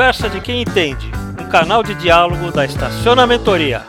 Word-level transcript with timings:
Conversa 0.00 0.30
de 0.30 0.40
quem 0.40 0.62
entende, 0.62 1.10
um 1.38 1.46
canal 1.50 1.82
de 1.82 1.94
diálogo 1.94 2.50
da 2.50 2.64
Estacionamentoria. 2.64 3.84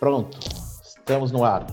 Pronto, 0.00 0.38
estamos 0.82 1.30
no 1.30 1.44
ar. 1.44 1.66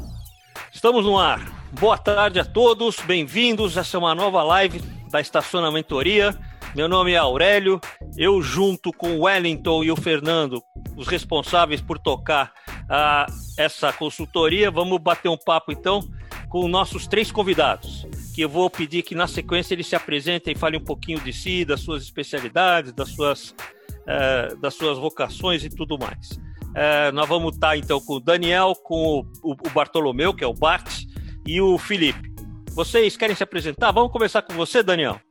Estamos 0.74 1.06
no 1.06 1.18
ar. 1.18 1.40
Boa 1.80 1.98
tarde 1.98 2.38
a 2.38 2.44
todos, 2.44 2.98
bem-vindos. 3.00 3.78
Essa 3.78 3.96
é 3.96 4.00
uma 4.00 4.14
nova 4.14 4.44
live 4.44 4.82
da 5.10 5.22
Estacionamentoria. 5.22 6.38
Meu 6.76 6.90
nome 6.90 7.14
é 7.14 7.18
Aurélio. 7.18 7.80
Eu, 8.18 8.42
junto 8.42 8.92
com 8.92 9.16
o 9.16 9.22
Wellington 9.22 9.86
e 9.86 9.90
o 9.90 9.96
Fernando, 9.96 10.62
os 10.98 11.08
responsáveis 11.08 11.80
por 11.80 11.98
tocar 11.98 12.52
uh, 12.68 13.34
essa 13.58 13.94
consultoria, 13.94 14.70
vamos 14.70 15.00
bater 15.00 15.30
um 15.30 15.38
papo 15.38 15.72
então 15.72 16.02
com 16.52 16.68
nossos 16.68 17.08
três 17.08 17.32
convidados, 17.32 18.06
que 18.36 18.42
eu 18.42 18.50
vou 18.50 18.70
pedir 18.70 19.04
que 19.04 19.16
na 19.16 19.26
sequência 19.26 19.74
eles 19.74 19.88
se 19.88 19.96
apresentem 19.96 20.52
e 20.54 20.58
falem 20.58 20.82
um 20.82 20.84
pouquinho 20.84 21.22
de 21.22 21.32
si, 21.32 21.64
das 21.64 21.80
suas 21.80 22.04
especialidades, 22.04 22.92
das 22.92 23.08
suas, 23.08 23.52
uh, 23.52 24.58
das 24.58 24.74
suas 24.74 24.98
vocações 24.98 25.64
e 25.64 25.70
tudo 25.70 25.98
mais. 25.98 26.32
Uh, 26.32 27.12
nós 27.14 27.28
vamos 27.30 27.54
estar 27.54 27.78
então 27.78 28.02
com 28.02 28.16
o 28.16 28.20
Daniel, 28.20 28.74
com 28.84 29.26
o, 29.42 29.52
o 29.54 29.70
Bartolomeu, 29.70 30.34
que 30.34 30.44
é 30.44 30.48
o 30.48 30.54
Bart, 30.54 31.06
e 31.48 31.62
o 31.62 31.78
Felipe. 31.78 32.30
Vocês 32.72 33.16
querem 33.16 33.36
se 33.36 33.44
apresentar? 33.44 33.94
Vamos 33.94 34.12
começar 34.12 34.42
com 34.42 34.54
você, 34.54 34.84
Daniel. 34.84 35.22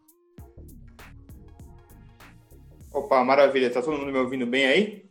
Opa, 2.94 3.22
maravilha. 3.22 3.70
Tá 3.70 3.82
todo 3.82 3.98
mundo 3.98 4.10
me 4.10 4.18
ouvindo 4.18 4.46
bem 4.46 4.64
aí? 4.64 5.04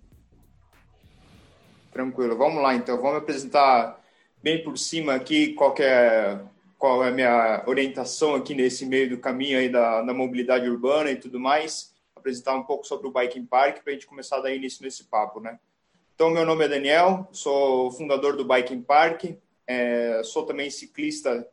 Tranquilo. 1.93 2.35
Vamos 2.35 2.63
lá, 2.63 2.73
então. 2.73 2.99
Vamos 2.99 3.17
apresentar 3.17 3.98
bem 4.41 4.63
por 4.63 4.77
cima 4.77 5.13
aqui 5.13 5.53
qual 5.53 5.75
é, 5.79 6.39
qual 6.77 7.03
é 7.03 7.09
a 7.09 7.11
minha 7.11 7.63
orientação 7.67 8.35
aqui 8.35 8.53
nesse 8.53 8.85
meio 8.85 9.09
do 9.09 9.17
caminho 9.17 9.59
aí 9.59 9.69
da, 9.69 10.01
da 10.01 10.13
mobilidade 10.13 10.69
urbana 10.69 11.11
e 11.11 11.15
tudo 11.15 11.39
mais, 11.39 11.93
apresentar 12.15 12.55
um 12.55 12.63
pouco 12.63 12.87
sobre 12.87 13.07
o 13.07 13.11
Biking 13.11 13.45
Park 13.45 13.83
para 13.83 13.91
a 13.91 13.93
gente 13.93 14.07
começar 14.07 14.37
a 14.37 14.41
dar 14.41 14.53
início 14.53 14.83
nesse 14.83 15.03
papo, 15.05 15.39
né? 15.39 15.59
Então, 16.15 16.29
meu 16.29 16.45
nome 16.45 16.65
é 16.65 16.67
Daniel, 16.67 17.27
sou 17.31 17.91
fundador 17.91 18.35
do 18.35 18.45
Biking 18.45 18.81
Park, 18.81 19.25
é, 19.65 20.21
sou 20.23 20.45
também 20.45 20.69
ciclista 20.69 21.47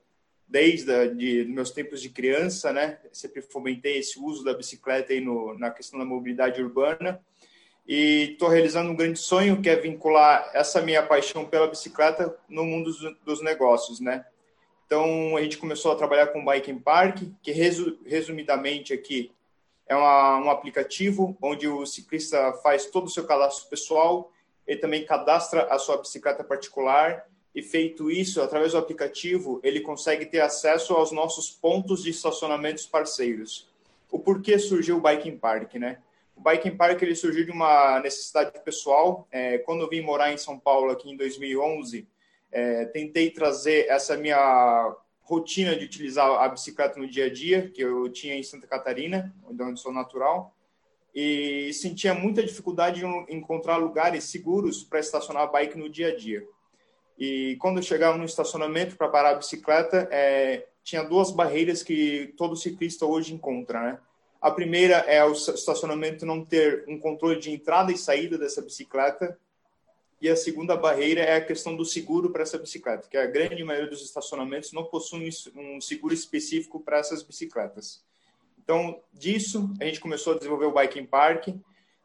desde 0.48 1.08
de, 1.10 1.44
meus 1.44 1.70
tempos 1.70 2.00
de 2.00 2.08
criança, 2.08 2.72
né? 2.72 2.98
Sempre 3.12 3.42
fomentei 3.42 3.98
esse 3.98 4.18
uso 4.18 4.44
da 4.44 4.54
bicicleta 4.54 5.12
aí 5.12 5.20
no, 5.20 5.56
na 5.58 5.70
questão 5.70 5.98
da 5.98 6.04
mobilidade 6.04 6.62
urbana 6.62 7.20
e 7.86 8.32
estou 8.32 8.48
realizando 8.48 8.90
um 8.90 8.96
grande 8.96 9.18
sonho 9.18 9.62
que 9.62 9.68
é 9.68 9.76
vincular 9.76 10.50
essa 10.52 10.82
minha 10.82 11.02
paixão 11.02 11.44
pela 11.44 11.68
bicicleta 11.68 12.36
no 12.48 12.64
mundo 12.64 12.90
dos, 13.24 13.42
negócios, 13.42 14.00
né? 14.00 14.24
Então 14.86 15.36
a 15.36 15.42
gente 15.42 15.58
começou 15.58 15.92
a 15.92 15.96
trabalhar 15.96 16.28
com 16.28 16.40
o 16.40 16.44
Biking 16.44 16.78
Park, 16.78 17.22
que 17.42 17.52
resu, 17.52 17.98
resumidamente 18.04 18.92
aqui 18.92 19.30
é 19.88 19.94
uma, 19.94 20.38
um 20.38 20.50
aplicativo 20.50 21.36
onde 21.40 21.68
o 21.68 21.86
ciclista 21.86 22.52
faz 22.54 22.86
todo 22.86 23.06
o 23.06 23.10
seu 23.10 23.24
cadastro 23.24 23.68
pessoal, 23.68 24.32
ele 24.66 24.80
também 24.80 25.04
cadastra 25.04 25.72
a 25.72 25.78
sua 25.78 25.98
bicicleta 25.98 26.42
particular 26.42 27.24
e 27.54 27.62
feito 27.62 28.10
isso 28.10 28.42
através 28.42 28.72
do 28.72 28.78
aplicativo 28.78 29.60
ele 29.62 29.80
consegue 29.80 30.26
ter 30.26 30.40
acesso 30.40 30.92
aos 30.92 31.12
nossos 31.12 31.50
pontos 31.50 32.02
de 32.02 32.10
estacionamentos 32.10 32.84
parceiros. 32.84 33.68
O 34.10 34.18
porquê 34.18 34.58
surgiu 34.58 34.98
o 34.98 35.00
Biking 35.00 35.38
Park, 35.38 35.74
né? 35.74 35.98
O 36.36 36.42
Biking 36.42 36.76
Park 36.76 37.00
ele 37.00 37.16
surgiu 37.16 37.46
de 37.46 37.50
uma 37.50 37.98
necessidade 38.00 38.62
pessoal. 38.62 39.26
É, 39.32 39.58
quando 39.58 39.80
eu 39.80 39.88
vim 39.88 40.02
morar 40.02 40.32
em 40.32 40.36
São 40.36 40.58
Paulo 40.58 40.90
aqui 40.90 41.10
em 41.10 41.16
2011, 41.16 42.06
é, 42.52 42.84
tentei 42.86 43.30
trazer 43.30 43.86
essa 43.88 44.16
minha 44.16 44.94
rotina 45.22 45.74
de 45.74 45.84
utilizar 45.84 46.30
a 46.41 46.48
bicicleta 46.48 47.00
no 47.00 47.08
dia 47.08 47.25
a 47.25 47.32
dia, 47.32 47.70
que 47.70 47.82
eu 47.82 48.08
tinha 48.10 48.36
em 48.36 48.42
Santa 48.42 48.66
Catarina, 48.66 49.34
onde 49.48 49.62
eu 49.62 49.76
sou 49.76 49.92
natural, 49.92 50.54
e 51.12 51.72
sentia 51.72 52.14
muita 52.14 52.44
dificuldade 52.44 53.04
em 53.04 53.36
encontrar 53.36 53.78
lugares 53.78 54.25
seguros 54.25 54.84
para 54.84 55.00
estacionar 55.00 55.44
a 55.44 55.46
bike 55.46 55.78
no 55.78 55.88
dia 55.88 56.08
a 56.08 56.16
dia. 56.16 56.46
E 57.19 57.56
quando 57.60 57.78
eu 57.78 57.82
chegava 57.82 58.19
no 58.19 58.25
estacionamento 58.25 58.96
para 58.96 59.08
parar 59.08 59.30
a 59.30 59.34
bicicleta, 59.36 60.06
é, 60.12 60.66
tinha 60.84 61.02
duas 61.02 61.32
barreiras 61.32 61.82
que 61.82 62.34
todo 62.36 62.54
ciclista 62.54 63.06
hoje 63.06 63.32
encontra, 63.32 63.80
né? 63.80 63.98
A 64.46 64.50
primeira 64.52 64.98
é 65.08 65.24
o 65.24 65.32
estacionamento 65.32 66.24
não 66.24 66.44
ter 66.44 66.84
um 66.86 67.00
controle 67.00 67.40
de 67.40 67.50
entrada 67.50 67.90
e 67.90 67.98
saída 67.98 68.38
dessa 68.38 68.62
bicicleta. 68.62 69.36
E 70.20 70.28
a 70.28 70.36
segunda 70.36 70.76
barreira 70.76 71.20
é 71.20 71.34
a 71.34 71.44
questão 71.44 71.74
do 71.74 71.84
seguro 71.84 72.30
para 72.30 72.44
essa 72.44 72.56
bicicleta, 72.56 73.08
que 73.08 73.16
a 73.16 73.26
grande 73.26 73.64
maioria 73.64 73.90
dos 73.90 74.02
estacionamentos 74.02 74.72
não 74.72 74.84
possuem 74.84 75.28
um 75.56 75.80
seguro 75.80 76.14
específico 76.14 76.78
para 76.78 76.98
essas 76.98 77.24
bicicletas. 77.24 78.04
Então, 78.62 79.00
disso, 79.12 79.68
a 79.80 79.84
gente 79.84 79.98
começou 79.98 80.34
a 80.34 80.36
desenvolver 80.36 80.66
o 80.66 80.74
Biking 80.80 81.06
Park, 81.06 81.48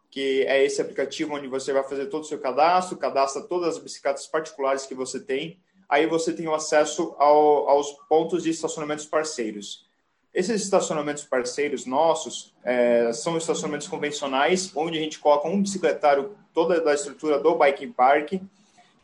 que 0.09 0.41
é 0.47 0.66
esse 0.66 0.81
aplicativo 0.81 1.35
onde 1.35 1.47
você 1.47 1.72
vai 1.72 1.84
fazer 1.84 2.08
todo 2.08 2.23
o 2.23 2.28
seu 2.28 2.40
cadastro, 2.40 2.97
cadastra 2.97 3.44
todas 3.44 3.75
as 3.75 3.84
bicicletas 3.84 4.25
particulares 4.25 4.88
que 4.88 4.96
você 4.96 5.19
tem, 5.19 5.59
aí 5.88 6.08
você 6.08 6.34
tem 6.34 6.47
o 6.47 6.56
acesso 6.56 7.13
ao, 7.19 7.69
aos 7.69 7.91
pontos 8.09 8.41
de 8.41 8.50
estacionamentos 8.50 9.06
parceiros. 9.06 9.91
Esses 10.34 10.62
estacionamentos 10.62 11.25
parceiros 11.25 11.86
nossos 11.86 12.53
é, 12.64 13.12
são 13.12 13.38
estacionamentos 13.38 13.88
convencionais, 13.88 14.72
onde 14.75 14.97
a 14.97 15.02
gente 15.02 15.19
coloca 15.19 15.47
um 15.47 15.62
bicicletário 15.62 16.36
toda 16.53 16.80
da 16.80 16.94
estrutura 16.94 17.38
do 17.38 17.56
Biking 17.56 17.92
Park, 17.92 18.34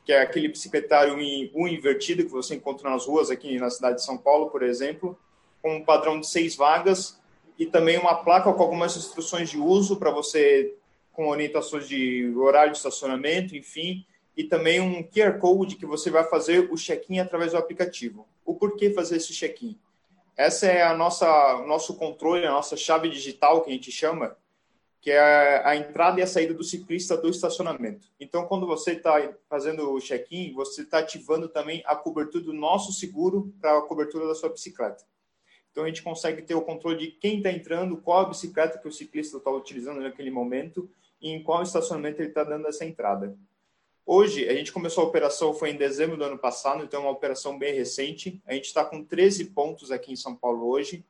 que 0.05 0.13
é 0.13 0.21
aquele 0.21 0.47
bicicletário 0.47 1.19
em 1.19 1.51
um 1.53 1.67
invertido 1.67 2.23
que 2.23 2.31
você 2.31 2.55
encontra 2.55 2.89
nas 2.89 3.05
ruas 3.05 3.29
aqui 3.29 3.59
na 3.59 3.69
cidade 3.69 3.97
de 3.97 4.05
São 4.05 4.17
Paulo, 4.17 4.49
por 4.49 4.63
exemplo, 4.63 5.19
com 5.61 5.75
um 5.75 5.83
padrão 5.83 6.17
de 6.17 6.27
seis 6.27 6.55
vagas 6.55 7.19
e 7.59 7.65
também 7.65 7.97
uma 7.97 8.15
placa 8.15 8.53
com 8.53 8.63
algumas 8.63 8.95
instruções 8.95 9.49
de 9.49 9.57
uso 9.57 9.97
para 9.97 10.11
você, 10.11 10.75
com 11.11 11.27
orientações 11.27 11.89
de 11.89 12.31
horário 12.37 12.71
de 12.71 12.77
estacionamento, 12.77 13.53
enfim, 13.53 14.05
e 14.37 14.45
também 14.45 14.79
um 14.79 15.03
QR 15.03 15.37
Code 15.39 15.75
que 15.75 15.85
você 15.85 16.09
vai 16.09 16.23
fazer 16.23 16.71
o 16.71 16.77
check-in 16.77 17.19
através 17.19 17.51
do 17.51 17.57
aplicativo. 17.57 18.25
O 18.45 18.53
porquê 18.53 18.91
fazer 18.91 19.17
esse 19.17 19.33
check-in? 19.33 19.77
Essa 20.37 20.67
é 20.67 20.83
a 20.83 20.95
nossa 20.95 21.65
nosso 21.65 21.95
controle, 21.95 22.45
a 22.45 22.51
nossa 22.51 22.77
chave 22.77 23.09
digital 23.09 23.63
que 23.63 23.71
a 23.71 23.73
gente 23.73 23.91
chama, 23.91 24.37
que 25.01 25.09
é 25.09 25.63
a 25.65 25.75
entrada 25.75 26.19
e 26.19 26.23
a 26.23 26.27
saída 26.27 26.53
do 26.53 26.63
ciclista 26.63 27.17
do 27.17 27.27
estacionamento. 27.27 28.07
Então, 28.19 28.45
quando 28.45 28.67
você 28.67 28.91
está 28.91 29.33
fazendo 29.49 29.91
o 29.91 29.99
check-in, 29.99 30.53
você 30.53 30.83
está 30.83 30.99
ativando 30.99 31.49
também 31.49 31.81
a 31.87 31.95
cobertura 31.95 32.43
do 32.43 32.53
nosso 32.53 32.93
seguro 32.93 33.51
para 33.59 33.79
a 33.79 33.81
cobertura 33.81 34.27
da 34.27 34.35
sua 34.35 34.49
bicicleta. 34.49 35.03
Então, 35.71 35.83
a 35.83 35.87
gente 35.87 36.03
consegue 36.03 36.43
ter 36.43 36.53
o 36.53 36.61
controle 36.61 36.97
de 36.97 37.07
quem 37.13 37.37
está 37.37 37.51
entrando, 37.51 37.97
qual 37.97 38.19
a 38.19 38.29
bicicleta 38.29 38.77
que 38.77 38.87
o 38.87 38.91
ciclista 38.91 39.37
está 39.37 39.49
utilizando 39.49 40.01
naquele 40.01 40.29
momento 40.29 40.87
e 41.19 41.31
em 41.31 41.41
qual 41.41 41.63
estacionamento 41.63 42.21
ele 42.21 42.29
está 42.29 42.43
dando 42.43 42.67
essa 42.67 42.85
entrada. 42.85 43.35
Hoje, 44.09 44.47
a 44.47 44.53
gente 44.53 44.71
começou 44.71 45.03
a 45.03 45.07
operação, 45.07 45.53
foi 45.53 45.71
em 45.71 45.75
dezembro 45.75 46.15
do 46.15 46.23
ano 46.23 46.37
passado, 46.37 46.81
então 46.81 47.01
é 47.01 47.03
uma 47.03 47.11
operação 47.11 47.59
bem 47.59 47.73
recente. 47.73 48.41
A 48.47 48.53
gente 48.53 48.67
está 48.67 48.85
com 48.85 49.03
13 49.03 49.47
pontos 49.47 49.91
aqui 49.91 50.13
em 50.13 50.15
São 50.15 50.33
Paulo 50.33 50.65
hoje. 50.65 51.03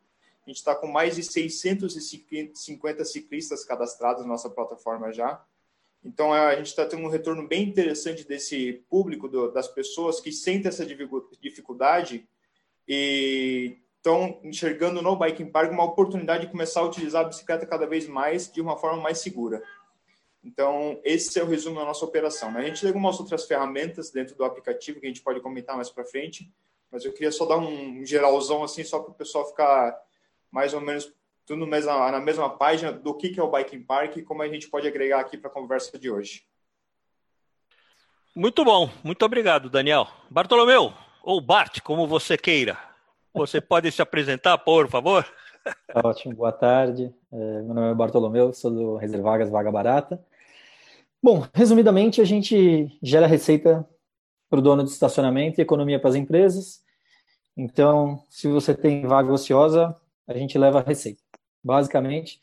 A 0.43 0.49
gente 0.49 0.57
está 0.57 0.73
com 0.73 0.87
mais 0.87 1.15
de 1.15 1.21
650 1.21 3.05
ciclistas 3.05 3.63
cadastrados 3.63 4.23
na 4.23 4.29
nossa 4.29 4.49
plataforma 4.49 5.13
já. 5.13 5.45
Então, 6.03 6.33
a 6.33 6.55
gente 6.55 6.69
está 6.69 6.87
tendo 6.87 7.03
um 7.03 7.07
retorno 7.07 7.47
bem 7.47 7.69
interessante 7.69 8.27
desse 8.27 8.83
público, 8.89 9.27
do, 9.27 9.51
das 9.51 9.67
pessoas 9.67 10.19
que 10.19 10.31
sentem 10.31 10.67
essa 10.67 10.83
dificuldade 11.39 12.27
e 12.87 13.77
estão 13.97 14.39
enxergando 14.43 15.03
no 15.03 15.15
Biking 15.15 15.51
Park 15.51 15.71
uma 15.71 15.83
oportunidade 15.83 16.47
de 16.47 16.51
começar 16.51 16.79
a 16.79 16.85
utilizar 16.85 17.25
a 17.25 17.27
bicicleta 17.27 17.63
cada 17.67 17.85
vez 17.85 18.07
mais 18.07 18.51
de 18.51 18.59
uma 18.59 18.75
forma 18.75 19.03
mais 19.03 19.19
segura. 19.19 19.61
Então, 20.43 20.99
esse 21.03 21.39
é 21.39 21.43
o 21.43 21.47
resumo 21.47 21.79
da 21.79 21.85
nossa 21.85 22.05
operação. 22.05 22.51
Né? 22.51 22.61
A 22.61 22.65
gente 22.65 22.81
tem 22.81 22.89
algumas 22.89 23.19
outras 23.19 23.45
ferramentas 23.45 24.11
dentro 24.11 24.35
do 24.35 24.43
aplicativo 24.43 24.99
que 24.99 25.05
a 25.05 25.09
gente 25.09 25.21
pode 25.21 25.41
comentar 25.41 25.75
mais 25.75 25.89
para 25.89 26.05
frente, 26.05 26.51
mas 26.91 27.03
eu 27.03 27.11
queria 27.11 27.31
só 27.31 27.45
dar 27.45 27.57
um 27.57 28.05
geralzão 28.05 28.63
assim, 28.63 28.83
só 28.83 28.99
para 28.99 29.11
o 29.11 29.15
pessoal 29.15 29.47
ficar 29.47 29.99
mais 30.51 30.73
ou 30.73 30.81
menos 30.81 31.11
tudo 31.45 31.65
na 31.65 32.19
mesma 32.19 32.49
página 32.49 32.91
do 32.91 33.15
que 33.15 33.39
é 33.39 33.43
o 33.43 33.49
Biking 33.49 33.83
Park 33.83 34.17
e 34.17 34.21
como 34.21 34.41
a 34.41 34.47
gente 34.49 34.69
pode 34.69 34.85
agregar 34.85 35.21
aqui 35.21 35.37
para 35.37 35.49
a 35.49 35.53
conversa 35.53 35.97
de 35.97 36.11
hoje. 36.11 36.45
Muito 38.35 38.63
bom, 38.63 38.89
muito 39.03 39.23
obrigado, 39.23 39.69
Daniel. 39.69 40.07
Bartolomeu, 40.29 40.93
ou 41.23 41.41
Bart, 41.41 41.79
como 41.81 42.05
você 42.05 42.37
queira, 42.37 42.77
você 43.33 43.61
pode 43.61 43.91
se 43.91 44.01
apresentar, 44.01 44.57
por 44.57 44.89
favor? 44.89 45.25
Ótimo, 46.03 46.35
boa 46.35 46.51
tarde. 46.51 47.13
É, 47.31 47.61
meu 47.61 47.73
nome 47.73 47.91
é 47.91 47.95
Bartolomeu, 47.95 48.53
sou 48.53 48.71
do 48.71 48.95
Reservagas 48.97 49.49
Vaga 49.49 49.71
Barata. 49.71 50.23
Bom, 51.21 51.45
resumidamente, 51.53 52.21
a 52.21 52.25
gente 52.25 52.97
gera 53.01 53.27
receita 53.27 53.87
para 54.49 54.59
o 54.59 54.61
dono 54.61 54.83
de 54.83 54.89
estacionamento 54.89 55.59
e 55.59 55.63
economia 55.63 55.99
para 55.99 56.09
as 56.09 56.15
empresas. 56.15 56.81
Então, 57.55 58.23
se 58.29 58.47
você 58.47 58.73
tem 58.73 59.05
vaga 59.05 59.31
ociosa, 59.31 59.95
a 60.27 60.33
gente 60.37 60.57
leva 60.57 60.79
a 60.79 60.83
receita. 60.83 61.21
Basicamente, 61.63 62.39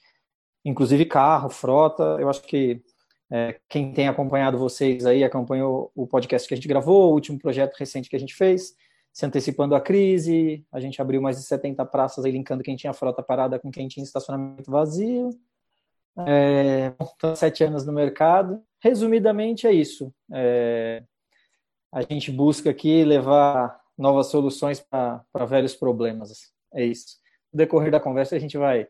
inclusive 0.65 1.05
carro, 1.05 1.49
frota. 1.49 2.17
Eu 2.19 2.29
acho 2.29 2.43
que 2.43 2.83
é, 3.31 3.59
quem 3.69 3.93
tem 3.93 4.09
acompanhado 4.09 4.59
vocês 4.59 5.07
aí, 5.07 5.25
acompanhou 5.25 5.91
o 5.95 6.07
podcast 6.07 6.47
que 6.47 6.55
a 6.55 6.57
gente 6.57 6.69
gravou, 6.69 7.11
o 7.11 7.15
último 7.15 7.39
projeto 7.39 7.77
recente 7.77 8.11
que 8.11 8.17
a 8.17 8.21
gente 8.21 8.35
fez, 8.35 8.75
se 9.15 9.25
antecipando 9.25 9.77
à 9.77 9.81
crise, 9.81 10.67
a 10.73 10.81
gente 10.81 11.01
abriu 11.01 11.23
mais 11.23 11.37
de 11.37 11.45
70 11.45 11.87
praças 11.87 12.25
aí 12.25 12.33
linkando 12.33 12.65
quem 12.65 12.75
tinha 12.75 12.93
frota 12.93 13.23
parada 13.23 13.61
com 13.61 13.71
quem 13.71 13.87
tinha 13.87 14.03
estacionamento 14.03 14.69
vazio. 14.69 15.31
É, 16.19 16.93
sete 17.37 17.63
anos 17.63 17.87
no 17.87 17.93
mercado. 17.93 18.61
Resumidamente 18.81 19.69
é 19.69 19.73
isso. 19.73 20.13
É, 20.33 21.05
a 21.93 22.03
gente 22.03 22.33
busca 22.33 22.71
aqui 22.71 23.05
levar 23.05 23.81
novas 23.97 24.27
soluções 24.27 24.81
para 24.81 25.45
velhos 25.47 25.77
problemas. 25.77 26.53
É 26.73 26.85
isso. 26.85 27.21
No 27.53 27.59
decorrer 27.59 27.93
da 27.93 28.01
conversa 28.01 28.35
a 28.35 28.41
gente 28.41 28.59
vai 28.59 28.89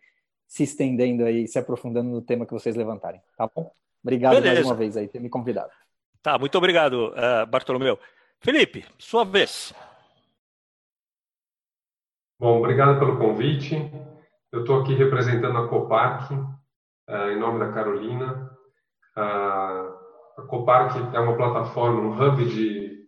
se 0.48 0.62
estendendo 0.62 1.26
aí, 1.26 1.46
se 1.46 1.58
aprofundando 1.58 2.08
no 2.08 2.22
tema 2.22 2.46
que 2.46 2.52
vocês 2.52 2.74
levantarem, 2.74 3.20
tá 3.36 3.46
bom? 3.54 3.70
Obrigado 4.02 4.36
Beleza. 4.36 4.54
mais 4.54 4.66
uma 4.66 4.74
vez 4.74 4.96
aí 4.96 5.06
ter 5.06 5.20
me 5.20 5.28
convidado. 5.28 5.70
Tá, 6.22 6.38
muito 6.38 6.56
obrigado, 6.56 7.12
uh, 7.12 7.46
Bartolomeu. 7.46 7.98
Felipe, 8.40 8.86
sua 8.98 9.24
vez. 9.24 9.74
Bom, 12.36 12.58
obrigado 12.58 12.98
pelo 12.98 13.16
convite. 13.16 13.76
Eu 14.50 14.62
estou 14.62 14.80
aqui 14.80 14.92
representando 14.92 15.56
a 15.56 15.68
Coparc, 15.68 16.32
uh, 16.32 17.30
em 17.30 17.38
nome 17.38 17.60
da 17.60 17.72
Carolina. 17.72 18.50
Uh, 19.16 20.40
a 20.40 20.46
Coparc 20.48 20.96
é 21.14 21.20
uma 21.20 21.36
plataforma, 21.36 22.00
um 22.00 22.12
hub 22.12 22.44
de, 22.44 23.06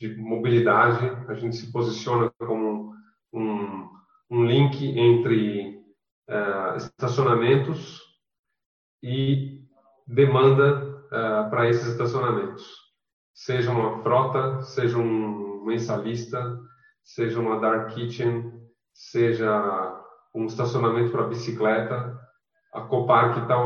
de 0.00 0.16
mobilidade. 0.16 1.04
A 1.28 1.34
gente 1.34 1.56
se 1.56 1.72
posiciona 1.72 2.30
como 2.38 2.94
um, 3.32 3.90
um 4.30 4.44
link 4.44 4.96
entre 4.96 5.84
uh, 6.30 6.76
estacionamentos 6.76 8.00
e 9.02 9.64
demanda 10.06 10.94
para 11.50 11.68
esses 11.68 11.86
estacionamentos. 11.86 12.64
Seja 13.32 13.70
uma 13.70 14.02
frota, 14.02 14.62
seja 14.62 14.98
um 14.98 15.64
mensalista, 15.64 16.58
seja 17.04 17.38
uma 17.38 17.60
dark 17.60 17.94
kitchen, 17.94 18.52
seja 18.92 20.02
um 20.34 20.46
estacionamento 20.46 21.12
para 21.12 21.28
bicicleta, 21.28 22.18
a 22.72 22.80
Copark 22.80 23.38
está 23.38 23.56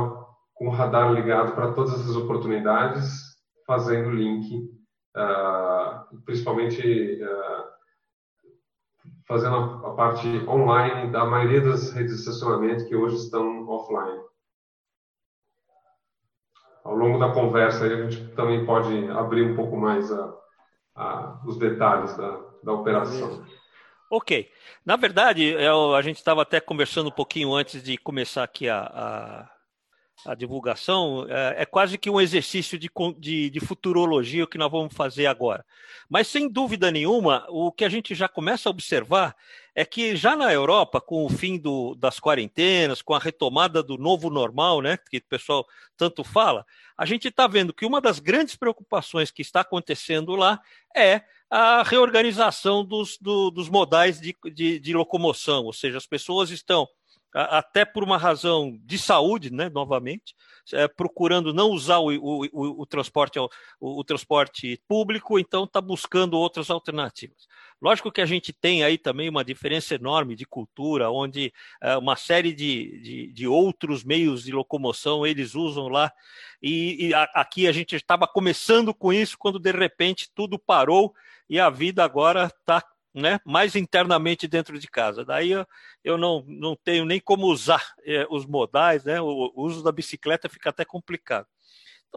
com 0.55 0.67
o 0.67 0.71
radar 0.71 1.13
ligado 1.13 1.55
para 1.55 1.73
todas 1.73 1.95
essas 1.95 2.17
oportunidades, 2.17 3.39
fazendo 3.67 4.11
link, 4.11 4.69
uh, 5.17 6.21
principalmente 6.25 7.23
uh, 7.23 7.69
fazendo 9.27 9.57
a, 9.57 9.89
a, 9.89 9.95
parte 9.95 10.27
online 10.49 11.11
da 11.13 11.25
maioria 11.25 11.61
das 11.61 11.93
redes 11.93 12.15
de 12.15 12.21
estacionamento 12.21 12.87
que 12.87 12.97
hoje 12.97 13.17
estão 13.17 13.67
offline. 13.69 14.21
Ao 16.85 16.95
longo 16.95 17.19
da 17.19 17.33
conversa, 17.33 17.85
a 17.85 17.89
gente 17.89 18.35
também 18.35 18.67
pode 18.67 19.09
abrir 19.11 19.43
um 19.43 19.55
pouco 19.55 19.77
mais 19.77 20.11
a, 20.11 20.35
a, 20.97 21.43
os 21.47 21.59
detalhes 21.59 22.17
da, 22.17 22.48
da 22.63 22.73
operação. 22.73 23.45
Ok. 24.11 24.51
Na 24.85 24.97
verdade, 24.97 25.45
eu, 25.45 25.95
a 25.95 26.01
gente 26.01 26.17
estava 26.17 26.43
até 26.43 26.61
conversando 26.61 27.09
um 27.09 27.13
pouquinho 27.13 27.53
antes 27.53 27.83
de 27.83 27.99
começar 27.99 28.43
aqui 28.43 28.67
a, 28.69 28.81
a, 30.25 30.31
a 30.31 30.35
divulgação. 30.35 31.27
É, 31.29 31.63
é, 31.63 31.67
quase 31.67 31.99
que 31.99 32.09
um 32.09 32.21
exercício 32.21 32.79
de, 32.79 32.91
de, 33.19 33.51
de 33.51 33.61
futurologia 33.61 34.47
que 34.47 34.57
nós 34.57 34.71
vamos 34.71 34.95
fazer 34.95 35.27
agora. 35.27 35.65
Mas, 36.09 36.27
sem 36.27 36.49
dúvida 36.49 36.91
nenhuma, 36.91 37.45
o 37.51 37.71
que 37.71 37.85
a 37.85 37.89
gente 37.89 38.15
já 38.15 38.29
começa 38.29 38.69
a 38.69 38.71
observar 38.71 39.37
é 39.75 39.85
que 39.85 40.17
já 40.17 40.35
na 40.35 40.53
Europa, 40.53 41.01
com 41.01 41.25
o 41.25 41.29
fim 41.29 41.59
do, 41.59 41.95
das 41.95 42.19
quarentenas, 42.19 43.03
com 43.03 43.15
a 43.15 43.19
retomada 43.19 43.83
do 43.83 43.99
novo 43.99 44.31
normal, 44.31 44.81
né, 44.81 44.97
que 44.97 45.19
o 45.19 45.23
pessoal 45.29 45.67
tanto 45.97 46.25
fala, 46.25 46.67
a 46.97 47.05
gente 47.05 47.29
está 47.29 47.47
vendo 47.47 47.73
que 47.73 47.87
uma 47.87 48.01
das 48.01 48.19
grandes 48.19 48.57
preocupações 48.57 49.31
que 49.31 49.43
está 49.43 49.61
acontecendo 49.61 50.35
lá 50.35 50.61
é 50.97 51.23
a 51.51 51.83
reorganização 51.83 52.85
dos, 52.85 53.17
do, 53.19 53.51
dos 53.51 53.69
modais 53.69 54.21
de, 54.21 54.37
de, 54.53 54.79
de, 54.79 54.95
locomoção, 54.95 55.65
ou 55.65 55.73
seja, 55.73 55.97
as 55.97 56.07
pessoas 56.07 56.51
estão, 56.51 56.87
até 57.33 57.85
por 57.85 58.05
uma 58.05 58.19
razão 58.19 58.79
de 58.85 58.99
saúde, 58.99 59.51
né, 59.51 59.69
novamente, 59.71 60.35
é, 60.73 60.87
procurando 60.87 61.55
não 61.55 61.71
usar 61.71 61.99
o, 61.99 62.09
o, 62.09 62.47
o, 62.53 62.83
o 62.83 62.87
transporte, 62.87 63.39
o, 63.81 64.05
transporte 64.05 64.79
público, 64.87 65.39
então 65.39 65.65
está 65.65 65.81
buscando 65.81 66.37
outras 66.37 66.69
alternativas. 66.69 67.49
Lógico 67.81 68.11
que 68.11 68.21
a 68.21 68.27
gente 68.27 68.53
tem 68.53 68.83
aí 68.83 68.99
também 68.99 69.29
uma 69.29 69.45
diferença 69.45 69.95
enorme 69.95 70.35
de 70.35 70.45
cultura, 70.45 71.11
onde 71.11 71.53
é, 71.81 71.97
uma 71.97 72.17
série 72.17 72.53
de, 72.53 73.01
de, 73.01 73.33
de, 73.33 73.47
outros 73.47 74.05
meios 74.05 74.43
de 74.43 74.53
locomoção 74.53 75.27
eles 75.27 75.55
usam 75.55 75.89
lá, 75.89 76.13
e, 76.63 77.09
e 77.09 77.15
a, 77.15 77.23
aqui 77.35 77.67
a 77.67 77.73
gente 77.73 77.97
estava 77.97 78.27
começando 78.27 78.93
com 78.93 79.13
isso, 79.13 79.39
quando 79.39 79.59
de 79.59 79.73
repente 79.73 80.29
tudo 80.35 80.59
parou 80.59 81.15
e 81.49 81.59
a 81.59 81.71
vida 81.71 82.05
agora 82.05 82.47
está 82.47 82.83
né, 83.15 83.41
mais 83.45 83.75
internamente 83.75 84.47
dentro 84.47 84.79
de 84.79 84.87
casa. 84.87 85.25
Daí 85.25 85.51
eu, 85.51 85.67
eu 86.05 86.19
não, 86.19 86.45
não 86.47 86.77
tenho 86.77 87.05
nem 87.05 87.21
como 87.21 87.47
usar 87.47 87.83
é, 88.05 88.27
os 88.31 88.47
modais, 88.47 89.05
né, 89.05 89.21
o, 89.21 89.53
o, 89.55 89.63
uso 89.63 89.83
da 89.83 89.93
bicicleta 89.93 90.49
fica 90.49 90.71
até 90.71 90.85
complicado. 90.85 91.47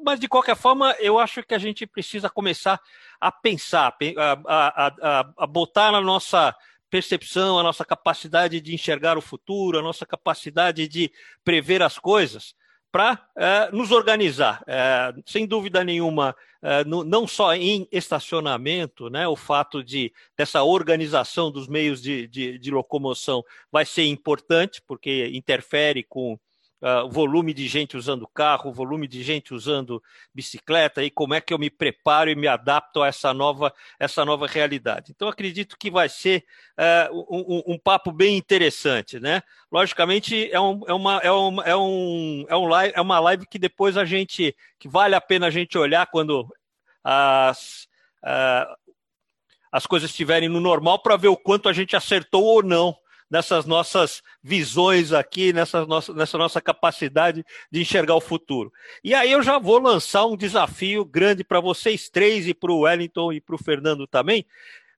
Mas, 0.03 0.19
de 0.19 0.27
qualquer 0.27 0.55
forma, 0.55 0.95
eu 0.99 1.19
acho 1.19 1.43
que 1.43 1.53
a 1.53 1.59
gente 1.59 1.85
precisa 1.85 2.29
começar 2.29 2.79
a 3.19 3.29
pensar, 3.29 3.93
a, 4.17 4.31
a, 4.45 4.87
a, 4.87 5.33
a 5.37 5.47
botar 5.47 5.91
na 5.91 5.99
nossa 5.99 6.55
percepção, 6.89 7.59
a 7.59 7.63
nossa 7.63 7.83
capacidade 7.83 8.61
de 8.61 8.73
enxergar 8.73 9.17
o 9.17 9.21
futuro, 9.21 9.79
a 9.79 9.81
nossa 9.81 10.05
capacidade 10.05 10.87
de 10.87 11.11
prever 11.43 11.81
as 11.81 11.97
coisas, 11.97 12.53
para 12.91 13.25
é, 13.35 13.71
nos 13.71 13.91
organizar. 13.91 14.63
É, 14.67 15.13
sem 15.25 15.47
dúvida 15.47 15.83
nenhuma, 15.83 16.35
é, 16.61 16.83
no, 16.83 17.03
não 17.03 17.25
só 17.27 17.55
em 17.55 17.87
estacionamento, 17.91 19.09
né, 19.09 19.27
o 19.27 19.35
fato 19.35 19.83
de 19.83 20.11
dessa 20.37 20.63
organização 20.63 21.49
dos 21.49 21.67
meios 21.67 22.01
de, 22.01 22.27
de, 22.27 22.59
de 22.59 22.71
locomoção 22.71 23.43
vai 23.71 23.85
ser 23.85 24.05
importante, 24.05 24.81
porque 24.85 25.29
interfere 25.33 26.03
com 26.03 26.37
uh, 26.81 27.07
volume 27.09 27.53
de 27.53 27.67
gente 27.67 27.95
usando 27.95 28.27
carro, 28.27 28.73
volume 28.73 29.07
de 29.07 29.23
gente 29.23 29.53
usando 29.53 30.01
bicicleta, 30.33 31.03
e 31.03 31.11
como 31.11 31.33
é 31.33 31.41
que 31.41 31.53
eu 31.53 31.59
me 31.59 31.69
preparo 31.69 32.29
e 32.29 32.35
me 32.35 32.47
adapto 32.47 33.01
a 33.01 33.07
essa 33.07 33.33
nova, 33.33 33.73
essa 33.99 34.25
nova 34.25 34.47
realidade. 34.47 35.11
Então, 35.11 35.27
acredito 35.27 35.77
que 35.77 35.91
vai 35.91 36.09
ser 36.09 36.43
uh, 36.77 37.25
um, 37.29 37.73
um, 37.73 37.77
papo 37.77 38.11
bem 38.11 38.35
interessante. 38.35 39.19
Né? 39.19 39.43
Logicamente, 39.71 40.49
é, 40.51 40.59
um, 40.59 40.81
é, 40.87 40.93
uma, 40.93 41.17
é, 41.19 41.31
um, 41.31 41.61
é, 41.61 41.75
um, 41.75 42.45
é, 42.49 42.55
um 42.55 42.65
live, 42.65 42.93
é 42.95 43.01
uma 43.01 43.19
live 43.19 43.45
que 43.45 43.59
depois 43.59 43.97
a 43.97 44.05
gente, 44.05 44.55
que 44.79 44.87
vale 44.87 45.15
a 45.15 45.21
pena 45.21 45.47
a 45.47 45.51
gente 45.51 45.77
olhar 45.77 46.07
quando 46.07 46.47
as, 47.03 47.87
uh, 48.23 48.75
as 49.71 49.85
coisas 49.85 50.09
estiverem 50.09 50.49
no 50.49 50.59
normal 50.59 50.99
para 50.99 51.15
ver 51.15 51.29
o 51.29 51.37
quanto 51.37 51.69
a 51.69 51.73
gente 51.73 51.95
acertou 51.95 52.43
ou 52.43 52.63
não 52.63 52.95
nessas 53.31 53.65
nossas 53.65 54.21
visões 54.43 55.13
aqui, 55.13 55.53
nessa 55.53 55.85
nossa, 55.85 56.13
nessa 56.13 56.37
nossa 56.37 56.59
capacidade 56.59 57.45
de 57.71 57.79
enxergar 57.79 58.15
o 58.15 58.21
futuro. 58.21 58.73
E 59.01 59.13
aí 59.13 59.31
eu 59.31 59.41
já 59.41 59.57
vou 59.57 59.79
lançar 59.79 60.25
um 60.25 60.35
desafio 60.35 61.05
grande 61.05 61.41
para 61.41 61.61
vocês 61.61 62.09
três 62.09 62.45
e 62.45 62.53
para 62.53 62.73
o 62.73 62.81
Wellington 62.81 63.31
e 63.31 63.39
para 63.39 63.55
o 63.55 63.63
Fernando 63.63 64.05
também, 64.05 64.45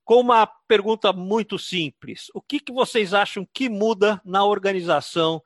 com 0.04 0.20
uma 0.20 0.48
pergunta 0.68 1.14
muito 1.14 1.60
simples. 1.60 2.32
O 2.34 2.42
que, 2.42 2.60
que 2.60 2.74
vocês 2.74 3.14
acham 3.14 3.48
que 3.54 3.70
muda 3.70 4.20
na 4.26 4.44
organização 4.44 5.40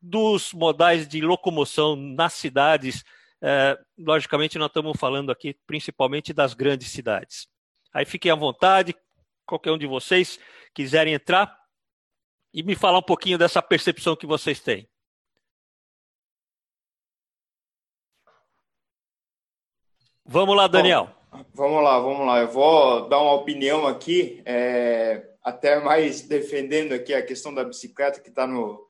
dos 0.00 0.52
modais 0.52 1.08
de 1.08 1.22
locomoção 1.22 1.96
nas 1.96 2.34
cidades? 2.34 3.02
É, 3.40 3.78
logicamente, 3.98 4.58
nós 4.58 4.68
estamos 4.68 4.98
falando 4.98 5.32
aqui 5.32 5.56
principalmente 5.66 6.34
das 6.34 6.52
grandes 6.52 6.88
cidades. 6.88 7.48
Aí 7.94 8.04
fiquem 8.04 8.30
à 8.30 8.34
vontade, 8.34 8.94
qualquer 9.46 9.72
um 9.72 9.78
de 9.78 9.86
vocês 9.86 10.38
quiserem 10.74 11.14
entrar, 11.14 11.63
e 12.54 12.62
me 12.62 12.76
falar 12.76 12.98
um 12.98 13.02
pouquinho 13.02 13.36
dessa 13.36 13.60
percepção 13.60 14.14
que 14.14 14.28
vocês 14.28 14.60
têm. 14.60 14.88
Vamos 20.24 20.56
lá, 20.56 20.68
Daniel. 20.68 21.10
Bom, 21.32 21.44
vamos 21.52 21.82
lá, 21.82 21.98
vamos 21.98 22.26
lá. 22.26 22.40
Eu 22.40 22.48
vou 22.48 23.08
dar 23.08 23.20
uma 23.20 23.34
opinião 23.34 23.88
aqui, 23.88 24.40
é, 24.46 25.34
até 25.42 25.80
mais 25.80 26.22
defendendo 26.22 26.92
aqui 26.92 27.12
a 27.12 27.26
questão 27.26 27.52
da 27.52 27.64
bicicleta 27.64 28.20
que 28.20 28.28
está 28.28 28.46
no, 28.46 28.88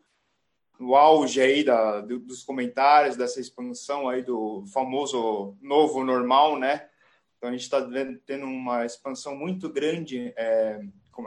no 0.79 0.95
auge 0.95 1.41
aí 1.41 1.65
da, 1.65 2.03
do, 2.03 2.19
dos 2.21 2.45
comentários 2.45 3.17
dessa 3.17 3.41
expansão 3.41 4.11
aí 4.11 4.23
do 4.23 4.65
famoso 4.73 5.57
novo 5.63 6.05
normal, 6.05 6.59
né? 6.59 6.87
Então 7.39 7.49
a 7.49 7.53
gente 7.53 7.63
está 7.63 7.81
tendo 8.27 8.45
uma 8.45 8.85
expansão 8.85 9.35
muito 9.35 9.71
grande 9.71 10.33
é, 10.37 10.81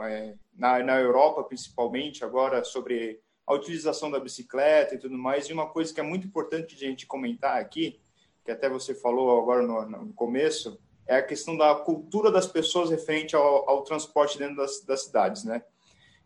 é, 0.04 0.34
na, 0.58 0.82
na 0.82 0.98
Europa, 0.98 1.44
principalmente, 1.44 2.24
agora, 2.24 2.64
sobre 2.64 3.20
a 3.46 3.54
utilização 3.54 4.10
da 4.10 4.18
bicicleta 4.18 4.94
e 4.94 4.98
tudo 4.98 5.16
mais. 5.16 5.48
E 5.48 5.52
uma 5.52 5.68
coisa 5.68 5.94
que 5.94 6.00
é 6.00 6.02
muito 6.02 6.26
importante 6.26 6.76
de 6.76 6.84
a 6.84 6.88
gente 6.88 7.06
comentar 7.06 7.56
aqui, 7.56 8.00
que 8.44 8.50
até 8.50 8.68
você 8.68 8.94
falou 8.94 9.40
agora 9.40 9.62
no, 9.62 9.88
no 9.88 10.12
começo, 10.12 10.78
é 11.06 11.16
a 11.16 11.22
questão 11.22 11.56
da 11.56 11.74
cultura 11.74 12.30
das 12.30 12.46
pessoas 12.46 12.90
referente 12.90 13.34
ao, 13.34 13.70
ao 13.70 13.82
transporte 13.82 14.36
dentro 14.36 14.56
das, 14.56 14.80
das 14.80 15.04
cidades, 15.04 15.44
né? 15.44 15.62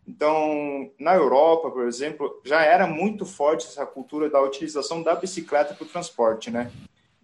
Então, 0.05 0.91
na 0.99 1.15
Europa, 1.15 1.71
por 1.71 1.87
exemplo, 1.87 2.41
já 2.43 2.61
era 2.61 2.85
muito 2.85 3.25
forte 3.25 3.67
essa 3.67 3.85
cultura 3.85 4.29
da 4.29 4.41
utilização 4.41 5.01
da 5.01 5.15
bicicleta 5.15 5.73
para 5.73 5.85
o 5.85 5.87
transporte, 5.87 6.51
né? 6.51 6.69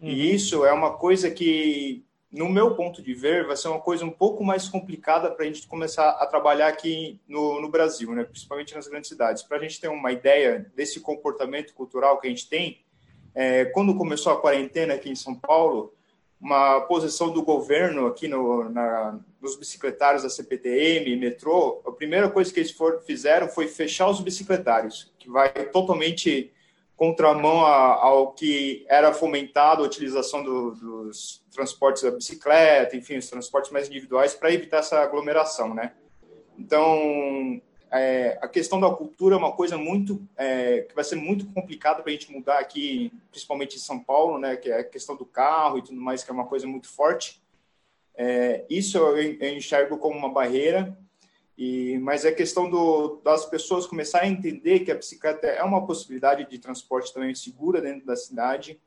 Uhum. 0.01 0.07
E 0.07 0.33
isso 0.33 0.65
é 0.65 0.71
uma 0.71 0.97
coisa 0.97 1.29
que 1.29 2.05
no 2.31 2.47
meu 2.47 2.75
ponto 2.75 3.01
de 3.01 3.13
ver, 3.13 3.47
vai 3.47 3.57
ser 3.57 3.69
uma 3.69 3.79
coisa 3.79 4.05
um 4.05 4.11
pouco 4.11 4.43
mais 4.43 4.69
complicada 4.69 5.31
para 5.31 5.43
a 5.43 5.47
gente 5.47 5.67
começar 5.67 6.09
a 6.11 6.25
trabalhar 6.27 6.67
aqui 6.67 7.19
no, 7.27 7.59
no 7.59 7.69
Brasil, 7.69 8.13
né? 8.13 8.23
principalmente 8.23 8.75
nas 8.75 8.87
grandes 8.87 9.09
cidades. 9.09 9.41
Para 9.41 9.57
a 9.57 9.61
gente 9.61 9.81
ter 9.81 9.87
uma 9.87 10.11
ideia 10.11 10.71
desse 10.75 10.99
comportamento 10.99 11.73
cultural 11.73 12.19
que 12.19 12.27
a 12.27 12.29
gente 12.29 12.47
tem, 12.47 12.81
é, 13.33 13.65
quando 13.65 13.95
começou 13.95 14.31
a 14.31 14.39
quarentena 14.39 14.93
aqui 14.93 15.09
em 15.09 15.15
São 15.15 15.33
Paulo, 15.33 15.93
uma 16.39 16.81
posição 16.81 17.31
do 17.31 17.41
governo 17.41 18.05
aqui 18.05 18.27
no, 18.27 18.69
na, 18.69 19.19
nos 19.41 19.55
bicicletários 19.57 20.23
da 20.23 20.29
CPTM, 20.29 21.15
metrô, 21.15 21.81
a 21.85 21.91
primeira 21.91 22.29
coisa 22.29 22.53
que 22.53 22.59
eles 22.59 22.71
for, 22.71 23.01
fizeram 23.01 23.47
foi 23.47 23.67
fechar 23.67 24.07
os 24.07 24.21
bicicletários, 24.21 25.11
que 25.17 25.29
vai 25.29 25.49
totalmente 25.49 26.51
contramão 26.99 27.61
ao 27.61 28.33
que 28.33 28.85
era 28.89 29.13
fomentado 29.13 29.81
a 29.81 29.85
utilização 29.85 30.43
do, 30.43 30.71
dos 30.71 31.41
transportes 31.49 32.03
da 32.03 32.11
bicicleta, 32.11 32.97
enfim, 32.97 33.17
os 33.17 33.29
transportes 33.29 33.71
mais 33.71 33.87
individuais 33.87 34.33
para 34.33 34.53
evitar 34.53 34.79
essa 34.79 34.99
aglomeração, 34.99 35.73
né? 35.73 35.93
Então, 36.57 37.61
é, 37.89 38.37
a 38.41 38.49
questão 38.49 38.81
da 38.81 38.89
cultura 38.89 39.35
é 39.35 39.37
uma 39.37 39.53
coisa 39.53 39.77
muito 39.77 40.21
é, 40.35 40.81
que 40.81 40.93
vai 40.93 41.05
ser 41.05 41.15
muito 41.15 41.45
complicada 41.53 42.03
para 42.03 42.11
a 42.11 42.13
gente 42.13 42.33
mudar 42.33 42.59
aqui, 42.59 43.13
principalmente 43.31 43.77
em 43.77 43.79
São 43.79 43.97
Paulo, 43.97 44.37
né? 44.37 44.57
Que 44.57 44.69
é 44.69 44.79
a 44.79 44.83
questão 44.83 45.15
do 45.15 45.25
carro 45.25 45.77
e 45.77 45.81
tudo 45.81 46.01
mais, 46.01 46.21
que 46.21 46.29
é 46.29 46.33
uma 46.33 46.47
coisa 46.47 46.67
muito 46.67 46.89
forte. 46.89 47.41
É, 48.13 48.65
isso 48.69 48.97
eu 48.97 49.55
enxergo 49.55 49.97
como 49.97 50.19
uma 50.19 50.33
barreira. 50.33 50.97
E, 51.59 51.99
mas 51.99 52.23
é 52.23 52.31
questão 52.31 52.69
do, 52.69 53.19
das 53.23 53.45
pessoas 53.45 53.85
começarem 53.85 54.29
a 54.29 54.31
entender 54.31 54.79
que 54.79 54.91
a 54.91 54.95
bicicleta 54.95 55.45
é 55.45 55.61
uma 55.61 55.85
possibilidade 55.85 56.49
de 56.49 56.57
transporte 56.57 57.13
também 57.13 57.35
segura 57.35 57.81
dentro 57.81 58.05
da 58.07 58.15
cidade 58.15 58.79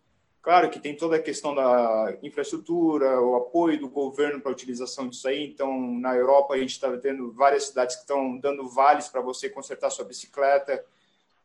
Claro 0.43 0.69
que 0.71 0.81
tem 0.81 0.97
toda 0.97 1.15
a 1.15 1.23
questão 1.23 1.55
da 1.55 2.19
infraestrutura, 2.21 3.21
o 3.21 3.37
apoio 3.37 3.79
do 3.79 3.89
governo 3.89 4.41
para 4.41 4.51
a 4.51 4.53
utilização 4.53 5.09
disso 5.09 5.29
aí. 5.29 5.47
Então, 5.47 5.97
na 6.01 6.17
Europa, 6.17 6.55
a 6.55 6.59
gente 6.59 6.73
está 6.73 6.95
tendo 6.97 7.31
várias 7.31 7.67
cidades 7.67 7.95
que 7.95 8.03
estão 8.03 8.37
dando 8.39 8.69
vales 8.69 9.07
para 9.07 9.21
você 9.21 9.49
consertar 9.49 9.89
sua 9.91 10.05
bicicleta. 10.05 10.85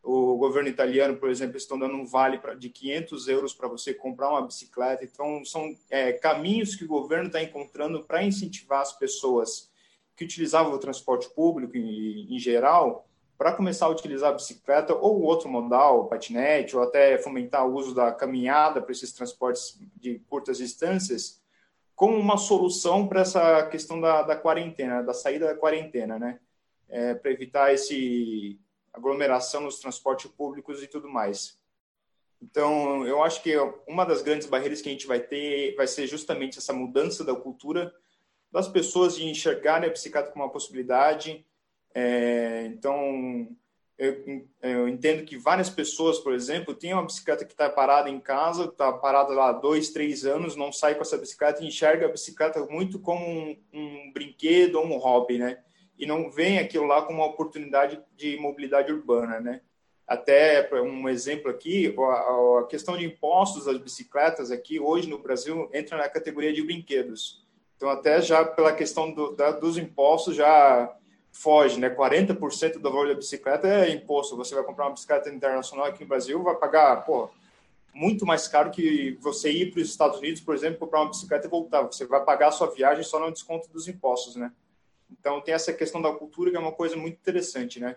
O 0.02 0.36
governo 0.36 0.68
italiano, 0.68 1.16
por 1.16 1.30
exemplo, 1.30 1.56
estão 1.56 1.78
dando 1.78 1.94
um 1.94 2.04
vale 2.04 2.40
de 2.58 2.70
500 2.70 3.28
euros 3.28 3.54
para 3.54 3.68
você 3.68 3.94
comprar 3.94 4.30
uma 4.30 4.42
bicicleta. 4.42 5.04
Então, 5.04 5.44
são 5.44 5.76
é, 5.88 6.12
caminhos 6.14 6.74
que 6.74 6.84
o 6.84 6.88
governo 6.88 7.28
está 7.28 7.40
encontrando 7.40 8.02
para 8.02 8.24
incentivar 8.24 8.80
as 8.80 8.98
pessoas 8.98 9.70
que 10.18 10.24
utilizavam 10.24 10.72
o 10.72 10.78
transporte 10.78 11.30
público 11.30 11.76
em, 11.76 12.34
em 12.34 12.38
geral 12.40 13.06
para 13.38 13.52
começar 13.52 13.86
a 13.86 13.90
utilizar 13.90 14.30
a 14.32 14.34
bicicleta 14.34 14.92
ou 14.92 15.22
outro 15.22 15.48
modal, 15.48 16.08
patinete, 16.08 16.76
ou 16.76 16.82
até 16.82 17.16
fomentar 17.18 17.64
o 17.64 17.72
uso 17.72 17.94
da 17.94 18.10
caminhada 18.10 18.82
para 18.82 18.90
esses 18.90 19.12
transportes 19.12 19.80
de 19.94 20.18
curtas 20.28 20.58
distâncias, 20.58 21.40
como 21.94 22.16
uma 22.16 22.36
solução 22.36 23.06
para 23.06 23.20
essa 23.20 23.64
questão 23.68 24.00
da, 24.00 24.22
da, 24.22 24.34
quarentena, 24.34 25.04
da 25.04 25.14
saída 25.14 25.46
da 25.46 25.54
quarentena, 25.54 26.18
né? 26.18 26.40
É, 26.88 27.14
para 27.14 27.30
evitar 27.30 27.72
esse 27.72 28.58
aglomeração 28.92 29.60
nos 29.60 29.78
transportes 29.78 30.28
públicos 30.32 30.82
e 30.82 30.88
tudo 30.88 31.08
mais. 31.08 31.56
Então, 32.42 33.06
eu 33.06 33.22
acho 33.22 33.40
que 33.42 33.56
uma 33.86 34.04
das 34.04 34.22
grandes 34.22 34.48
barreiras 34.48 34.80
que 34.80 34.88
a 34.88 34.92
gente 34.92 35.06
vai 35.06 35.20
ter 35.20 35.76
vai 35.76 35.86
ser 35.86 36.08
justamente 36.08 36.58
essa 36.58 36.72
mudança 36.72 37.22
da 37.24 37.36
cultura 37.36 37.94
das 38.50 38.68
pessoas 38.68 39.16
de 39.16 39.24
enxergarem 39.24 39.88
a 39.88 39.92
bicicleta 39.92 40.30
como 40.30 40.44
uma 40.44 40.50
possibilidade, 40.50 41.44
é, 41.94 42.66
então, 42.66 43.48
eu, 43.98 44.46
eu, 44.62 44.88
entendo 44.88 45.24
que 45.24 45.36
várias 45.36 45.68
pessoas, 45.68 46.18
por 46.20 46.32
exemplo, 46.32 46.74
têm 46.74 46.92
uma 46.92 47.04
bicicleta 47.04 47.44
que 47.44 47.52
está 47.52 47.68
parada 47.68 48.08
em 48.08 48.20
casa, 48.20 48.66
está 48.66 48.92
parada 48.92 49.32
lá 49.32 49.50
dois, 49.50 49.90
três 49.90 50.24
anos, 50.24 50.54
não 50.54 50.70
sai 50.70 50.94
com 50.94 51.02
essa 51.02 51.18
bicicleta 51.18 51.62
e 51.62 51.66
enxerga 51.66 52.06
a 52.06 52.10
bicicleta 52.10 52.64
muito 52.66 53.00
como 53.00 53.26
um, 53.26 53.56
um 53.72 54.12
brinquedo 54.12 54.76
ou 54.76 54.86
um 54.86 54.96
hobby, 54.96 55.38
né? 55.38 55.58
E 55.98 56.06
não 56.06 56.30
vem 56.30 56.60
aquilo 56.60 56.86
lá 56.86 57.02
como 57.02 57.18
uma 57.18 57.26
oportunidade 57.26 58.00
de 58.16 58.36
mobilidade 58.36 58.92
urbana, 58.92 59.40
né? 59.40 59.62
Até 60.06 60.70
um 60.72 61.08
exemplo 61.08 61.50
aqui, 61.50 61.94
a, 61.98 62.60
a 62.60 62.66
questão 62.68 62.96
de 62.96 63.04
impostos 63.04 63.64
das 63.66 63.76
bicicletas 63.76 64.50
aqui 64.52 64.78
hoje 64.78 65.08
no 65.08 65.18
Brasil 65.18 65.68
entra 65.74 65.98
na 65.98 66.08
categoria 66.08 66.52
de 66.52 66.62
brinquedos. 66.62 67.44
Então, 67.78 67.88
até 67.88 68.20
já 68.20 68.44
pela 68.44 68.72
questão 68.72 69.12
do, 69.12 69.36
da, 69.36 69.52
dos 69.52 69.78
impostos, 69.78 70.34
já 70.34 70.92
foge, 71.30 71.78
né? 71.78 71.88
40% 71.88 72.72
do 72.72 72.82
valor 72.90 73.06
da 73.06 73.14
bicicleta 73.14 73.68
é 73.68 73.90
imposto. 73.90 74.36
Você 74.36 74.52
vai 74.52 74.64
comprar 74.64 74.86
uma 74.86 74.94
bicicleta 74.94 75.30
internacional 75.30 75.86
aqui 75.86 76.02
no 76.02 76.08
Brasil, 76.08 76.42
vai 76.42 76.56
pagar, 76.56 77.04
pô, 77.04 77.30
muito 77.94 78.26
mais 78.26 78.48
caro 78.48 78.72
que 78.72 79.16
você 79.20 79.52
ir 79.52 79.70
para 79.70 79.80
os 79.80 79.88
Estados 79.88 80.18
Unidos, 80.18 80.40
por 80.40 80.56
exemplo, 80.56 80.80
comprar 80.80 81.02
uma 81.02 81.10
bicicleta 81.10 81.46
e 81.46 81.50
voltar. 81.50 81.82
Você 81.82 82.04
vai 82.04 82.24
pagar 82.24 82.48
a 82.48 82.52
sua 82.52 82.68
viagem 82.68 83.04
só 83.04 83.20
no 83.20 83.30
desconto 83.30 83.68
dos 83.70 83.86
impostos, 83.86 84.34
né? 84.34 84.52
Então 85.08 85.40
tem 85.40 85.54
essa 85.54 85.72
questão 85.72 86.02
da 86.02 86.12
cultura 86.12 86.50
que 86.50 86.56
é 86.56 86.60
uma 86.60 86.72
coisa 86.72 86.96
muito 86.96 87.14
interessante, 87.14 87.78
né? 87.78 87.94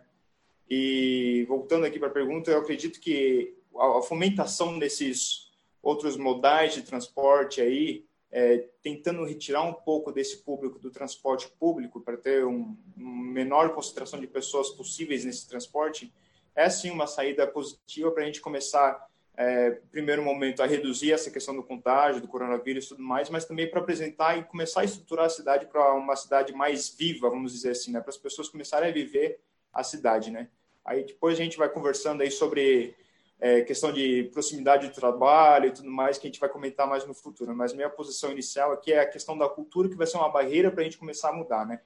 E 0.70 1.44
voltando 1.50 1.88
aqui 1.88 1.98
para 1.98 2.08
a 2.08 2.12
pergunta, 2.12 2.52
eu 2.52 2.60
acredito 2.60 3.00
que 3.00 3.56
a 3.76 4.02
fomentação 4.04 4.78
desses 4.78 5.52
outros 5.82 6.16
modais 6.16 6.76
de 6.76 6.84
transporte 6.84 7.60
aí 7.60 8.06
é, 8.32 8.66
tentando 8.82 9.26
retirar 9.26 9.64
um 9.64 9.74
pouco 9.74 10.12
desse 10.12 10.38
público 10.38 10.80
do 10.80 10.90
transporte 10.90 11.50
público 11.60 12.00
para 12.00 12.16
ter 12.16 12.46
um, 12.46 12.78
uma 12.96 13.34
menor 13.34 13.74
concentração 13.74 14.20
de 14.20 14.28
pessoas 14.28 14.70
possíveis 14.70 15.26
nesse 15.26 15.48
transporte, 15.50 16.14
é 16.56 16.70
sim 16.70 16.90
uma 16.90 17.08
saída 17.08 17.46
positiva 17.46 18.12
para 18.12 18.24
a 18.24 18.26
gente 18.26 18.40
começar, 18.40 19.06
é, 19.36 19.72
primeiro 19.92 20.24
momento, 20.24 20.64
a 20.64 20.66
reduzir 20.66 21.12
essa 21.12 21.30
questão 21.30 21.56
do 21.56 21.64
contágio, 21.64 22.22
do 22.22 22.28
coronavírus 22.28 22.86
e 22.86 22.90
tudo 22.90 23.04
mais, 23.04 23.30
mas 23.30 23.46
também 23.46 23.70
para 23.70 23.82
apresentar 23.82 24.38
e 24.38 24.44
começar 24.44 24.82
a 24.82 24.86
estruturar 24.86 25.26
a 25.26 25.30
cidade 25.30 25.66
para 25.66 25.94
uma 25.94 26.16
cidade 26.16 26.54
mais 26.54 26.90
viva, 26.90 27.30
vamos 27.30 27.52
dizer 27.52 27.72
assim, 27.72 27.92
né? 27.92 28.00
para 28.00 28.10
as 28.10 28.18
pessoas 28.18 28.48
começarem 28.48 28.90
a 28.90 28.94
viver 28.94 29.42
a 29.74 29.84
cidade, 29.84 30.32
né? 30.32 30.50
Aí 30.84 31.04
depois 31.04 31.40
a 31.40 31.44
gente 31.44 31.58
vai 31.58 31.70
conversando 31.70 32.22
aí 32.22 32.32
sobre 32.32 32.96
é, 33.42 33.62
questão 33.62 33.92
de 33.92 34.30
proximidade 34.32 34.88
de 34.88 34.94
trabalho 34.94 35.66
e 35.66 35.72
tudo 35.72 35.90
mais, 35.90 36.20
que 36.20 36.28
a 36.28 36.30
gente 36.30 36.40
vai 36.40 36.48
comentar 36.48 36.88
mais 36.88 37.06
no 37.08 37.14
futuro. 37.14 37.56
Mas 37.56 37.74
minha 37.74 37.90
posição 37.90 38.32
inicial 38.32 38.72
aqui 38.72 38.94
é 38.94 39.00
a 39.00 39.10
questão 39.10 39.36
da 39.36 39.50
cultura, 39.50 39.90
que 39.90 39.96
vai 39.96 40.06
ser 40.06 40.18
uma 40.18 40.30
barreira 40.30 40.70
para 40.70 40.82
a 40.82 40.84
gente 40.84 41.00
começar 41.00 41.30
a 41.30 41.34
mudar, 41.34 41.66
né? 41.66 41.82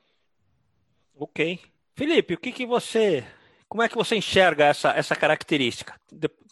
Ok. 1.17 1.57
Felipe, 1.95 2.33
o 2.33 2.38
que, 2.38 2.51
que 2.51 2.65
você. 2.65 3.24
Como 3.69 3.81
é 3.81 3.88
que 3.88 3.95
você 3.95 4.17
enxerga 4.17 4.65
essa, 4.65 4.91
essa 4.91 5.15
característica? 5.15 5.95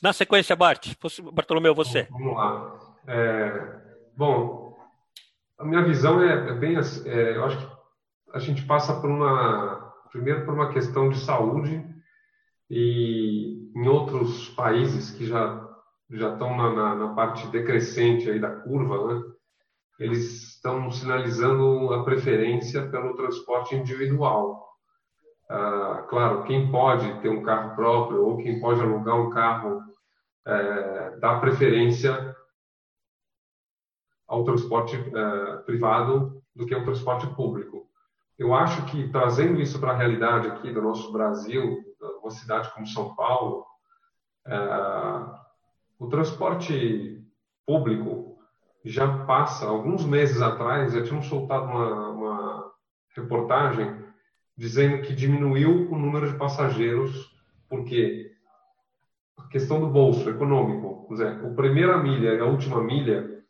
Na 0.02 0.14
sequência, 0.14 0.56
Bart, 0.56 0.96
Bartolomeu, 1.34 1.76
você. 1.76 2.08
Vamos 2.10 2.34
lá. 2.34 2.96
É, 3.06 3.52
bom, 4.16 4.78
a 5.58 5.66
minha 5.66 5.84
visão 5.84 6.24
é, 6.24 6.50
é 6.50 6.54
bem. 6.54 6.78
É, 6.78 7.36
eu 7.36 7.44
acho 7.44 7.58
que 7.58 7.74
a 8.34 8.40
gente 8.40 8.66
passa 8.66 9.00
por 9.02 9.10
uma. 9.10 9.94
Primeiro, 10.12 10.46
por 10.46 10.54
uma 10.54 10.72
questão 10.72 11.10
de 11.10 11.20
saúde 11.20 11.84
e 12.70 13.53
em 13.76 13.88
outros 13.88 14.50
países 14.50 15.12
que 15.12 15.26
já 15.26 15.62
já 16.10 16.34
estão 16.34 16.56
na, 16.56 16.74
na, 16.74 16.96
na 16.96 17.14
parte 17.14 17.48
decrescente 17.48 18.30
aí 18.30 18.40
da 18.40 18.50
curva, 18.50 19.16
né? 19.16 19.24
eles 20.00 20.56
estão 20.56 20.92
sinalizando 20.92 21.94
a 21.94 22.04
preferência 22.04 22.88
pelo 22.90 23.16
transporte 23.16 23.76
individual. 23.76 24.68
Ah, 25.50 26.06
claro, 26.10 26.44
quem 26.44 26.72
pode 26.72 27.22
ter 27.22 27.30
um 27.30 27.44
carro 27.44 27.76
próprio 27.76 28.26
ou 28.26 28.38
quem 28.38 28.60
pode 28.60 28.82
alugar 28.82 29.20
um 29.20 29.30
carro 29.30 29.82
é, 30.46 31.18
dá 31.20 31.40
preferência 31.40 32.36
ao 34.28 34.44
transporte 34.44 34.96
é, 34.96 35.56
privado 35.58 36.42
do 36.56 36.66
que 36.66 36.74
ao 36.74 36.84
transporte 36.84 37.28
público. 37.36 37.88
Eu 38.38 38.54
acho 38.54 38.86
que 38.86 39.10
trazendo 39.10 39.62
isso 39.62 39.80
para 39.80 39.92
a 39.92 39.98
realidade 39.98 40.48
aqui 40.48 40.72
do 40.72 40.82
nosso 40.82 41.12
Brasil, 41.12 41.84
uma 42.22 42.32
cidade 42.32 42.74
como 42.74 42.88
São 42.88 43.16
Paulo, 43.16 43.66
é, 44.46 44.58
o 46.00 46.08
transporte 46.08 47.22
público 47.66 48.38
já 48.84 49.26
passa, 49.26 49.66
alguns 49.66 50.06
meses 50.06 50.42
atrás, 50.42 50.94
já 50.94 51.04
tinham 51.04 51.22
soltado 51.22 51.66
uma, 51.66 52.10
uma 52.10 52.72
reportagem 53.16 54.04
dizendo 54.56 55.02
que 55.02 55.16
diminuiu 55.16 55.92
o 55.92 55.98
número 55.98 56.32
de 56.32 56.38
passageiros, 56.38 57.34
porque 57.70 58.32
a 59.38 59.48
questão 59.48 59.80
do 59.80 59.88
bolso 59.88 60.30
econômico, 60.30 61.08
dizer, 61.10 61.44
o 61.44 61.56
primeira 61.56 61.98
milha 61.98 62.34
e 62.36 62.40
a 62.40 62.46
última 62.46 62.84
milha, 62.84 63.42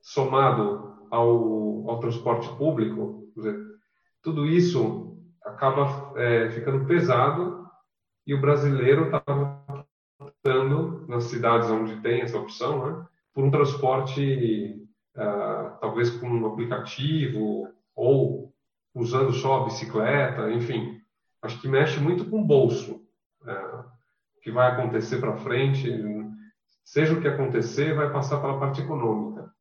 somado 0.00 1.06
ao, 1.10 1.88
ao 1.88 2.00
transporte 2.00 2.48
público, 2.56 3.30
dizer, 3.34 3.58
tudo 4.22 4.44
isso 4.44 5.07
acaba 5.48 6.12
é, 6.16 6.50
ficando 6.50 6.86
pesado 6.86 7.68
e 8.26 8.34
o 8.34 8.40
brasileiro 8.40 9.06
está 9.06 9.22
optando, 10.20 11.06
nas 11.08 11.24
cidades 11.24 11.70
onde 11.70 12.00
tem 12.00 12.20
essa 12.20 12.38
opção, 12.38 12.86
né, 12.86 13.06
por 13.32 13.44
um 13.44 13.50
transporte 13.50 14.86
uh, 15.16 15.78
talvez 15.80 16.10
com 16.10 16.28
um 16.28 16.46
aplicativo 16.46 17.68
ou 17.94 18.52
usando 18.94 19.32
só 19.32 19.60
a 19.60 19.64
bicicleta, 19.64 20.50
enfim. 20.50 21.00
Acho 21.40 21.60
que 21.60 21.68
mexe 21.68 22.00
muito 22.00 22.24
com 22.28 22.40
o 22.40 22.44
bolso. 22.44 23.00
Uh, 23.42 23.80
o 24.36 24.40
que 24.42 24.50
vai 24.50 24.72
acontecer 24.72 25.18
para 25.18 25.36
frente, 25.36 25.88
seja 26.84 27.14
o 27.14 27.20
que 27.20 27.28
acontecer, 27.28 27.94
vai 27.94 28.12
passar 28.12 28.40
pela 28.40 28.58
parte 28.58 28.80
econômica. 28.80 29.52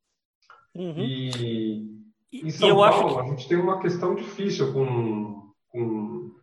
Uhum. 0.76 0.96
E 0.98 1.98
em 2.32 2.50
São 2.50 2.76
Paulo, 2.76 3.16
que... 3.16 3.22
a 3.22 3.24
gente 3.30 3.48
tem 3.48 3.58
uma 3.58 3.80
questão 3.80 4.16
difícil 4.16 4.74
com, 4.74 5.47
com, 5.70 6.36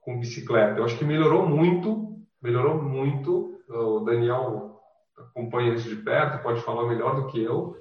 com 0.00 0.20
bicicleta. 0.20 0.78
Eu 0.78 0.84
acho 0.84 0.98
que 0.98 1.04
melhorou 1.04 1.46
muito, 1.46 2.18
melhorou 2.42 2.82
muito. 2.82 3.60
O 3.68 4.00
Daniel 4.00 4.80
acompanha 5.16 5.74
isso 5.74 5.88
de 5.88 5.96
perto, 5.96 6.42
pode 6.42 6.60
falar 6.62 6.88
melhor 6.88 7.16
do 7.16 7.26
que 7.28 7.42
eu. 7.42 7.76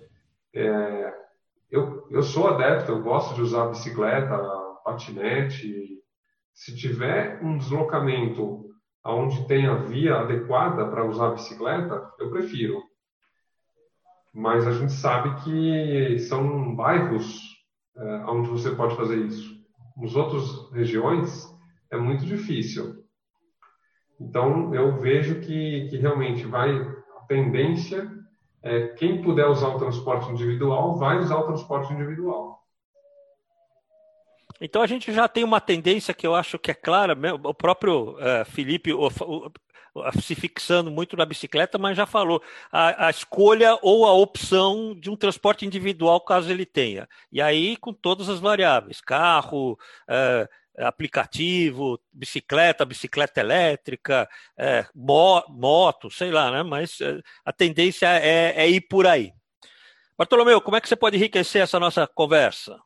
É, 0.53 1.13
eu, 1.71 2.07
eu 2.09 2.21
sou 2.21 2.47
adepto, 2.47 2.91
eu 2.91 3.01
gosto 3.01 3.33
de 3.35 3.41
usar 3.41 3.67
bicicleta, 3.67 4.37
patinete. 4.83 5.99
Se 6.53 6.75
tiver 6.75 7.41
um 7.41 7.57
deslocamento 7.57 8.69
onde 9.03 9.47
tem 9.47 9.65
a 9.67 9.75
via 9.75 10.17
adequada 10.17 10.87
para 10.87 11.05
usar 11.05 11.29
a 11.29 11.33
bicicleta, 11.33 12.11
eu 12.19 12.29
prefiro. 12.29 12.81
Mas 14.33 14.65
a 14.65 14.71
gente 14.71 14.93
sabe 14.93 15.43
que 15.43 16.19
são 16.19 16.75
bairros 16.75 17.53
é, 17.95 18.25
onde 18.27 18.49
você 18.49 18.71
pode 18.71 18.95
fazer 18.95 19.17
isso. 19.17 19.52
Nos 19.95 20.15
outras 20.15 20.71
regiões 20.71 21.53
é 21.91 21.97
muito 21.97 22.25
difícil. 22.25 23.03
Então 24.19 24.73
eu 24.73 24.99
vejo 24.99 25.41
que, 25.41 25.87
que 25.89 25.97
realmente 25.97 26.45
vai 26.45 26.71
a 26.71 27.25
tendência 27.27 28.09
é 28.61 28.87
quem 28.89 29.21
puder 29.21 29.45
usar 29.47 29.67
o 29.69 29.77
transporte 29.77 30.31
individual 30.31 30.95
vai 30.97 31.19
usar 31.19 31.37
o 31.37 31.47
transporte 31.47 31.91
individual. 31.93 32.63
Então 34.61 34.81
a 34.81 34.87
gente 34.87 35.11
já 35.11 35.27
tem 35.27 35.43
uma 35.43 35.59
tendência 35.59 36.13
que 36.13 36.25
eu 36.25 36.33
acho 36.33 36.57
que 36.57 36.71
é 36.71 36.73
clara, 36.73 37.17
o 37.43 37.53
próprio 37.53 38.11
uh, 38.11 38.45
Felipe 38.45 38.93
o, 38.93 39.07
o, 39.07 39.51
se 40.21 40.35
fixando 40.35 40.89
muito 40.89 41.15
na 41.15 41.25
bicicleta, 41.25 41.77
mas 41.77 41.95
já 41.95 42.05
falou 42.05 42.41
a, 42.71 43.07
a, 43.07 43.09
escolha 43.09 43.77
ou 43.81 44.05
a 44.05 44.13
opção 44.13 44.95
de 44.95 45.09
um 45.09 45.15
transporte 45.15 45.65
individual 45.65 46.19
caso 46.21 46.51
ele 46.51 46.65
tenha. 46.65 47.07
E 47.31 47.41
aí 47.41 47.77
com 47.77 47.93
todas 47.93 48.29
as 48.29 48.39
variáveis, 48.39 48.99
carro, 49.01 49.77
uh, 50.09 50.47
aplicativo, 50.77 51.99
bicicleta, 52.11 52.85
bicicleta 52.85 53.39
elétrica, 53.39 54.27
é, 54.57 54.85
moto, 54.95 56.09
sei 56.09 56.31
lá, 56.31 56.49
né? 56.49 56.63
Mas 56.63 56.97
a 57.45 57.53
tendência 57.53 58.07
é, 58.07 58.53
é 58.55 58.69
ir 58.69 58.81
por 58.81 59.05
aí. 59.05 59.31
Bartolomeu, 60.17 60.61
como 60.61 60.77
é 60.77 60.81
que 60.81 60.87
você 60.87 60.95
pode 60.95 61.17
enriquecer 61.17 61.61
essa 61.61 61.79
nossa 61.79 62.07
conversa? 62.07 62.79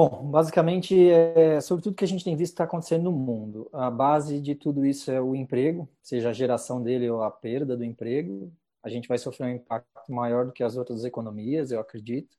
Bom, 0.00 0.30
basicamente 0.30 1.10
é 1.10 1.60
sobre 1.60 1.82
tudo 1.82 1.96
que 1.96 2.04
a 2.04 2.06
gente 2.06 2.22
tem 2.22 2.36
visto 2.36 2.52
que 2.52 2.54
está 2.54 2.62
acontecendo 2.62 3.02
no 3.02 3.10
mundo. 3.10 3.68
A 3.72 3.90
base 3.90 4.40
de 4.40 4.54
tudo 4.54 4.86
isso 4.86 5.10
é 5.10 5.20
o 5.20 5.34
emprego, 5.34 5.88
seja 6.00 6.30
a 6.30 6.32
geração 6.32 6.80
dele 6.80 7.10
ou 7.10 7.20
a 7.20 7.32
perda 7.32 7.76
do 7.76 7.82
emprego. 7.82 8.52
A 8.80 8.88
gente 8.88 9.08
vai 9.08 9.18
sofrer 9.18 9.46
um 9.46 9.56
impacto 9.56 10.12
maior 10.12 10.46
do 10.46 10.52
que 10.52 10.62
as 10.62 10.76
outras 10.76 11.04
economias, 11.04 11.72
eu 11.72 11.80
acredito. 11.80 12.36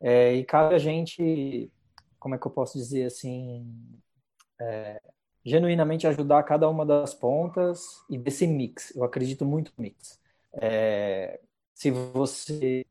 É, 0.00 0.34
e 0.34 0.44
cabe 0.44 0.74
a 0.74 0.78
gente, 0.78 1.70
como 2.18 2.34
é 2.34 2.38
que 2.38 2.46
eu 2.48 2.50
posso 2.50 2.76
dizer 2.76 3.04
assim, 3.04 3.72
é, 4.60 5.00
genuinamente 5.44 6.08
ajudar 6.08 6.42
cada 6.42 6.68
uma 6.68 6.84
das 6.84 7.14
pontas 7.14 8.02
e 8.10 8.18
desse 8.18 8.48
mix. 8.48 8.92
Eu 8.96 9.04
acredito 9.04 9.44
muito 9.44 9.72
no 9.78 9.82
mix. 9.84 10.20
É, 10.54 11.38
se 11.72 11.88
você 11.88 12.84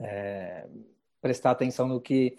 é, 0.00 0.66
prestar 1.22 1.52
atenção 1.52 1.86
no 1.86 2.00
que 2.00 2.36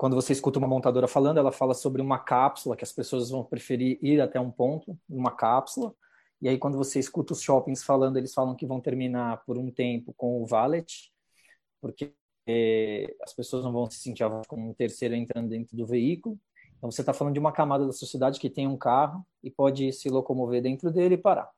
quando 0.00 0.14
você 0.14 0.32
escuta 0.32 0.58
uma 0.58 0.66
montadora 0.66 1.06
falando, 1.06 1.36
ela 1.36 1.52
fala 1.52 1.74
sobre 1.74 2.00
uma 2.00 2.18
cápsula, 2.18 2.74
que 2.74 2.82
as 2.82 2.90
pessoas 2.90 3.28
vão 3.28 3.44
preferir 3.44 3.98
ir 4.00 4.18
até 4.18 4.40
um 4.40 4.50
ponto, 4.50 4.98
uma 5.06 5.30
cápsula. 5.30 5.94
E 6.40 6.48
aí, 6.48 6.56
quando 6.56 6.78
você 6.78 6.98
escuta 6.98 7.34
os 7.34 7.42
shoppings 7.42 7.84
falando, 7.84 8.16
eles 8.16 8.32
falam 8.32 8.56
que 8.56 8.64
vão 8.64 8.80
terminar 8.80 9.44
por 9.44 9.58
um 9.58 9.70
tempo 9.70 10.14
com 10.14 10.42
o 10.42 10.46
valet, 10.46 11.12
porque 11.82 12.14
as 13.22 13.34
pessoas 13.34 13.62
não 13.62 13.70
vão 13.74 13.90
se 13.90 13.98
sentir 13.98 14.24
como 14.48 14.70
um 14.70 14.72
terceiro 14.72 15.14
entrando 15.14 15.50
dentro 15.50 15.76
do 15.76 15.86
veículo. 15.86 16.40
Então, 16.78 16.90
você 16.90 17.02
está 17.02 17.12
falando 17.12 17.34
de 17.34 17.40
uma 17.40 17.52
camada 17.52 17.84
da 17.84 17.92
sociedade 17.92 18.40
que 18.40 18.48
tem 18.48 18.66
um 18.66 18.78
carro 18.78 19.22
e 19.44 19.50
pode 19.50 19.92
se 19.92 20.08
locomover 20.08 20.62
dentro 20.62 20.90
dele 20.90 21.16
e 21.16 21.18
parar. 21.18 21.50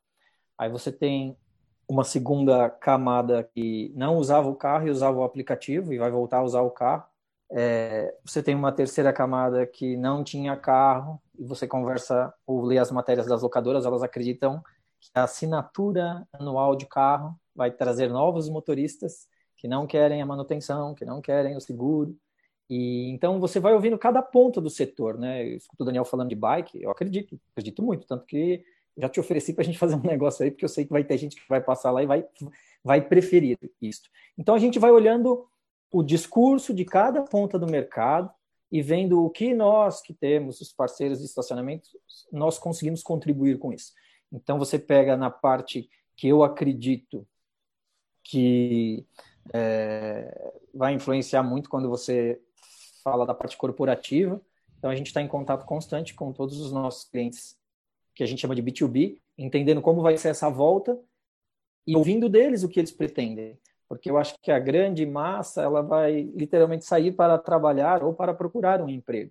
Aí 0.59 0.69
você 0.69 0.91
tem 0.91 1.37
uma 1.89 2.03
segunda 2.03 2.69
camada 2.69 3.49
que 3.55 3.93
não 3.95 4.17
usava 4.17 4.49
o 4.49 4.57
carro 4.57 4.89
e 4.89 4.91
usava 4.91 5.17
o 5.17 5.23
aplicativo 5.23 5.93
e 5.93 5.99
vai 5.99 6.11
voltar 6.11 6.39
a 6.39 6.43
usar 6.43 6.63
o 6.63 6.71
carro 6.73 7.12
é, 7.55 8.15
você 8.25 8.43
tem 8.43 8.55
uma 8.55 8.73
terceira 8.73 9.13
camada 9.13 9.67
que 9.67 9.95
não 9.97 10.25
tinha 10.25 10.57
carro 10.57 11.21
e 11.39 11.45
você 11.45 11.69
conversa 11.69 12.33
ou 12.47 12.63
lê 12.63 12.79
as 12.79 12.91
matérias 12.91 13.27
das 13.27 13.43
locadoras, 13.43 13.85
elas 13.85 14.03
acreditam 14.03 14.63
que 14.99 15.11
a 15.15 15.25
assinatura 15.25 16.27
anual 16.33 16.75
de 16.75 16.87
carro 16.87 17.39
vai 17.55 17.71
trazer 17.71 18.09
novos 18.09 18.49
motoristas 18.49 19.27
que 19.57 19.69
não 19.69 19.87
querem 19.87 20.23
a 20.23 20.27
manutenção, 20.27 20.95
que 20.95 21.05
não 21.05 21.21
querem 21.21 21.55
o 21.55 21.61
seguro. 21.61 22.17
E 22.71 23.11
então 23.11 23.39
você 23.39 23.61
vai 23.61 23.75
ouvindo 23.75 23.99
cada 23.99 24.23
ponto 24.23 24.59
do 24.59 24.71
setor, 24.71 25.19
né? 25.19 25.47
Eu 25.47 25.57
escuto 25.57 25.83
o 25.83 25.87
Daniel 25.87 26.07
falando 26.07 26.31
de 26.31 26.35
bike, 26.35 26.83
eu 26.83 26.91
acredito, 26.91 27.39
acredito 27.51 27.83
muito, 27.83 28.07
tanto 28.07 28.25
que 28.25 28.65
já 28.97 29.09
te 29.11 29.21
ofereci 29.21 29.53
para 29.53 29.63
a 29.63 29.65
gente 29.65 29.79
fazer 29.79 29.97
um 29.97 30.03
negócio 30.03 30.43
aí, 30.43 30.51
porque 30.51 30.65
eu 30.65 30.71
sei 30.71 30.87
que 30.87 30.93
vai 30.93 31.05
ter 31.05 31.19
gente 31.19 31.37
que 31.37 31.49
vai 31.49 31.61
passar 31.61 31.91
lá 31.91 32.03
e 32.03 32.07
vai, 32.07 32.25
vai 32.83 33.03
preferir 33.03 33.59
isso. 33.81 34.03
Então 34.39 34.55
a 34.55 34.59
gente 34.59 34.79
vai 34.79 34.91
olhando 34.91 35.47
o 35.93 36.03
discurso 36.03 36.73
de 36.73 36.87
cada 36.87 37.23
ponta 37.23 37.59
do 37.59 37.67
mercado 37.67 38.33
e 38.71 38.81
vendo 38.81 39.23
o 39.23 39.29
que 39.29 39.53
nós 39.53 40.01
que 40.01 40.15
temos, 40.15 40.59
os 40.63 40.73
parceiros 40.73 41.19
de 41.19 41.27
estacionamento, 41.27 41.91
nós 42.33 42.59
conseguimos 42.59 43.03
contribuir 43.03 43.59
com 43.59 43.71
isso. 43.71 43.93
Então, 44.33 44.59
você 44.59 44.79
pega 44.79 45.15
na 45.15 45.31
parte 45.31 45.91
que 46.17 46.27
eu 46.27 46.43
acredito 46.43 47.29
que 48.25 49.07
é, 49.53 50.53
vai 50.73 50.95
influenciar 50.95 51.43
muito 51.43 51.69
quando 51.69 51.91
você 51.91 52.41
fala 53.05 53.27
da 53.27 53.35
parte 53.35 53.59
corporativa. 53.59 54.41
Então, 54.79 54.91
a 54.91 54.95
gente 54.97 55.09
está 55.09 55.21
em 55.21 55.29
contato 55.29 55.67
constante 55.67 56.15
com 56.15 56.33
todos 56.33 56.59
os 56.59 56.73
nossos 56.73 57.05
clientes, 57.05 57.59
que 58.15 58.23
a 58.23 58.27
gente 58.27 58.41
chama 58.41 58.55
de 58.55 58.63
B2B, 58.63 59.21
entendendo 59.37 59.83
como 59.83 60.01
vai 60.01 60.17
ser 60.17 60.29
essa 60.29 60.49
volta 60.49 60.99
e 61.87 61.95
ouvindo 61.95 62.31
deles 62.31 62.63
o 62.63 62.69
que 62.69 62.81
eles 62.81 62.93
pretendem 62.93 63.59
porque 63.93 64.11
eu 64.11 64.17
acho 64.17 64.41
que 64.41 64.51
a 64.51 64.59
grande 64.59 65.05
massa 65.05 65.61
ela 65.61 65.83
vai 65.83 66.23
literalmente 66.35 66.83
sair 66.83 67.13
para 67.13 67.37
trabalhar 67.37 68.03
ou 68.03 68.15
para 68.15 68.33
procurar 68.33 68.81
um 68.81 68.89
emprego. 68.89 69.31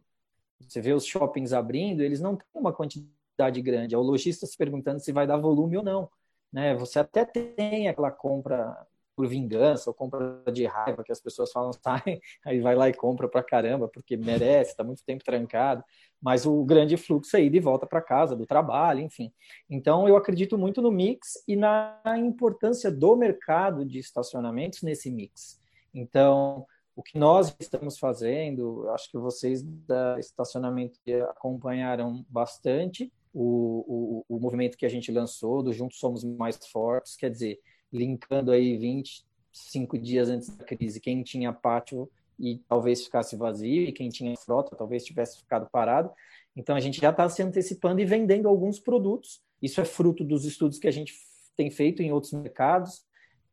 Você 0.59 0.79
vê 0.79 0.93
os 0.93 1.03
shoppings 1.03 1.51
abrindo, 1.51 2.01
eles 2.01 2.21
não 2.21 2.35
têm 2.35 2.45
uma 2.53 2.71
quantidade 2.71 3.59
grande, 3.59 3.95
é 3.95 3.97
o 3.97 4.03
lojista 4.03 4.45
se 4.45 4.55
perguntando 4.55 4.99
se 4.99 5.11
vai 5.11 5.25
dar 5.25 5.37
volume 5.37 5.77
ou 5.77 5.83
não. 5.83 6.07
Né? 6.53 6.75
Você 6.75 6.99
até 6.99 7.25
tem 7.25 7.87
aquela 7.87 8.11
compra 8.11 8.85
por 9.15 9.27
vingança 9.27 9.89
ou 9.89 9.93
compra 9.93 10.41
de 10.51 10.65
raiva 10.65 11.03
que 11.03 11.11
as 11.11 11.21
pessoas 11.21 11.51
falam, 11.51 11.71
sai, 11.83 12.21
aí 12.45 12.59
vai 12.59 12.75
lá 12.75 12.89
e 12.89 12.93
compra 12.93 13.27
pra 13.27 13.43
caramba, 13.43 13.87
porque 13.87 14.17
merece, 14.17 14.71
está 14.71 14.83
muito 14.83 15.03
tempo 15.03 15.23
trancado. 15.23 15.83
Mas 16.21 16.45
o 16.45 16.63
grande 16.63 16.97
fluxo 16.97 17.35
é 17.35 17.41
ir 17.41 17.49
de 17.49 17.59
volta 17.59 17.85
para 17.85 18.01
casa, 18.01 18.35
do 18.35 18.45
trabalho, 18.45 19.01
enfim. 19.01 19.31
Então, 19.69 20.07
eu 20.07 20.15
acredito 20.15 20.57
muito 20.57 20.81
no 20.81 20.91
mix 20.91 21.43
e 21.47 21.55
na 21.55 21.99
importância 22.17 22.91
do 22.91 23.15
mercado 23.15 23.83
de 23.83 23.99
estacionamentos 23.99 24.83
nesse 24.83 25.09
mix. 25.09 25.59
Então, 25.93 26.65
o 26.95 27.01
que 27.01 27.17
nós 27.17 27.55
estamos 27.59 27.97
fazendo, 27.97 28.87
acho 28.89 29.09
que 29.09 29.17
vocês 29.17 29.63
da 29.63 30.19
estacionamento 30.19 30.99
acompanharam 31.29 32.23
bastante 32.29 33.11
o, 33.33 34.23
o, 34.29 34.35
o 34.35 34.39
movimento 34.39 34.77
que 34.77 34.85
a 34.85 34.89
gente 34.89 35.11
lançou 35.11 35.63
do 35.63 35.73
Juntos 35.73 35.99
Somos 35.99 36.23
Mais 36.23 36.59
Fortes, 36.67 37.15
quer 37.15 37.29
dizer, 37.29 37.59
linkando 37.91 38.51
aí 38.51 38.77
25 38.77 39.97
dias 39.97 40.29
antes 40.29 40.55
da 40.55 40.63
crise, 40.63 40.99
quem 40.99 41.23
tinha 41.23 41.51
pátio 41.51 42.09
e 42.39 42.57
talvez 42.67 43.03
ficasse 43.03 43.35
vazio, 43.35 43.83
e 43.83 43.91
quem 43.91 44.09
tinha 44.09 44.35
frota 44.35 44.75
talvez 44.75 45.05
tivesse 45.05 45.37
ficado 45.37 45.69
parado. 45.69 46.11
Então 46.55 46.75
a 46.75 46.79
gente 46.79 46.99
já 46.99 47.11
está 47.11 47.29
se 47.29 47.41
antecipando 47.41 48.01
e 48.01 48.05
vendendo 48.05 48.47
alguns 48.47 48.79
produtos. 48.79 49.41
Isso 49.61 49.79
é 49.79 49.85
fruto 49.85 50.23
dos 50.23 50.43
estudos 50.43 50.79
que 50.79 50.87
a 50.87 50.91
gente 50.91 51.13
tem 51.55 51.69
feito 51.69 52.01
em 52.01 52.11
outros 52.11 52.33
mercados, 52.33 53.05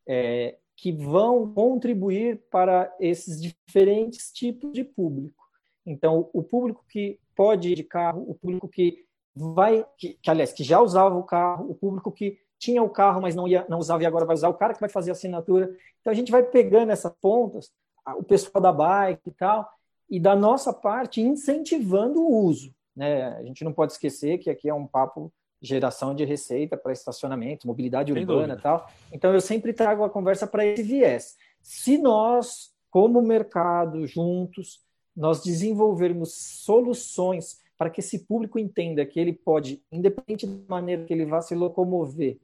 é, 0.06 0.56
que 0.74 0.92
vão 0.92 1.52
contribuir 1.52 2.40
para 2.50 2.94
esses 2.98 3.42
diferentes 3.42 4.32
tipos 4.32 4.72
de 4.72 4.84
público. 4.84 5.44
Então, 5.84 6.30
o 6.32 6.42
público 6.42 6.84
que 6.88 7.18
pode 7.34 7.70
ir 7.70 7.74
de 7.74 7.84
carro, 7.84 8.24
o 8.28 8.34
público 8.34 8.68
que 8.68 9.04
vai, 9.34 9.84
que, 9.96 10.14
que 10.14 10.30
aliás, 10.30 10.52
que 10.52 10.64
já 10.64 10.80
usava 10.80 11.16
o 11.16 11.24
carro, 11.24 11.70
o 11.70 11.74
público 11.74 12.12
que 12.12 12.38
tinha 12.58 12.82
o 12.82 12.90
carro, 12.90 13.20
mas 13.20 13.34
não, 13.34 13.46
ia, 13.46 13.64
não 13.68 13.78
usava 13.78 14.02
e 14.02 14.06
agora 14.06 14.24
vai 14.24 14.34
usar, 14.34 14.48
o 14.48 14.54
cara 14.54 14.74
que 14.74 14.80
vai 14.80 14.88
fazer 14.88 15.10
a 15.10 15.12
assinatura. 15.12 15.74
Então 16.00 16.12
a 16.12 16.16
gente 16.16 16.32
vai 16.32 16.42
pegando 16.42 16.90
essas 16.90 17.12
pontas, 17.20 17.70
o 18.16 18.22
pessoal 18.22 18.60
da 18.60 18.72
bike 18.72 19.28
e 19.28 19.32
tal, 19.32 19.68
e 20.10 20.18
da 20.18 20.34
nossa 20.34 20.72
parte 20.72 21.20
incentivando 21.20 22.20
o 22.20 22.44
uso. 22.44 22.74
Né? 22.96 23.28
A 23.36 23.42
gente 23.42 23.62
não 23.62 23.72
pode 23.72 23.92
esquecer 23.92 24.38
que 24.38 24.50
aqui 24.50 24.68
é 24.68 24.74
um 24.74 24.86
papo 24.86 25.32
geração 25.60 26.14
de 26.14 26.24
receita 26.24 26.76
para 26.76 26.92
estacionamento, 26.92 27.66
mobilidade 27.66 28.12
Sem 28.12 28.22
urbana 28.22 28.54
e 28.54 28.62
tal. 28.62 28.88
Então 29.12 29.32
eu 29.34 29.40
sempre 29.40 29.72
trago 29.72 30.04
a 30.04 30.10
conversa 30.10 30.46
para 30.46 30.64
esse 30.64 30.82
viés. 30.82 31.36
Se 31.62 31.98
nós, 31.98 32.72
como 32.90 33.20
mercado, 33.20 34.06
juntos, 34.06 34.80
nós 35.16 35.42
desenvolvermos 35.42 36.34
soluções 36.34 37.60
para 37.76 37.90
que 37.90 38.00
esse 38.00 38.20
público 38.20 38.58
entenda 38.58 39.04
que 39.04 39.18
ele 39.20 39.32
pode, 39.32 39.82
independente 39.90 40.46
da 40.46 40.62
maneira 40.68 41.04
que 41.04 41.12
ele 41.12 41.26
vá 41.26 41.40
se 41.40 41.54
locomover, 41.54 42.38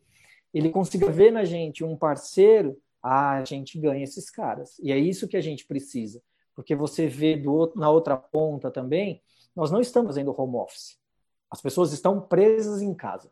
ele 0.58 0.70
consiga 0.70 1.10
ver 1.10 1.32
na 1.32 1.44
gente 1.44 1.82
um 1.82 1.96
parceiro, 1.96 2.80
a 3.02 3.44
gente 3.44 3.78
ganha 3.78 4.04
esses 4.04 4.30
caras. 4.30 4.78
E 4.78 4.92
é 4.92 4.98
isso 4.98 5.28
que 5.28 5.36
a 5.36 5.40
gente 5.40 5.66
precisa. 5.66 6.22
Porque 6.54 6.74
você 6.74 7.06
vê 7.06 7.36
do, 7.36 7.72
na 7.74 7.90
outra 7.90 8.16
ponta 8.16 8.70
também, 8.70 9.20
nós 9.54 9.70
não 9.70 9.80
estamos 9.80 10.14
fazendo 10.14 10.34
home 10.40 10.56
office. 10.56 10.96
As 11.50 11.60
pessoas 11.60 11.92
estão 11.92 12.20
presas 12.20 12.80
em 12.80 12.94
casa. 12.94 13.30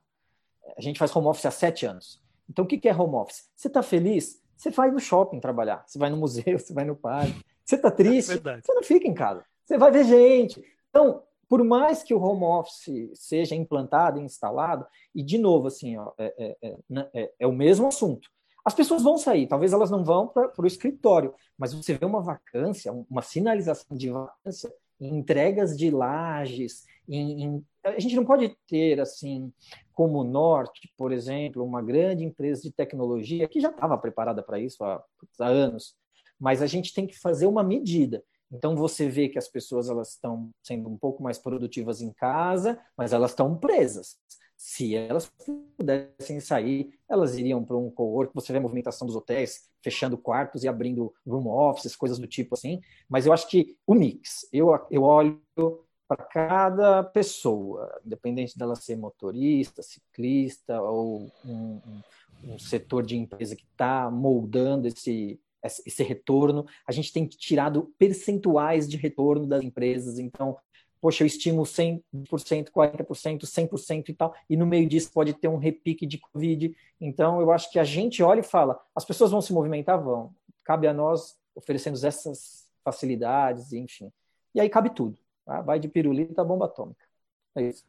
A 0.76 0.80
gente 0.80 0.98
faz 0.98 1.14
home 1.14 1.28
office 1.28 1.46
há 1.46 1.50
sete 1.50 1.86
anos. 1.86 2.20
Então, 2.48 2.64
o 2.64 2.68
que 2.68 2.88
é 2.88 2.94
home 2.94 3.14
office? 3.14 3.48
Você 3.54 3.68
está 3.68 3.82
feliz? 3.82 4.42
Você 4.56 4.70
vai 4.70 4.90
no 4.90 5.00
shopping 5.00 5.40
trabalhar. 5.40 5.84
Você 5.86 5.98
vai 5.98 6.10
no 6.10 6.16
museu, 6.16 6.58
você 6.58 6.72
vai 6.72 6.84
no 6.84 6.96
parque. 6.96 7.40
Você 7.64 7.76
está 7.76 7.90
triste? 7.90 8.32
É 8.32 8.60
você 8.60 8.74
não 8.74 8.82
fica 8.82 9.08
em 9.08 9.14
casa. 9.14 9.44
Você 9.64 9.78
vai 9.78 9.90
ver 9.90 10.04
gente. 10.04 10.62
Então, 10.90 11.22
por 11.52 11.62
mais 11.62 12.02
que 12.02 12.14
o 12.14 12.18
home 12.18 12.44
office 12.44 13.10
seja 13.12 13.54
implantado 13.54 14.18
e 14.18 14.24
instalado, 14.24 14.86
e 15.14 15.22
de 15.22 15.36
novo, 15.36 15.66
assim, 15.66 15.98
ó, 15.98 16.10
é, 16.16 16.34
é, 16.38 16.56
é, 16.62 16.76
né, 16.88 17.10
é, 17.12 17.30
é 17.40 17.46
o 17.46 17.52
mesmo 17.52 17.86
assunto. 17.86 18.30
As 18.64 18.74
pessoas 18.74 19.02
vão 19.02 19.18
sair, 19.18 19.46
talvez 19.46 19.74
elas 19.74 19.90
não 19.90 20.02
vão 20.02 20.26
para 20.26 20.50
o 20.56 20.66
escritório, 20.66 21.34
mas 21.58 21.74
você 21.74 21.92
vê 21.92 22.06
uma 22.06 22.22
vacância, 22.22 22.90
uma 22.90 23.20
sinalização 23.20 23.94
de 23.94 24.08
vacância 24.08 24.72
em 24.98 25.18
entregas 25.18 25.76
de 25.76 25.90
lajes, 25.90 26.86
em, 27.06 27.42
em, 27.44 27.66
a 27.84 27.98
gente 27.98 28.16
não 28.16 28.24
pode 28.24 28.56
ter, 28.66 28.98
assim, 28.98 29.52
como 29.92 30.20
o 30.20 30.24
Norte, 30.24 30.90
por 30.96 31.12
exemplo, 31.12 31.62
uma 31.62 31.82
grande 31.82 32.24
empresa 32.24 32.62
de 32.62 32.72
tecnologia 32.72 33.46
que 33.46 33.60
já 33.60 33.68
estava 33.68 33.98
preparada 33.98 34.42
para 34.42 34.58
isso 34.58 34.82
há, 34.82 35.04
há 35.38 35.46
anos, 35.48 35.94
mas 36.40 36.62
a 36.62 36.66
gente 36.66 36.94
tem 36.94 37.06
que 37.06 37.20
fazer 37.20 37.46
uma 37.46 37.62
medida. 37.62 38.24
Então 38.52 38.76
você 38.76 39.08
vê 39.08 39.28
que 39.28 39.38
as 39.38 39.48
pessoas 39.48 39.88
elas 39.88 40.10
estão 40.10 40.50
sendo 40.62 40.88
um 40.88 40.96
pouco 40.96 41.22
mais 41.22 41.38
produtivas 41.38 42.02
em 42.02 42.12
casa, 42.12 42.78
mas 42.96 43.12
elas 43.12 43.30
estão 43.30 43.56
presas. 43.56 44.18
Se 44.56 44.94
elas 44.94 45.32
pudessem 45.76 46.38
sair, 46.38 46.94
elas 47.08 47.36
iriam 47.36 47.64
para 47.64 47.76
um 47.76 47.90
co-work. 47.90 48.32
Você 48.34 48.52
vê 48.52 48.58
a 48.58 48.62
movimentação 48.62 49.06
dos 49.06 49.16
hotéis 49.16 49.68
fechando 49.82 50.16
quartos 50.16 50.62
e 50.62 50.68
abrindo 50.68 51.12
room 51.26 51.48
offices, 51.48 51.96
coisas 51.96 52.18
do 52.18 52.28
tipo 52.28 52.54
assim. 52.54 52.80
Mas 53.08 53.26
eu 53.26 53.32
acho 53.32 53.48
que 53.48 53.76
o 53.86 53.94
mix, 53.94 54.46
eu, 54.52 54.68
eu 54.90 55.02
olho 55.02 55.42
para 56.06 56.24
cada 56.24 57.02
pessoa, 57.02 58.00
independente 58.04 58.56
dela 58.56 58.76
ser 58.76 58.96
motorista, 58.96 59.82
ciclista 59.82 60.80
ou 60.80 61.32
um, 61.44 61.80
um, 61.84 62.02
um 62.44 62.58
setor 62.58 63.04
de 63.04 63.16
empresa 63.16 63.56
que 63.56 63.64
está 63.64 64.10
moldando 64.10 64.86
esse, 64.86 65.40
esse 65.62 66.02
retorno. 66.02 66.66
A 66.86 66.92
gente 66.92 67.12
tem 67.12 67.26
tirado 67.26 67.92
percentuais 67.98 68.88
de 68.88 68.96
retorno 68.96 69.46
das 69.46 69.62
empresas. 69.62 70.18
Então, 70.18 70.56
poxa, 71.00 71.24
eu 71.24 71.26
estimo 71.26 71.62
100%, 71.62 72.02
40%, 72.70 73.40
100% 73.44 74.08
e 74.08 74.14
tal, 74.14 74.32
e 74.48 74.56
no 74.56 74.64
meio 74.64 74.88
disso 74.88 75.10
pode 75.12 75.32
ter 75.34 75.48
um 75.48 75.56
repique 75.56 76.06
de 76.06 76.18
Covid. 76.18 76.76
Então, 77.00 77.40
eu 77.40 77.50
acho 77.50 77.70
que 77.70 77.78
a 77.78 77.84
gente 77.84 78.22
olha 78.22 78.40
e 78.40 78.44
fala, 78.44 78.80
as 78.94 79.04
pessoas 79.04 79.32
vão 79.32 79.40
se 79.40 79.52
movimentar? 79.52 80.00
Vão. 80.00 80.32
Cabe 80.62 80.86
a 80.86 80.94
nós 80.94 81.36
oferecendo 81.56 81.94
essas 82.06 82.68
facilidades, 82.84 83.72
enfim. 83.72 84.12
E 84.54 84.60
aí 84.60 84.68
cabe 84.68 84.90
tudo. 84.90 85.18
Tá? 85.44 85.60
Vai 85.60 85.80
de 85.80 85.88
pirulita 85.88 86.42
a 86.42 86.44
bomba 86.44 86.66
atômica. 86.66 87.04
É 87.56 87.62
isso. 87.62 87.84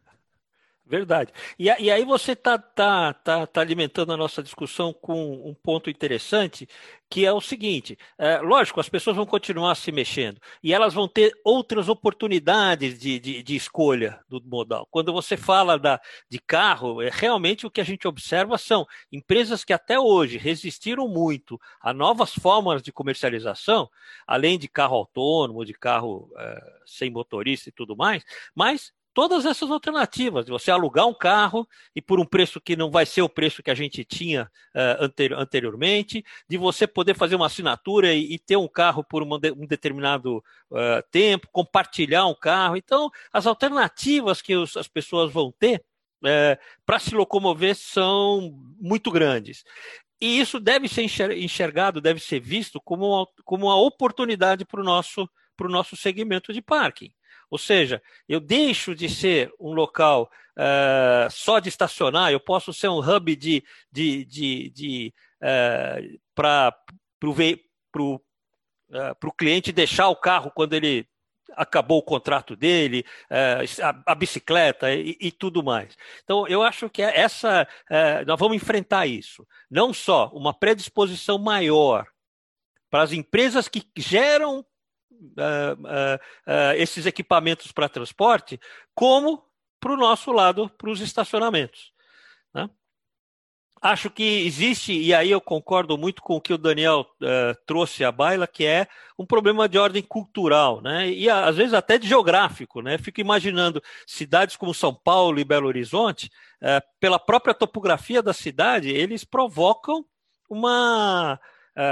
Verdade. 0.86 1.32
E, 1.58 1.66
e 1.66 1.90
aí 1.90 2.04
você 2.04 2.34
está 2.34 2.58
tá, 2.58 3.14
tá, 3.14 3.48
tá 3.48 3.62
alimentando 3.62 4.12
a 4.12 4.18
nossa 4.18 4.44
discussão 4.44 4.92
com 4.92 5.50
um 5.50 5.54
ponto 5.54 5.90
interessante, 5.90 6.68
que 7.10 7.26
é 7.26 7.32
o 7.32 7.40
seguinte: 7.40 7.98
é, 8.18 8.40
lógico, 8.40 8.82
as 8.82 8.90
pessoas 8.90 9.16
vão 9.16 9.26
continuar 9.26 9.76
se 9.76 9.94
mexendo 9.94 10.42
e 10.62 10.74
elas 10.74 10.94
vão 10.94 11.08
ter 11.08 11.32
outras 11.44 11.88
oportunidades 11.88 13.00
de, 13.00 13.18
de, 13.18 13.42
de 13.42 13.56
escolha 13.56 14.20
do 14.28 14.42
modal. 14.44 14.86
Quando 14.92 15.14
você 15.14 15.38
fala 15.38 15.80
da, 15.80 16.02
de 16.30 16.38
carro, 16.40 17.02
é 17.02 17.10
realmente 17.10 17.66
o 17.66 17.72
que 17.72 17.80
a 17.80 17.86
gente 17.86 18.06
observa 18.06 18.58
são 18.58 18.86
empresas 19.10 19.64
que 19.64 19.72
até 19.72 19.98
hoje 19.98 20.38
resistiram 20.38 21.08
muito 21.08 21.58
a 21.82 21.94
novas 21.94 22.34
formas 22.34 22.82
de 22.82 22.92
comercialização, 22.92 23.90
além 24.28 24.60
de 24.60 24.68
carro 24.68 24.98
autônomo, 24.98 25.64
de 25.64 25.74
carro 25.74 26.30
é, 26.38 26.62
sem 26.86 27.10
motorista 27.10 27.70
e 27.70 27.72
tudo 27.72 27.96
mais, 27.96 28.22
mas 28.54 28.92
todas 29.14 29.46
essas 29.46 29.70
alternativas, 29.70 30.46
de 30.46 30.52
você 30.52 30.72
alugar 30.72 31.08
um 31.08 31.14
carro 31.14 31.68
e 31.96 32.02
por 32.02 32.20
um 32.20 32.26
preço 32.26 32.60
que 32.60 32.76
não 32.76 32.90
vai 32.90 33.06
ser 33.06 33.22
o 33.22 33.30
preço 33.30 33.62
que 33.62 33.70
a 33.70 33.76
gente 33.76 34.04
tinha 34.04 34.50
uh, 34.76 35.04
anteri 35.04 35.34
anteriormente, 35.34 36.26
de 36.50 36.58
você 36.58 36.88
poder 36.88 37.16
fazer 37.16 37.36
uma 37.36 37.46
assinatura 37.46 38.14
e, 38.14 38.34
e 38.34 38.40
ter 38.40 38.58
um 38.58 38.68
carro 38.68 39.04
por 39.04 39.24
um, 39.24 39.40
de, 39.40 39.52
um 39.52 39.66
determinado 39.68 40.38
uh, 40.72 41.04
tempo, 41.12 41.48
compartilhar 41.52 42.26
um 42.26 42.36
carro. 42.36 42.76
Então, 42.76 43.12
as 43.32 43.46
alternativas 43.46 44.42
que 44.42 44.56
os, 44.56 44.76
as 44.76 44.88
pessoas 44.88 45.32
vão 45.32 45.52
ter 45.52 45.84
uh, 46.24 46.28
eh, 46.28 46.60
para 46.86 47.00
se 47.00 47.14
locomover 47.14 47.76
são 47.76 48.52
muito 48.80 49.12
grandes. 49.12 49.64
E 50.20 50.40
isso 50.40 50.60
deve 50.60 50.88
ser 50.88 51.04
enxergado, 51.04 52.00
deve 52.00 52.20
ser 52.20 52.40
visto 52.40 52.80
como 52.82 53.06
uma, 53.06 53.28
como 53.44 53.66
uma 53.68 53.76
oportunidade 53.76 54.66
para 54.66 54.80
o 54.80 54.84
nosso, 54.84 55.30
nosso 55.60 55.98
segmento 55.98 56.54
de 56.54 56.62
parking. 56.62 57.12
Ou 57.54 57.60
seja, 57.60 58.02
eu 58.28 58.40
deixo 58.40 58.96
de 58.96 59.08
ser 59.08 59.54
um 59.60 59.74
local 59.74 60.28
uh, 60.58 61.30
só 61.30 61.60
de 61.60 61.70
estacionar, 61.70 62.32
eu 62.32 62.40
posso 62.40 62.74
ser 62.74 62.88
um 62.88 62.98
hub 62.98 63.36
de, 63.36 63.64
de, 63.92 64.26
de, 64.26 64.70
de 64.72 65.14
uh, 65.38 66.20
para 66.34 66.76
o 67.24 68.16
uh, 68.16 69.34
cliente 69.38 69.72
deixar 69.72 70.10
o 70.10 70.16
carro 70.16 70.50
quando 70.50 70.74
ele 70.74 71.08
acabou 71.56 72.00
o 72.00 72.04
contrato 72.04 72.56
dele, 72.56 73.06
uh, 73.30 74.04
a, 74.08 74.16
bicicleta 74.16 74.92
e, 74.92 75.32
tudo 75.32 75.62
mais. 75.62 75.96
Então, 76.24 76.48
eu 76.48 76.64
acho 76.64 76.90
que 76.90 77.04
essa 77.04 77.68
uh, 77.88 78.26
nós 78.26 78.40
vamos 78.40 78.56
enfrentar 78.56 79.06
isso. 79.06 79.48
Não 79.70 79.94
só 79.94 80.32
uma 80.34 80.56
predisposição 80.56 81.38
maior 81.38 82.08
para 82.90 83.04
as 83.04 83.12
empresas 83.12 83.68
que 83.68 83.86
geram 83.96 84.66
uh, 85.24 86.74
esses 86.76 87.06
equipamentos 87.06 87.72
para 87.72 87.90
transporte, 87.90 88.60
como 88.94 89.44
para 89.80 89.94
o 89.94 89.98
nosso 89.98 90.32
lado, 90.32 90.70
para 90.70 90.90
os 90.90 91.02
estacionamentos. 91.02 91.92
Né? 92.54 92.70
Acho 93.82 94.10
que 94.10 94.24
existe, 94.46 94.94
e 94.94 95.14
aí 95.14 95.30
eu 95.30 95.42
concordo 95.42 95.98
muito 95.98 96.22
com 96.22 96.38
o 96.38 96.42
que 96.42 96.54
o 96.54 96.58
Daniel 96.58 97.02
uh, 97.02 97.54
trouxe 97.66 98.06
à 98.06 98.14
baila, 98.14 98.48
que 98.48 98.66
é 98.66 98.88
um 99.20 99.26
problema 99.26 99.68
de 99.68 99.78
ordem 99.78 100.02
cultural, 100.02 100.82
né? 100.82 101.10
E 101.10 101.30
às 101.30 101.58
vezes 101.58 101.74
até 101.74 101.98
de 101.98 102.08
geográfico, 102.08 102.82
né? 102.82 102.98
Fico 102.98 103.20
imaginando 103.20 103.84
cidades 104.08 104.56
como 104.56 104.74
São 104.74 104.94
Paulo 104.94 105.38
e 105.38 105.44
Belo 105.44 105.68
Horizonte, 105.68 106.32
uh, 106.62 106.82
pela 106.98 107.20
própria 107.20 107.54
topografia 107.54 108.24
da 108.24 108.32
cidade, 108.32 108.90
eles 108.90 109.26
provocam 109.26 110.06
uma 110.50 111.38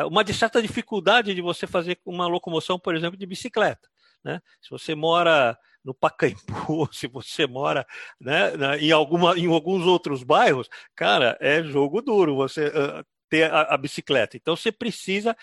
uma 0.10 0.24
de 0.24 0.34
certa 0.34 0.62
dificuldade 0.62 1.34
de 1.34 1.42
você 1.42 1.66
fazer 1.66 2.00
uma 2.06 2.28
locomoção, 2.28 2.78
por 2.80 2.96
exemplo, 2.96 3.18
de 3.18 3.26
bicicleta. 3.26 3.90
Né? 4.24 4.42
Se 4.62 4.70
você 4.70 4.94
mora 4.96 5.58
no 5.84 5.94
Pacaembu, 5.94 6.88
se 6.94 7.08
você 7.08 7.48
mora 7.48 7.86
né, 8.20 8.52
em, 8.80 8.92
alguma, 8.92 9.38
em 9.38 9.48
alguns 9.48 9.86
outros 9.86 10.24
bairros, 10.24 10.70
cara, 10.96 11.38
é 11.40 11.64
jogo 11.64 12.02
duro 12.02 12.36
você 12.36 12.68
uh, 12.68 13.06
ter 13.30 13.52
a, 13.52 13.62
a, 13.62 13.78
bicicleta. 13.78 14.38
Então 14.38 14.56
você 14.56 14.72
precisa. 14.72 15.36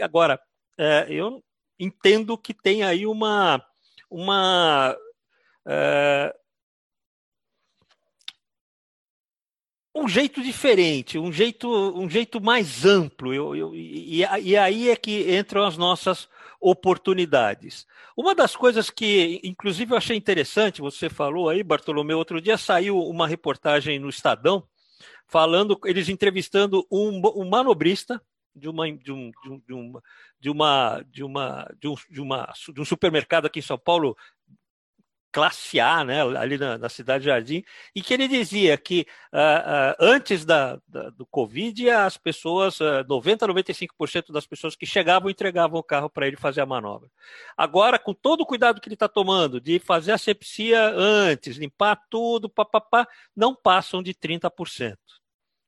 Agora, 0.00 0.40
uh, 0.78 1.10
eu 1.10 1.42
entendo 1.78 2.36
que 2.36 2.54
tem 2.54 2.82
aí 2.82 3.06
uma. 3.06 3.64
uma 4.10 4.96
uh, 5.66 6.43
um 9.94 10.08
jeito 10.08 10.42
diferente, 10.42 11.18
um 11.18 11.32
jeito, 11.32 11.68
um 11.68 12.10
jeito 12.10 12.40
mais 12.40 12.84
amplo. 12.84 13.32
Eu, 13.32 13.54
eu, 13.54 13.74
e, 13.74 14.22
e, 14.42 14.56
aí 14.56 14.90
é 14.90 14.96
que 14.96 15.36
entram 15.36 15.64
as 15.64 15.76
nossas 15.76 16.28
oportunidades. 16.60 17.86
Uma 18.16 18.34
das 18.34 18.56
coisas 18.56 18.90
que, 18.90 19.40
inclusive, 19.44 19.92
eu 19.92 19.96
achei 19.96 20.16
interessante, 20.16 20.80
você 20.80 21.08
falou 21.08 21.48
aí, 21.48 21.62
Bartolomeu, 21.62 22.18
outro 22.18 22.40
dia 22.40 22.58
saiu 22.58 22.98
uma 22.98 23.28
reportagem 23.28 23.98
no 23.98 24.08
Estadão, 24.08 24.66
falando, 25.28 25.78
eles 25.84 26.08
entrevistando 26.08 26.86
um, 26.90 27.20
um 27.36 27.48
manobrista 27.48 28.20
de 28.54 28.68
uma 28.68 28.90
de 28.90 29.12
um, 29.12 29.32
de 29.66 29.72
uma 29.72 30.02
de 30.40 30.50
uma 30.50 31.04
de 31.10 31.24
uma 31.24 31.74
de 31.80 31.88
um, 31.88 31.94
de 32.08 32.20
uma 32.20 32.52
de 32.72 32.80
um 32.80 32.84
supermercado 32.84 33.46
aqui 33.46 33.58
em 33.58 33.62
São 33.62 33.78
Paulo 33.78 34.16
classe 35.34 35.80
A, 35.80 36.04
né, 36.04 36.22
ali 36.38 36.56
na, 36.56 36.78
na 36.78 36.88
Cidade 36.88 37.24
Jardim, 37.24 37.64
e 37.92 38.00
que 38.00 38.14
ele 38.14 38.28
dizia 38.28 38.78
que 38.78 39.04
uh, 39.32 39.36
uh, 39.36 39.96
antes 39.98 40.44
da, 40.44 40.78
da, 40.86 41.10
do 41.10 41.26
Covid, 41.26 41.90
as 41.90 42.16
pessoas, 42.16 42.78
uh, 42.78 43.04
90% 43.04 43.42
a 43.42 43.48
95% 43.48 44.32
das 44.32 44.46
pessoas 44.46 44.76
que 44.76 44.86
chegavam 44.86 45.28
entregavam 45.28 45.80
o 45.80 45.82
carro 45.82 46.08
para 46.08 46.28
ele 46.28 46.36
fazer 46.36 46.60
a 46.60 46.66
manobra. 46.66 47.10
Agora, 47.56 47.98
com 47.98 48.14
todo 48.14 48.42
o 48.42 48.46
cuidado 48.46 48.80
que 48.80 48.86
ele 48.86 48.94
está 48.94 49.08
tomando 49.08 49.60
de 49.60 49.80
fazer 49.80 50.12
a 50.12 50.18
sepsia 50.18 50.92
antes, 50.94 51.56
limpar 51.56 52.00
tudo, 52.08 52.48
papapá, 52.48 53.04
não 53.34 53.56
passam 53.56 54.04
de 54.04 54.14
30%. 54.14 54.94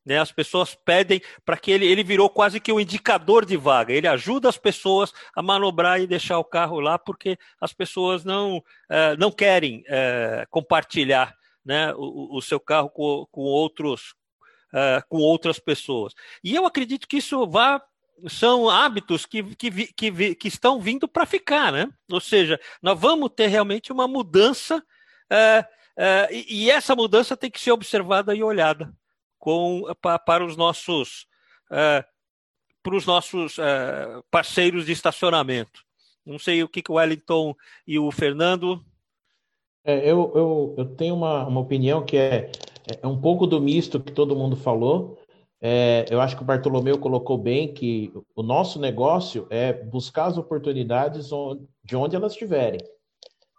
Né, 0.07 0.21
as 0.21 0.31
pessoas 0.31 0.73
pedem 0.73 1.21
para 1.45 1.57
que 1.57 1.69
ele, 1.69 1.85
ele 1.85 2.05
virou 2.05 2.31
quase 2.31 2.61
que 2.61 2.73
um 2.73 2.79
indicador 2.79 3.45
de 3.45 3.57
vaga. 3.57 3.93
Ele 3.93 4.07
ajuda 4.07 4.49
as 4.49 4.57
pessoas 4.57 5.13
a 5.35 5.43
manobrar 5.43 6.01
e 6.01 6.07
deixar 6.07 6.39
o 6.39 6.45
carro 6.45 6.79
lá, 6.79 6.97
porque 6.97 7.37
as 7.61 7.73
pessoas 7.73 8.25
não, 8.25 8.59
uh, 8.59 9.17
não 9.19 9.33
querem 9.33 9.81
uh, 9.81 10.47
compartilhar 10.49 11.35
né, 11.65 11.93
o, 11.97 12.37
o, 12.37 12.41
seu 12.41 12.61
carro 12.61 12.89
com, 12.89 13.27
com 13.33 13.41
outros, 13.41 14.15
uh, 14.73 15.05
com 15.09 15.19
outras 15.19 15.59
pessoas. 15.59 16.15
E 16.45 16.55
eu 16.55 16.65
acredito 16.65 17.09
que 17.09 17.17
isso 17.17 17.45
vai 17.49 17.81
são 18.29 18.71
hábitos 18.71 19.27
que, 19.27 19.43
que, 19.57 19.93
que, 19.93 20.35
que 20.37 20.49
estão 20.49 20.81
vindo 20.81 21.07
para 21.07 21.27
ficar, 21.27 21.71
né? 21.71 21.87
Ou 22.11 22.19
seja, 22.19 22.59
nós 22.81 22.99
vamos 22.99 23.29
ter 23.37 23.49
realmente 23.49 23.93
uma 23.93 24.09
mudança 24.09 24.83
é, 25.29 25.67
é, 25.99 26.29
e, 26.33 26.71
essa 26.71 26.97
mudança 26.97 27.37
tem 27.37 27.51
que 27.51 27.61
ser 27.61 27.73
observada 27.73 28.35
e 28.35 28.43
olhada 28.43 28.91
com, 29.39 29.83
para, 30.01 30.19
para 30.19 30.45
os 30.45 30.57
nossos 30.57 31.27
é, 31.71 32.05
para 32.83 32.95
os 32.95 33.05
nossos 33.05 33.59
é, 33.59 34.23
parceiros 34.31 34.87
de 34.87 34.93
estacionamento. 34.93 35.85
Não 36.25 36.39
sei 36.39 36.63
o 36.63 36.69
que, 36.69 36.83
que 36.83 36.91
o 36.91 36.95
Wellington 36.95 37.55
e 37.87 37.99
o 37.99 38.11
Fernando. 38.13 38.85
É, 39.85 39.99
eu, 40.09 40.33
eu, 40.35 40.75
eu 40.79 40.85
tenho 40.97 41.15
uma, 41.15 41.47
uma 41.47 41.61
opinião 41.61 42.05
que 42.05 42.17
é, 42.17 42.51
é 43.03 43.07
um 43.07 43.21
pouco 43.21 43.47
do 43.47 43.61
misto 43.61 44.01
que 44.01 44.13
todo 44.13 44.37
mundo 44.37 44.57
falou, 44.57 45.19
é, 45.61 46.05
eu 46.11 46.21
acho 46.21 46.37
que 46.37 46.43
o 46.43 46.47
Bartolomeu 46.47 46.99
colocou 46.99 47.39
bem 47.39 47.73
que 47.73 48.13
o 48.35 48.43
nosso 48.43 48.79
negócio 48.79 49.47
é 49.51 49.73
buscar 49.73 50.27
as 50.27 50.37
oportunidades 50.37 51.31
de 51.83 51.97
onde 51.97 52.15
elas 52.15 52.33
estiverem. 52.33 52.81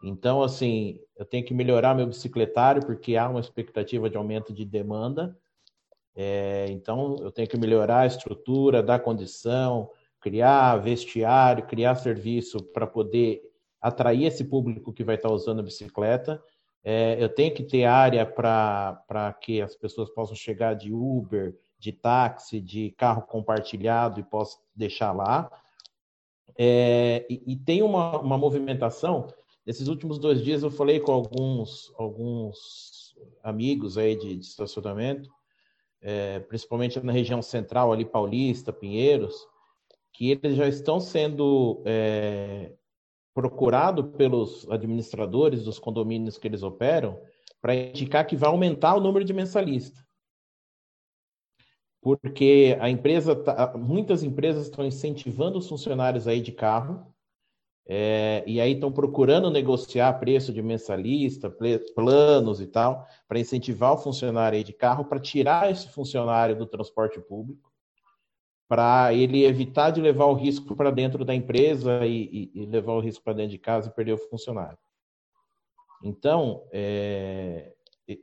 Então, 0.04 0.44
assim, 0.44 1.00
eu 1.18 1.26
tenho 1.26 1.44
que 1.44 1.54
melhorar 1.54 1.96
meu 1.96 2.06
bicicletário 2.06 2.86
porque 2.86 3.16
há 3.16 3.28
uma 3.28 3.40
expectativa 3.40 4.10
de 4.10 4.16
aumento 4.16 4.54
de 4.54 4.64
demanda. 4.64 5.36
É, 6.20 6.66
então, 6.72 7.16
eu 7.20 7.32
tenho 7.32 7.48
que 7.48 7.58
melhorar 7.60 8.00
a 8.00 8.08
estrutura, 8.08 8.82
dar 8.82 8.98
condição, 9.00 9.92
criar 10.20 10.78
vestiário, 10.78 11.68
criar 11.68 11.94
serviço 11.94 12.58
para 12.74 12.88
poder 12.88 13.44
atrair 13.80 14.26
esse 14.26 14.44
público 14.44 14.92
que 14.92 15.04
vai 15.04 15.14
estar 15.14 15.30
usando 15.30 15.60
a 15.60 15.64
bicicleta. 15.64 16.44
É, 16.84 17.24
eu 17.24 17.30
tenho 17.30 17.54
que 17.54 17.64
ter 17.64 17.84
área 17.84 18.26
para 18.26 19.38
que 19.40 19.62
as 19.62 19.76
pessoas 19.76 20.10
possam 20.10 20.36
chegar 20.36 20.74
de 20.74 20.92
Uber, 20.92 21.56
de 21.78 21.92
táxi, 21.92 22.60
de 22.60 22.90
carro 22.98 23.22
compartilhado 23.22 24.20
e 24.20 24.24
posso 24.24 24.58
deixar 24.76 25.12
lá. 25.12 25.52
É, 26.58 27.28
e, 27.30 27.44
e, 27.54 27.56
tem 27.58 27.84
uma, 27.84 28.20
uma 28.20 28.40
movimentação. 28.40 29.28
Nesses 29.64 29.88
últimos 29.88 30.18
dois 30.18 30.44
dias 30.44 30.64
eu 30.64 30.72
falei 30.72 31.00
com 31.00 31.12
alguns, 31.12 31.94
alguns 31.96 33.16
amigos 33.44 34.00
aí 34.00 34.16
de, 34.16 34.36
de 34.36 34.46
estacionamento, 34.46 35.30
é, 36.02 36.40
principalmente 36.40 37.00
na 37.00 37.12
região 37.12 37.42
central, 37.42 37.92
ali 37.92 38.06
Paulista, 38.06 38.74
Pinheiros, 38.74 39.36
que 40.14 40.32
eles 40.32 40.56
já 40.56 40.68
estão 40.68 41.00
sendo 41.00 41.82
é, 41.86 42.74
procurados 43.34 44.16
pelos 44.16 44.70
administradores 44.70 45.64
dos 45.64 45.80
condomínios 45.80 46.38
que 46.38 46.48
eles 46.48 46.64
operam 46.64 47.20
para 47.62 47.76
indicar 47.76 48.26
que 48.26 48.36
vai 48.36 48.50
aumentar 48.50 48.96
o 48.96 49.02
número 49.02 49.26
de 49.26 49.34
mensalistas 49.34 50.08
porque 52.08 52.78
a 52.80 52.90
empresa, 52.90 53.36
tá, 53.36 53.74
muitas 53.78 54.24
empresas 54.24 54.64
estão 54.64 54.86
incentivando 54.86 55.58
os 55.58 55.68
funcionários 55.68 56.26
aí 56.26 56.40
de 56.40 56.54
carro, 56.54 57.14
é, 57.90 58.44
e 58.46 58.60
aí 58.60 58.74
estão 58.74 58.92
procurando 58.92 59.50
negociar 59.50 60.20
preço 60.20 60.52
de 60.52 60.62
mensalista, 60.62 61.50
planos 61.96 62.60
e 62.60 62.68
tal, 62.68 63.08
para 63.28 63.40
incentivar 63.40 63.94
o 63.94 63.98
funcionário 63.98 64.62
de 64.62 64.74
carro, 64.74 65.06
para 65.06 65.20
tirar 65.20 65.72
esse 65.72 65.88
funcionário 65.88 66.58
do 66.58 66.66
transporte 66.66 67.20
público, 67.22 67.72
para 68.68 69.14
ele 69.14 69.46
evitar 69.46 69.92
de 69.92 70.02
levar 70.02 70.26
o 70.26 70.34
risco 70.34 70.76
para 70.76 70.92
dentro 70.92 71.24
da 71.24 71.34
empresa 71.34 72.06
e, 72.06 72.52
e, 72.54 72.64
e 72.64 72.66
levar 72.66 72.94
o 72.94 73.00
risco 73.00 73.24
para 73.24 73.34
dentro 73.34 73.52
de 73.52 73.58
casa 73.58 73.88
e 73.88 73.94
perder 73.94 74.14
o 74.14 74.18
funcionário. 74.18 74.78
Então, 76.04 76.68
é, 76.74 77.72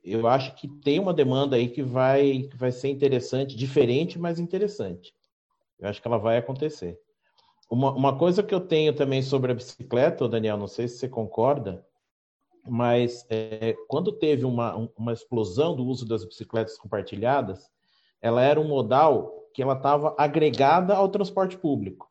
eu 0.04 0.26
acho 0.26 0.54
que 0.56 0.68
tem 0.68 0.98
uma 0.98 1.14
demanda 1.14 1.56
aí 1.56 1.68
que 1.68 1.82
vai, 1.82 2.42
que 2.50 2.56
vai 2.56 2.70
ser 2.70 2.88
interessante, 2.88 3.56
diferente, 3.56 4.18
mas 4.18 4.38
interessante. 4.38 5.14
Eu 5.78 5.88
acho 5.88 6.02
que 6.02 6.06
ela 6.06 6.18
vai 6.18 6.36
acontecer. 6.36 7.00
Uma, 7.74 7.90
uma 7.90 8.16
coisa 8.16 8.40
que 8.40 8.54
eu 8.54 8.60
tenho 8.60 8.94
também 8.94 9.20
sobre 9.20 9.50
a 9.50 9.54
bicicleta, 9.54 10.28
Daniel, 10.28 10.56
não 10.56 10.68
sei 10.68 10.86
se 10.86 10.98
você 10.98 11.08
concorda, 11.08 11.84
mas 12.68 13.26
é, 13.28 13.74
quando 13.88 14.12
teve 14.12 14.44
uma, 14.44 14.88
uma 14.96 15.12
explosão 15.12 15.74
do 15.74 15.84
uso 15.84 16.06
das 16.06 16.24
bicicletas 16.24 16.78
compartilhadas, 16.78 17.68
ela 18.22 18.40
era 18.42 18.60
um 18.60 18.68
modal 18.68 19.48
que 19.52 19.60
ela 19.60 19.74
estava 19.74 20.14
agregada 20.16 20.94
ao 20.94 21.08
transporte 21.08 21.58
público. 21.58 22.08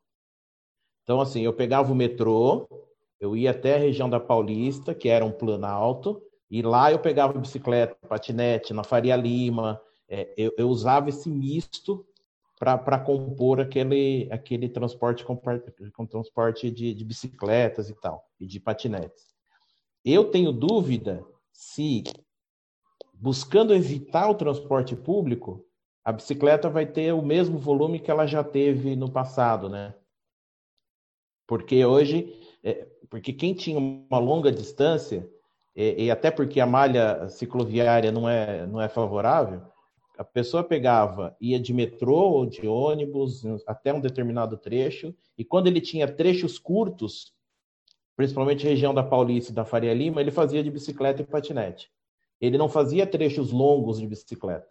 Então, 1.04 1.21
assim, 1.21 1.43
eu 1.43 1.54
pegava 1.54 1.93
o 1.93 1.95
metrô, 1.95 2.67
eu 3.17 3.34
ia 3.34 3.52
até 3.52 3.76
a 3.76 3.80
região 3.80 4.10
da 4.10 4.19
Paulista, 4.19 4.93
que 4.93 5.08
era 5.08 5.23
um 5.23 5.32
planalto, 5.32 6.21
e 6.52 6.62
lá 6.62 6.91
eu 6.91 6.99
pegava 6.99 7.39
bicicleta, 7.39 7.95
patinete, 8.06 8.73
na 8.73 8.84
Faria 8.84 9.15
Lima, 9.15 9.80
é, 10.10 10.34
eu, 10.36 10.52
eu, 10.58 10.67
usava 10.67 11.08
esse 11.08 11.30
misto 11.30 12.06
para 12.63 12.99
compor 12.99 13.60
aquele, 13.60 14.28
aquele 14.32 14.69
transporte 14.69 15.23
com, 15.23 15.39
com 15.93 16.06
transporte 16.06 16.69
de, 16.71 16.93
de 16.93 17.06
bicicletas 17.06 17.89
e 17.89 17.95
tal, 17.95 18.26
e 18.39 18.45
de 18.45 18.60
patinetes. 18.60 19.34
Eu 20.04 20.32
tenho 20.32 20.52
dúvida 20.52 21.26
se, 21.52 22.04
buscando 23.13 23.73
evitar 23.73 24.30
o 24.30 24.36
transporte 24.36 24.95
público, 24.95 25.65
a 26.04 26.12
bicicleta 26.12 26.69
vai 26.69 26.86
ter 26.86 27.13
o 27.13 27.21
mesmo 27.21 27.58
volume 27.58 27.99
que 27.99 28.12
ela 28.12 28.26
já 28.26 28.43
teve 28.43 28.95
no 28.95 29.10
passado, 29.10 29.69
né? 29.69 29.93
Porque 31.47 31.86
hoje, 31.86 32.34
é, 32.63 32.88
porque 33.10 33.32
quem 33.32 33.54
tinha 33.54 33.80
uma 33.80 34.19
longa 34.19 34.52
distância 34.52 35.30
e, 35.76 36.06
e, 36.06 36.12
até 36.12 36.30
porque 36.30 36.60
a 36.60 36.65
malha 36.65 37.28
cicloviária 37.30 38.12
não 38.12 38.28
é, 38.28 38.65
não 38.67 38.82
é 38.82 38.88
favorável, 38.88 39.62
a 40.24 40.26
pessoa 40.26 40.64
pegava, 40.64 41.36
ia 41.40 41.60
de 41.60 41.74
metrô 41.74 42.32
ou 42.32 42.46
de 42.46 42.66
ônibus 42.66 43.44
até 43.68 43.94
um 43.94 44.00
determinado 44.00 44.58
trecho, 44.58 45.14
e 45.38 45.44
quando 45.44 45.68
ele 45.68 45.82
tinha 45.82 46.08
trechos 46.08 46.58
curtos, 46.58 47.34
principalmente 48.16 48.64
região 48.64 48.94
da 48.94 49.04
Paulista 49.04 49.52
e 49.52 49.56
da 49.56 49.66
Faria 49.66 49.94
Lima, 49.94 50.22
ele 50.22 50.32
fazia 50.32 50.64
de 50.64 50.72
bicicleta 50.72 51.22
e 51.22 51.26
patinete. 51.26 51.92
Ele 52.40 52.58
não 52.58 52.70
fazia 52.70 53.06
trechos 53.06 53.52
longos 53.52 54.00
de 54.00 54.08
bicicleta. 54.08 54.68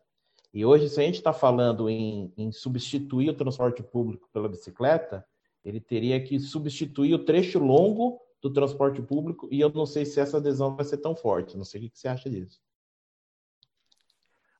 E 0.54 0.64
hoje, 0.64 0.88
se 0.88 1.00
a 1.00 1.04
gente 1.04 1.16
está 1.16 1.34
falando 1.34 1.88
em, 1.88 2.32
em 2.36 2.50
substituir 2.50 3.28
o 3.28 3.34
transporte 3.34 3.82
público 3.82 4.30
pela 4.32 4.48
bicicleta, 4.48 5.24
ele 5.62 5.80
teria 5.80 6.18
que 6.22 6.40
substituir 6.40 7.12
o 7.14 7.24
trecho 7.24 7.58
longo 7.58 8.20
do 8.40 8.50
transporte 8.50 9.02
público 9.02 9.48
e 9.50 9.60
eu 9.60 9.70
não 9.70 9.84
sei 9.84 10.06
se 10.06 10.18
essa 10.18 10.38
adesão 10.38 10.74
vai 10.74 10.84
ser 10.86 10.96
tão 10.96 11.14
forte. 11.14 11.58
Não 11.58 11.64
sei 11.64 11.86
o 11.86 11.90
que 11.90 11.98
você 11.98 12.08
acha 12.08 12.30
disso. 12.30 12.58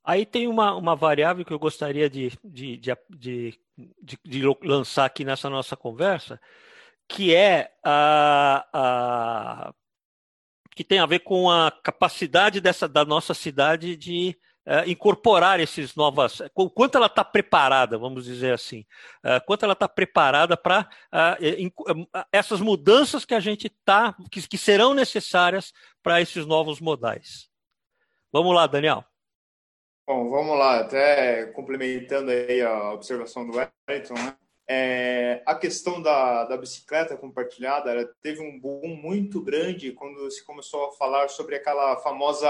Aí 0.05 0.27
tem 0.27 0.49
uma, 0.49 0.75
uma 0.75 0.97
variável 0.97 1.45
que 1.45 1.53
eu 1.53 1.59
gostaria 1.59 2.11
de, 2.11 2.33
de, 2.45 2.77
de, 2.77 2.97
de, 3.09 4.19
de 4.25 4.43
lançar 4.63 5.05
aqui 5.05 5.25
nessa 5.25 5.49
nossa 5.49 5.77
conversa, 5.77 6.41
que 7.09 7.35
é 7.35 7.73
a, 7.85 8.67
a, 8.73 9.75
que 10.75 10.83
tem 10.83 10.99
a 10.99 11.07
ver 11.07 11.21
com 11.21 11.51
a 11.51 11.71
capacidade 11.71 12.61
dessa, 12.61 12.89
da 12.89 13.05
nossa 13.05 13.33
cidade 13.33 13.97
de 13.97 14.37
uh, 14.67 14.89
incorporar 14.89 15.61
esses 15.61 15.95
novas, 15.95 16.41
o 16.55 16.69
quanto 16.69 16.97
ela 16.97 17.07
está 17.07 17.25
preparada, 17.25 17.97
vamos 17.97 18.25
dizer 18.25 18.55
assim, 18.55 18.85
uh, 19.25 19.45
quanto 19.47 19.65
ela 19.65 19.75
está 19.75 19.89
preparada 19.89 20.57
para 20.57 20.89
uh, 21.13 22.27
essas 22.33 22.61
mudanças 22.61 23.25
que 23.25 23.35
a 23.35 23.41
gente 23.41 23.69
está, 23.69 24.17
que, 24.31 24.49
que 24.49 24.59
serão 24.59 24.95
necessárias 24.95 25.73
para 26.03 26.21
esses 26.21 26.45
novos 26.45 26.81
modais. 26.81 27.49
Vamos 28.33 28.55
lá, 28.55 28.67
Daniel. 28.67 29.05
Bom, 30.07 30.29
vamos 30.29 30.59
lá, 30.59 30.81
até 30.81 31.47
complementando 31.47 32.31
aí 32.31 32.61
a 32.61 32.93
observação 32.93 33.47
do 33.47 33.53
Wellington, 33.57 34.15
né? 34.15 34.37
É, 34.67 35.43
a 35.47 35.55
questão 35.55 36.01
da, 36.03 36.45
da 36.45 36.57
bicicleta 36.57 37.17
compartilhada 37.17 38.07
teve 38.21 38.41
um 38.41 38.59
boom 38.59 38.97
muito 38.97 39.41
grande 39.41 39.93
quando 39.93 40.31
se 40.31 40.45
começou 40.45 40.87
a 40.87 40.93
falar 40.93 41.29
sobre 41.29 41.57
aquela 41.57 41.97
famosa 41.99 42.49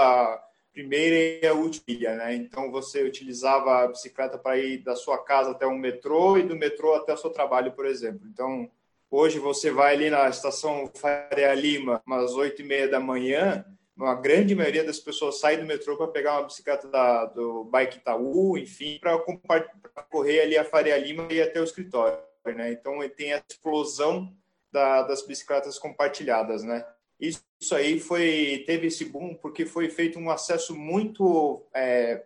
primeira 0.71 1.15
e 1.15 1.47
a 1.47 1.53
última 1.53 1.83
ilha, 1.87 2.15
né? 2.15 2.33
Então 2.35 2.71
você 2.71 3.03
utilizava 3.03 3.83
a 3.83 3.87
bicicleta 3.87 4.37
para 4.37 4.57
ir 4.57 4.79
da 4.79 4.95
sua 4.95 5.23
casa 5.23 5.51
até 5.51 5.67
um 5.67 5.77
metrô 5.77 6.37
e 6.37 6.43
do 6.43 6.55
metrô 6.55 6.95
até 6.95 7.13
o 7.13 7.17
seu 7.17 7.29
trabalho, 7.29 7.71
por 7.73 7.85
exemplo. 7.85 8.27
Então 8.27 8.69
hoje 9.11 9.37
você 9.37 9.69
vai 9.69 9.93
ali 9.93 10.09
na 10.09 10.27
estação 10.27 10.89
Faria 10.95 11.53
Lima, 11.53 12.01
umas 12.05 12.33
oito 12.33 12.63
e 12.63 12.65
meia 12.65 12.87
da 12.87 12.99
manhã, 12.99 13.63
uma 13.95 14.15
grande 14.15 14.55
maioria 14.55 14.83
das 14.83 14.99
pessoas 14.99 15.39
sai 15.39 15.57
do 15.57 15.65
metrô 15.65 15.95
para 15.97 16.07
pegar 16.07 16.33
uma 16.33 16.47
bicicleta 16.47 16.87
da, 16.87 17.25
do 17.25 17.63
Bike 17.65 17.97
Itaú, 17.97 18.57
enfim, 18.57 18.99
para 18.99 19.19
correr 20.09 20.41
ali 20.41 20.57
a 20.57 20.65
Faria 20.65 20.97
Lima 20.97 21.27
e 21.31 21.41
até 21.41 21.59
o 21.59 21.63
escritório, 21.63 22.17
né? 22.45 22.71
Então 22.71 23.07
tem 23.09 23.33
a 23.33 23.43
explosão 23.47 24.35
da, 24.71 25.03
das 25.03 25.25
bicicletas 25.25 25.77
compartilhadas, 25.77 26.63
né? 26.63 26.85
Isso 27.19 27.75
aí 27.75 27.99
foi 27.99 28.63
teve 28.65 28.87
esse 28.87 29.05
boom 29.05 29.35
porque 29.35 29.65
foi 29.65 29.89
feito 29.89 30.19
um 30.19 30.29
acesso 30.29 30.75
muito 30.75 31.65
é, 31.73 32.25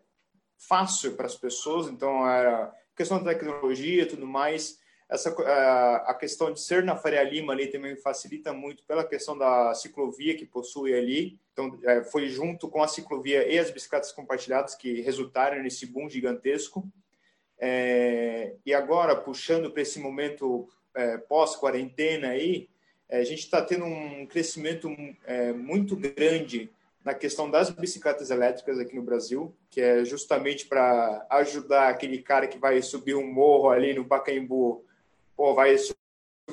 fácil 0.57 1.15
para 1.15 1.27
as 1.27 1.35
pessoas. 1.35 1.87
Então, 1.87 2.27
era 2.27 2.73
questão 2.95 3.21
da 3.21 3.33
tecnologia 3.33 4.07
tudo 4.07 4.25
mais. 4.25 4.76
Essa, 5.09 5.29
a 6.05 6.13
questão 6.13 6.51
de 6.51 6.59
ser 6.59 6.83
na 6.83 6.97
Faria 6.97 7.23
Lima 7.23 7.53
ali 7.53 7.67
também 7.67 7.95
facilita 7.95 8.51
muito 8.51 8.83
pela 8.83 9.05
questão 9.05 9.37
da 9.37 9.73
ciclovia 9.73 10.35
que 10.35 10.45
possui 10.45 10.93
ali. 10.93 11.39
Então, 11.53 11.79
é, 11.85 12.03
foi 12.03 12.27
junto 12.27 12.67
com 12.67 12.83
a 12.83 12.87
ciclovia 12.87 13.47
e 13.47 13.57
as 13.57 13.71
bicicletas 13.71 14.11
compartilhadas 14.11 14.75
que 14.75 14.99
resultaram 15.01 15.63
nesse 15.63 15.85
boom 15.85 16.09
gigantesco. 16.09 16.85
É, 17.57 18.55
e 18.65 18.73
agora, 18.73 19.15
puxando 19.15 19.71
para 19.71 19.81
esse 19.81 19.97
momento 19.97 20.67
é, 20.93 21.17
pós-quarentena 21.17 22.29
aí, 22.29 22.67
é, 23.07 23.19
a 23.19 23.23
gente 23.23 23.39
está 23.39 23.61
tendo 23.61 23.85
um 23.85 24.25
crescimento 24.25 24.89
é, 25.25 25.53
muito 25.53 25.95
grande 25.95 26.69
na 27.03 27.13
questão 27.13 27.49
das 27.49 27.69
bicicletas 27.69 28.29
elétricas 28.29 28.77
aqui 28.77 28.93
no 28.93 29.01
Brasil, 29.01 29.55
que 29.69 29.79
é 29.79 30.03
justamente 30.03 30.65
para 30.65 31.25
ajudar 31.29 31.87
aquele 31.87 32.21
cara 32.21 32.47
que 32.47 32.57
vai 32.57 32.81
subir 32.81 33.15
um 33.15 33.31
morro 33.31 33.69
ali 33.69 33.93
no 33.93 34.03
Pacaembu, 34.03 34.83
ou 35.37 35.53
vai 35.53 35.75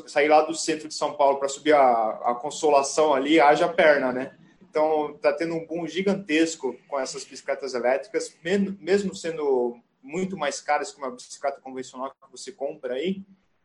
sair 0.07 0.29
lá 0.29 0.43
do 0.43 0.55
centro 0.55 0.87
de 0.87 0.95
São 0.95 1.15
Paulo 1.17 1.39
para 1.39 1.49
subir 1.49 1.75
a, 1.75 2.11
a 2.25 2.35
Consolação 2.35 3.15
ali, 3.15 3.41
haja 3.41 3.69
perna, 3.69 4.13
né? 4.13 4.37
Então, 4.61 5.15
está 5.15 5.33
tendo 5.33 5.55
um 5.55 5.65
boom 5.65 5.87
gigantesco 5.87 6.77
com 6.89 6.99
essas 6.99 7.25
bicicletas 7.25 7.75
elétricas, 7.75 8.37
mesmo 8.81 9.15
sendo 9.15 9.81
muito 10.03 10.37
mais 10.37 10.61
caras 10.61 10.93
que 10.93 10.99
uma 10.99 11.13
bicicleta 11.13 11.61
convencional 11.61 12.11
que 12.11 12.31
você 12.31 12.53
compra 12.53 12.95
aí. 12.95 13.23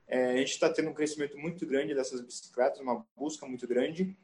É, 0.07 0.31
a 0.31 0.37
gente 0.37 0.51
está 0.51 0.69
tendo 0.69 0.89
um 0.89 0.93
crescimento 0.93 1.37
muito 1.37 1.65
grande 1.65 1.93
dessas 1.93 2.21
bicicletas, 2.21 2.79
uma 2.79 3.05
busca 3.17 3.45
muito 3.45 3.67
grande. 3.67 4.15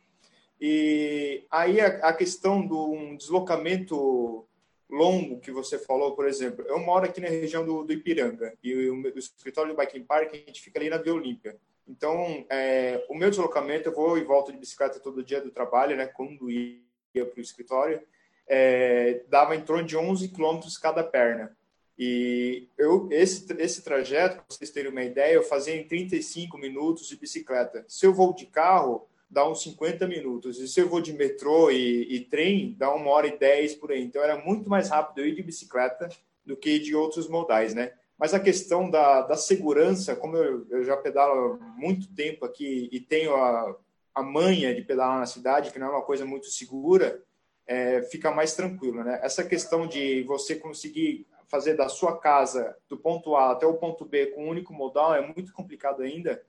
E 0.62 1.44
aí 1.52 1.82
a, 1.82 1.88
a 2.08 2.14
questão 2.14 2.66
do 2.66 2.92
um 2.92 3.18
deslocamento 3.18 4.48
longo 4.90 5.40
que 5.40 5.52
você 5.52 5.78
falou, 5.78 6.16
por 6.16 6.28
exemplo, 6.28 6.66
eu 6.68 6.80
moro 6.80 7.06
aqui 7.06 7.20
na 7.20 7.28
região 7.28 7.66
do, 7.66 7.84
do 7.84 7.94
Ipiranga 7.94 8.54
e 8.64 8.90
o, 8.90 9.02
o, 9.02 9.18
escritório 9.18 9.74
do 9.74 9.80
Biking 9.80 10.04
Park 10.04 10.34
a 10.34 10.38
gente 10.38 10.62
fica 10.62 10.80
ali 10.80 10.90
na 10.90 10.98
Via 10.98 11.14
Olímpia. 11.14 11.58
Então, 11.88 12.46
é, 12.50 13.06
o 13.10 13.16
meu 13.16 13.30
deslocamento, 13.30 13.90
eu 13.90 13.94
vou 13.94 14.18
e 14.18 14.24
volto 14.24 14.52
de 14.52 14.58
bicicleta 14.58 15.00
todo 15.00 15.24
dia 15.24 15.42
do 15.42 15.52
trabalho, 15.52 15.96
né? 15.96 16.08
Quando 16.08 16.50
ia 16.50 16.82
para 17.14 17.38
o 17.38 17.42
escritório, 17.42 18.02
é, 18.48 19.24
dava 19.28 19.56
em 19.56 19.62
torno 19.62 19.84
de 19.84 19.96
11 19.96 20.30
quilômetros 20.30 20.78
cada 20.78 21.04
perna. 21.04 21.56
E 21.98 22.68
eu, 22.78 23.08
esse, 23.12 23.46
esse 23.60 23.84
trajeto, 23.84 24.38
para 24.38 24.46
vocês 24.50 24.70
terem 24.70 24.92
uma 24.92 25.04
ideia, 25.04 25.34
eu 25.34 25.44
fazia 25.44 25.76
em 25.76 25.88
35 25.88 26.58
minutos 26.58 27.08
de 27.08 27.16
bicicleta. 27.16 27.86
Se 27.88 28.06
eu 28.06 28.14
vou 28.14 28.34
de 28.34 28.48
carro, 28.48 29.08
dá 29.30 29.48
uns 29.48 29.62
50 29.64 30.08
minutos. 30.08 30.60
E 30.60 30.68
se 30.68 30.80
eu 30.80 30.88
vou 30.88 31.02
de 31.02 31.14
metrô 31.14 31.72
e, 31.72 32.16
e 32.16 32.20
trem, 32.22 32.76
dá 32.78 32.94
uma 32.94 33.10
hora 33.10 33.28
e 33.28 33.38
10 33.38 33.76
por 33.76 33.92
aí. 33.92 34.04
Então 34.04 34.22
era 34.22 34.38
muito 34.44 34.70
mais 34.70 34.90
rápido 34.90 35.20
eu 35.20 35.28
ir 35.28 35.36
de 35.36 35.44
bicicleta 35.44 36.10
do 36.46 36.56
que 36.56 36.80
de 36.80 36.96
outros 36.96 37.28
modais, 37.28 37.74
né? 37.74 37.94
Mas 38.18 38.34
a 38.34 38.40
questão 38.40 38.90
da, 38.90 39.22
da 39.22 39.36
segurança, 39.36 40.16
como 40.16 40.38
eu, 40.38 40.66
eu 40.70 40.84
já 40.84 40.96
pedalo 40.96 41.60
há 41.62 41.66
muito 41.78 42.14
tempo 42.14 42.46
aqui 42.46 42.88
e 42.92 43.00
tenho 43.00 43.36
a, 43.36 43.76
a 44.14 44.24
manha 44.24 44.74
de 44.74 44.82
pedalar 44.82 45.20
na 45.20 45.26
cidade, 45.26 45.72
que 45.72 45.80
não 45.80 45.88
é 45.88 45.90
uma 45.92 46.02
coisa 46.02 46.26
muito 46.26 46.48
segura, 46.48 47.22
é, 47.68 48.04
fica 48.04 48.32
mais 48.32 48.56
tranquilo, 48.56 49.04
né? 49.04 49.20
Essa 49.22 49.44
questão 49.44 49.86
de 49.86 50.24
você 50.24 50.56
conseguir 50.56 51.28
fazer 51.48 51.76
da 51.76 51.90
sua 51.90 52.18
casa, 52.18 52.76
do 52.88 52.98
ponto 52.98 53.36
A 53.36 53.52
até 53.52 53.66
o 53.66 53.76
ponto 53.76 54.06
B 54.06 54.28
com 54.28 54.46
um 54.46 54.50
único 54.50 54.74
modal 54.74 55.14
é 55.14 55.22
muito 55.22 55.54
complicado 55.54 56.02
ainda, 56.02 56.42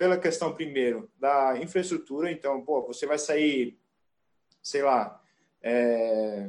pela 0.00 0.16
questão, 0.16 0.54
primeiro, 0.54 1.10
da 1.20 1.58
infraestrutura. 1.60 2.32
Então, 2.32 2.62
pô, 2.62 2.80
você 2.86 3.04
vai 3.04 3.18
sair, 3.18 3.78
sei 4.62 4.80
lá, 4.80 5.22
é, 5.60 6.48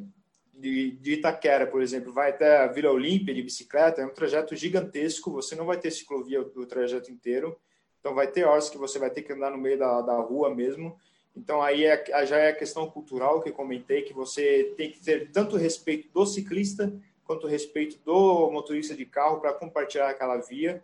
de, 0.53 0.91
de, 0.91 1.15
Itaquera, 1.15 1.67
por 1.67 1.81
exemplo, 1.81 2.13
vai 2.13 2.29
até 2.29 2.59
a 2.59 2.67
Vila 2.67 2.89
Olímpia 2.89 3.33
de 3.33 3.43
bicicleta, 3.43 4.01
é 4.01 4.05
um 4.05 4.13
trajeto 4.13 4.55
gigantesco, 4.55 5.33
você 5.33 5.53
não 5.53 5.65
vai 5.65 5.77
ter 5.77 5.91
ciclovia 5.91 6.41
do 6.41 6.65
trajeto 6.65 7.11
inteiro, 7.11 7.59
então 7.99 8.15
vai 8.15 8.25
ter 8.25 8.45
horas 8.45 8.69
que 8.69 8.77
você 8.77 8.97
vai 8.97 9.09
ter 9.09 9.21
que 9.21 9.33
andar 9.33 9.51
no 9.51 9.57
meio 9.57 9.77
da, 9.77 9.99
da 9.99 10.15
rua 10.15 10.55
mesmo. 10.55 10.97
Então 11.35 11.61
aí 11.61 11.83
é, 11.83 12.25
já 12.25 12.37
é 12.37 12.51
a 12.51 12.55
questão 12.55 12.89
cultural 12.89 13.41
que 13.41 13.49
eu 13.49 13.53
comentei, 13.53 14.03
que 14.03 14.13
você 14.13 14.73
tem 14.77 14.89
que 14.89 15.03
ter 15.03 15.29
tanto 15.29 15.57
respeito 15.57 16.07
do 16.13 16.25
ciclista 16.25 16.89
quanto 17.25 17.47
respeito 17.47 17.99
do 18.05 18.49
motorista 18.49 18.95
de 18.95 19.05
carro 19.05 19.41
para 19.41 19.51
compartilhar 19.51 20.09
aquela 20.09 20.37
via. 20.37 20.81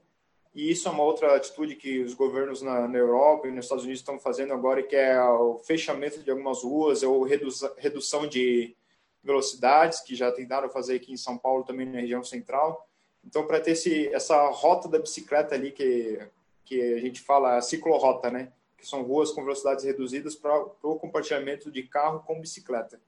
E 0.58 0.72
isso 0.72 0.88
é 0.88 0.92
uma 0.92 1.04
outra 1.04 1.36
atitude 1.36 1.76
que 1.76 2.02
os 2.02 2.16
governos 2.16 2.64
na, 2.64 2.88
na 2.88 2.98
Europa 2.98 3.48
e 3.48 3.52
nos 3.52 3.66
Estados 3.66 3.84
Unidos 3.84 4.02
estão 4.02 4.18
fazendo 4.18 4.54
agora, 4.54 4.82
que 4.82 4.96
é 4.96 5.22
o 5.22 5.60
fechamento 5.60 6.24
de 6.24 6.32
algumas 6.32 6.64
ruas 6.64 7.04
ou 7.04 7.22
redução 7.22 8.26
de 8.26 8.76
velocidades, 9.24 10.02
que 10.02 10.16
já 10.16 10.32
tentaram 10.32 10.68
fazer 10.68 10.96
aqui 10.96 11.14
em 11.14 11.18
São 11.18 11.38
Paulo, 11.38 11.64
também 11.64 11.86
na 11.86 12.00
região 12.00 12.24
central. 12.24 12.90
Então, 13.24 13.46
para 13.46 13.60
ter 13.60 13.74
esse, 13.74 14.08
essa 14.08 14.50
rota 14.50 14.90
da 14.90 14.98
bicicleta 14.98 15.54
ali, 15.54 15.72
que, 15.72 16.28
que 16.66 16.82
a 16.96 17.00
gente 17.02 17.22
fala 17.22 17.62
ciclorota, 17.62 18.32
né? 18.32 18.52
que 18.76 18.88
são 18.88 19.04
ruas 19.04 19.30
com 19.30 19.44
velocidades 19.44 19.86
reduzidas 19.86 20.36
para 20.36 20.58
o 20.82 20.96
compartilhamento 20.96 21.70
de 21.70 21.84
carro 21.84 22.24
com 22.26 22.42
bicicleta. 22.42 23.00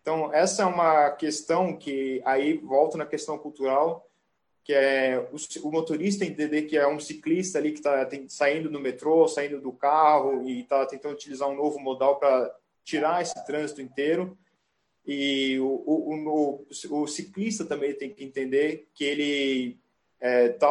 Então, 0.00 0.32
essa 0.32 0.62
é 0.62 0.64
uma 0.64 1.10
questão 1.10 1.76
que 1.76 2.22
aí 2.24 2.56
volta 2.56 2.96
na 2.96 3.04
questão 3.04 3.36
cultural, 3.36 4.08
que 4.66 4.74
é 4.74 5.16
o, 5.30 5.68
o 5.68 5.70
motorista 5.70 6.24
entender 6.24 6.62
que 6.62 6.76
é 6.76 6.88
um 6.88 6.98
ciclista 6.98 7.56
ali 7.56 7.70
que 7.70 7.78
está 7.78 8.08
saindo 8.28 8.68
do 8.68 8.80
metrô, 8.80 9.28
saindo 9.28 9.60
do 9.60 9.70
carro 9.70 10.42
e 10.42 10.62
está 10.62 10.84
tentando 10.84 11.14
utilizar 11.14 11.48
um 11.48 11.54
novo 11.54 11.78
modal 11.78 12.18
para 12.18 12.52
tirar 12.82 13.22
esse 13.22 13.46
trânsito 13.46 13.80
inteiro. 13.80 14.36
E 15.06 15.56
o, 15.60 15.66
o, 15.86 16.66
o, 16.90 17.00
o 17.02 17.06
ciclista 17.06 17.64
também 17.64 17.94
tem 17.94 18.12
que 18.12 18.24
entender 18.24 18.88
que 18.92 19.04
ele 19.04 19.78
está 20.18 20.28
é, 20.28 20.48
tá 20.48 20.68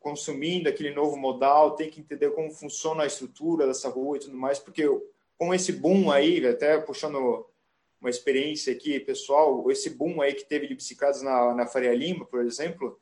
consumindo 0.00 0.68
aquele 0.68 0.92
novo 0.92 1.16
modal, 1.16 1.76
tem 1.76 1.88
que 1.88 2.00
entender 2.00 2.32
como 2.32 2.50
funciona 2.50 3.04
a 3.04 3.06
estrutura 3.06 3.68
dessa 3.68 3.88
rua 3.88 4.16
e 4.16 4.20
tudo 4.20 4.36
mais, 4.36 4.58
porque 4.58 4.82
com 5.38 5.54
esse 5.54 5.70
boom 5.72 6.10
aí, 6.10 6.44
até 6.44 6.76
puxando 6.76 7.46
uma 8.00 8.10
experiência 8.10 8.72
aqui 8.72 8.98
pessoal, 8.98 9.70
esse 9.70 9.90
boom 9.90 10.20
aí 10.20 10.34
que 10.34 10.44
teve 10.44 10.66
de 10.66 10.74
bicicletas 10.74 11.22
na, 11.22 11.54
na 11.54 11.66
Faria 11.68 11.94
Lima, 11.94 12.24
por 12.24 12.44
exemplo, 12.44 12.98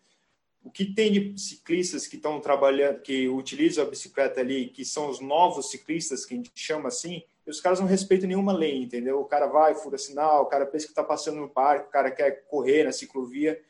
o 0.62 0.70
que 0.70 0.84
tem 0.84 1.10
de 1.10 1.40
ciclistas 1.40 2.06
que 2.06 2.16
estão 2.16 2.40
trabalhando, 2.40 3.00
que 3.00 3.28
utilizam 3.28 3.84
a 3.84 3.88
bicicleta 3.88 4.40
ali, 4.40 4.68
que 4.68 4.84
são 4.84 5.08
os 5.08 5.20
novos 5.20 5.70
ciclistas, 5.70 6.24
que 6.24 6.34
a 6.34 6.36
gente 6.36 6.50
chama 6.54 6.88
assim, 6.88 7.22
e 7.46 7.50
os 7.50 7.60
caras 7.60 7.80
não 7.80 7.86
respeitam 7.86 8.28
nenhuma 8.28 8.52
lei, 8.52 8.82
entendeu? 8.82 9.20
O 9.20 9.24
cara 9.24 9.46
vai, 9.46 9.74
fura 9.74 9.96
sinal, 9.96 10.42
o 10.42 10.46
cara 10.46 10.66
pensa 10.66 10.86
que 10.86 10.92
está 10.92 11.02
passando 11.02 11.40
no 11.40 11.48
parque, 11.48 11.88
o 11.88 11.90
cara 11.90 12.10
quer 12.10 12.46
correr 12.46 12.84
na 12.84 12.92
ciclovia. 12.92 13.60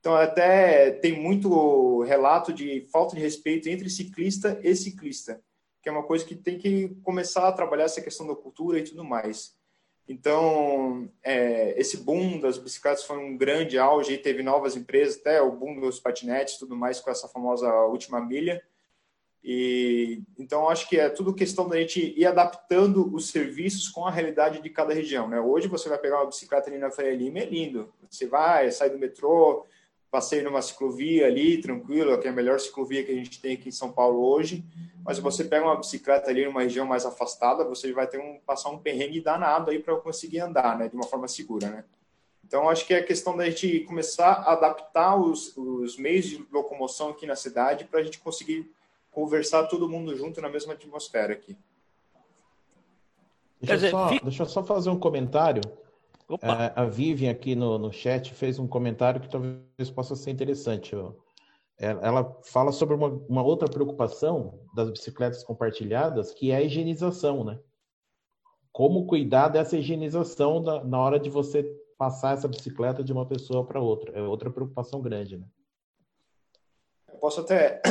Então, 0.00 0.14
até 0.14 0.90
tem 0.90 1.12
muito 1.12 2.02
relato 2.02 2.52
de 2.52 2.86
falta 2.90 3.14
de 3.14 3.22
respeito 3.22 3.68
entre 3.68 3.88
ciclista 3.88 4.58
e 4.62 4.74
ciclista, 4.74 5.40
que 5.82 5.88
é 5.88 5.92
uma 5.92 6.02
coisa 6.02 6.24
que 6.24 6.34
tem 6.34 6.58
que 6.58 6.88
começar 7.02 7.46
a 7.46 7.52
trabalhar 7.52 7.84
essa 7.84 8.00
questão 8.00 8.26
da 8.26 8.34
cultura 8.34 8.78
e 8.78 8.82
tudo 8.82 9.04
mais. 9.04 9.54
Então, 10.10 11.08
é, 11.22 11.80
esse 11.80 11.98
boom 11.98 12.40
das 12.40 12.58
bicicletas 12.58 13.04
foi 13.04 13.16
um 13.16 13.36
grande 13.36 13.78
auge, 13.78 14.18
teve 14.18 14.42
novas 14.42 14.74
empresas, 14.74 15.16
até 15.16 15.40
o 15.40 15.52
boom 15.52 15.78
dos 15.78 16.00
patinetes 16.00 16.56
tudo 16.56 16.74
mais 16.74 16.98
com 16.98 17.12
essa 17.12 17.28
famosa 17.28 17.72
última 17.84 18.20
milha. 18.20 18.60
E 19.42 20.20
então 20.36 20.68
acho 20.68 20.88
que 20.88 20.98
é 20.98 21.08
tudo 21.08 21.32
questão 21.32 21.68
da 21.68 21.78
gente 21.78 22.12
ir 22.18 22.26
adaptando 22.26 23.14
os 23.14 23.30
serviços 23.30 23.88
com 23.88 24.04
a 24.04 24.10
realidade 24.10 24.60
de 24.60 24.68
cada 24.68 24.92
região, 24.92 25.28
né? 25.28 25.40
Hoje 25.40 25.68
você 25.68 25.88
vai 25.88 25.96
pegar 25.96 26.16
uma 26.16 26.26
bicicleta 26.26 26.68
ali 26.68 26.76
na 26.76 26.90
Faria 26.90 27.14
Lima, 27.14 27.38
é 27.38 27.44
lindo. 27.44 27.94
Você 28.10 28.26
vai, 28.26 28.68
sai 28.72 28.90
do 28.90 28.98
metrô, 28.98 29.64
passeio 30.10 30.44
numa 30.44 30.60
ciclovia 30.60 31.26
ali, 31.26 31.60
tranquilo, 31.60 32.18
que 32.18 32.26
é 32.26 32.30
a 32.30 32.34
melhor 32.34 32.58
ciclovia 32.58 33.04
que 33.04 33.12
a 33.12 33.14
gente 33.14 33.40
tem 33.40 33.54
aqui 33.54 33.68
em 33.68 33.72
São 33.72 33.92
Paulo 33.92 34.20
hoje. 34.20 34.64
Mas 35.04 35.18
você 35.18 35.44
pega 35.44 35.64
uma 35.64 35.76
bicicleta 35.76 36.30
ali 36.30 36.44
numa 36.44 36.62
região 36.62 36.86
mais 36.86 37.06
afastada, 37.06 37.64
você 37.64 37.92
vai 37.92 38.06
ter 38.06 38.18
um 38.18 38.38
passar 38.44 38.70
um 38.70 38.78
perrengue 38.78 39.20
danado 39.20 39.70
aí 39.70 39.78
para 39.78 39.96
conseguir 39.96 40.40
andar, 40.40 40.76
né, 40.78 40.88
de 40.88 40.94
uma 40.94 41.06
forma 41.06 41.28
segura, 41.28 41.68
né? 41.68 41.84
Então 42.44 42.68
acho 42.68 42.84
que 42.84 42.92
é 42.92 43.00
questão 43.00 43.36
da 43.36 43.48
gente 43.48 43.80
começar 43.80 44.32
a 44.32 44.52
adaptar 44.54 45.14
os, 45.16 45.56
os 45.56 45.96
meios 45.96 46.26
de 46.26 46.44
locomoção 46.50 47.10
aqui 47.10 47.24
na 47.24 47.36
cidade 47.36 47.84
para 47.84 48.00
a 48.00 48.02
gente 48.02 48.18
conseguir 48.18 48.68
conversar 49.12 49.68
todo 49.68 49.88
mundo 49.88 50.16
junto 50.16 50.40
na 50.40 50.48
mesma 50.48 50.72
atmosfera 50.72 51.32
aqui. 51.32 51.56
Deixa, 53.60 53.76
dizer, 53.76 53.90
só, 53.90 54.08
deixa 54.08 54.42
eu 54.42 54.46
só 54.46 54.64
fazer 54.64 54.90
um 54.90 54.98
comentário. 54.98 55.62
É, 56.42 56.72
a 56.76 56.84
Vivian 56.84 57.30
aqui 57.30 57.54
no, 57.54 57.78
no 57.78 57.92
chat 57.92 58.32
fez 58.34 58.58
um 58.58 58.66
comentário 58.66 59.20
que 59.20 59.28
talvez 59.28 59.90
possa 59.94 60.14
ser 60.14 60.30
interessante. 60.30 60.94
É, 61.78 61.86
ela 62.02 62.38
fala 62.44 62.70
sobre 62.72 62.94
uma, 62.94 63.08
uma, 63.08 63.42
outra 63.42 63.68
preocupação 63.68 64.60
das 64.74 64.90
bicicletas 64.90 65.42
compartilhadas, 65.42 66.32
que 66.32 66.50
é 66.50 66.56
a 66.56 66.62
higienização, 66.62 67.42
né? 67.42 67.58
Como 68.70 69.06
cuidar 69.06 69.48
dessa 69.48 69.76
higienização 69.76 70.62
da, 70.62 70.84
na 70.84 71.00
hora 71.00 71.18
de 71.18 71.28
você 71.28 71.64
passar 71.98 72.34
essa 72.34 72.46
bicicleta 72.46 73.02
de 73.02 73.12
uma 73.12 73.26
pessoa 73.26 73.66
para 73.66 73.80
outra. 73.80 74.12
É 74.12 74.22
outra 74.22 74.50
preocupação 74.50 75.00
grande, 75.00 75.36
né? 75.36 75.46
Eu 77.12 77.18
posso 77.18 77.40
até 77.40 77.82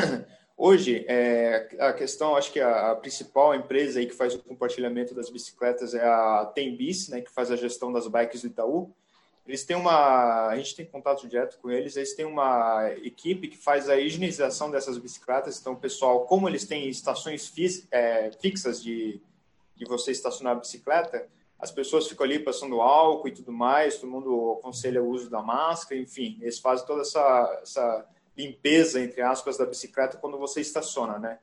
Hoje, 0.62 1.06
é, 1.08 1.70
a 1.80 1.94
questão, 1.94 2.36
acho 2.36 2.52
que 2.52 2.60
a, 2.60 2.92
a, 2.92 2.96
principal 2.98 3.56
empresa 3.56 3.98
aí 3.98 4.06
que 4.06 4.14
faz 4.14 4.36
o 4.36 4.40
compartilhamento 4.40 5.16
das 5.16 5.30
bicicletas 5.30 5.94
é 5.94 6.06
a 6.06 6.52
Tembis, 6.54 7.08
né, 7.08 7.22
que 7.22 7.32
faz 7.32 7.50
a 7.50 7.56
gestão 7.56 7.94
das 7.94 8.10
bikes 8.10 8.42
do 8.42 8.48
Itaú. 8.48 8.94
Eles 9.48 9.64
têm 9.64 9.78
uma, 9.78 10.48
a 10.48 10.58
gente 10.58 10.76
tem 10.76 10.86
contato 10.86 11.26
direto 11.26 11.58
com 11.62 11.72
eles, 11.72 11.96
eles 11.96 12.14
têm 12.14 12.26
uma 12.26 12.92
equipe 13.06 13.48
que 13.48 13.56
faz 13.56 13.88
a 13.88 13.96
higienização 13.96 14.70
dessas 14.70 14.98
bicicletas. 14.98 15.62
Então, 15.62 15.78
pessoal, 15.78 16.26
como 16.26 16.50
eles 16.50 16.68
têm 16.68 16.90
estações 16.90 17.48
fis, 17.48 17.88
é, 17.90 18.30
fixas 18.42 18.84
de, 18.84 19.22
de 19.78 19.86
você 19.86 20.12
estacionar 20.12 20.58
a 20.58 20.60
bicicleta, 20.60 21.26
as 21.58 21.72
pessoas 21.72 22.06
ficam 22.06 22.26
ali 22.26 22.38
passando 22.38 22.82
álcool 22.82 23.30
e 23.30 23.34
tudo 23.34 23.54
mais, 23.54 23.96
todo 23.98 24.12
mundo 24.12 24.58
aconselha 24.60 25.02
o 25.02 25.08
uso 25.08 25.30
da 25.30 25.42
máscara, 25.42 26.02
enfim, 26.02 26.38
eles 26.42 26.60
fazem 26.60 26.86
toda 26.86 27.04
essa, 27.04 27.60
essa 27.64 28.06
limpeza, 28.40 29.02
entre 29.02 29.22
aspas, 29.22 29.58
da 29.58 29.66
bicicleta 29.66 30.18
quando 30.18 30.38
você 30.38 30.62
estaciona, 30.62 31.20
né? 31.20 31.40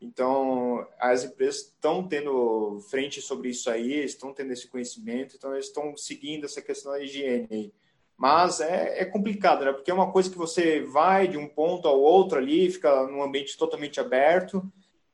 Então, 0.00 0.86
as 0.98 1.22
empresas 1.22 1.62
estão 1.62 2.06
tendo 2.08 2.80
frente 2.90 3.20
sobre 3.20 3.50
isso 3.50 3.70
aí, 3.70 4.02
estão 4.02 4.32
tendo 4.32 4.52
esse 4.52 4.66
conhecimento, 4.66 5.36
então 5.36 5.52
eles 5.52 5.66
estão 5.66 5.96
seguindo 5.96 6.44
essa 6.44 6.60
questão 6.60 6.92
da 6.92 7.00
higiene. 7.00 7.72
Mas 8.16 8.60
é, 8.60 9.00
é, 9.00 9.04
complicado, 9.04 9.64
né? 9.64 9.72
Porque 9.72 9.90
é 9.90 9.94
uma 9.94 10.10
coisa 10.10 10.30
que 10.30 10.36
você 10.36 10.80
vai 10.80 11.28
de 11.28 11.36
um 11.36 11.48
ponto 11.48 11.86
ao 11.86 12.00
outro 12.00 12.38
ali, 12.38 12.70
fica 12.70 13.06
num 13.06 13.22
ambiente 13.22 13.56
totalmente 13.56 14.00
aberto. 14.00 14.62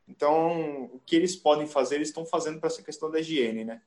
Então, 0.06 0.84
o 0.84 1.00
que 1.04 1.16
eles 1.16 1.36
podem 1.36 1.66
fazer, 1.66 1.96
eles 1.96 2.08
estão 2.08 2.24
fazendo 2.24 2.58
para 2.58 2.68
essa 2.68 2.82
questão 2.82 3.10
da 3.10 3.20
higiene, 3.20 3.64
né? 3.64 3.82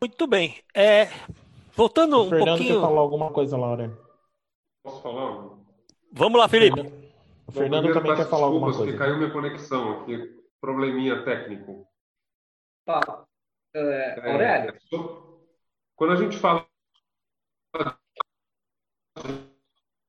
Muito 0.00 0.26
bem. 0.26 0.62
É, 0.74 1.08
voltando 1.76 2.20
o 2.20 2.28
Fernando 2.28 2.42
um 2.42 2.56
pouquinho... 2.56 2.74
quer 2.74 2.80
falar 2.80 3.00
alguma 3.00 3.32
coisa, 3.32 3.56
Laura. 3.56 3.98
Posso 4.82 5.02
falar? 5.02 5.50
Vamos 6.12 6.38
lá, 6.38 6.48
Felipe. 6.48 6.80
O 7.46 7.52
Fernando 7.52 7.88
Bom, 7.88 7.92
também 7.92 8.16
quer 8.16 8.28
falar 8.28 8.46
alguma 8.46 8.66
coisa. 8.66 8.84
Porque 8.84 8.96
caiu 8.98 9.16
minha 9.16 9.30
conexão 9.30 10.00
aqui, 10.00 10.40
probleminha 10.60 11.24
técnico. 11.24 11.86
Tá. 12.84 13.24
É, 13.74 14.30
Aurélio? 14.30 14.70
É, 14.70 14.78
quando 15.96 16.12
a 16.12 16.16
gente 16.16 16.36
fala 16.36 16.66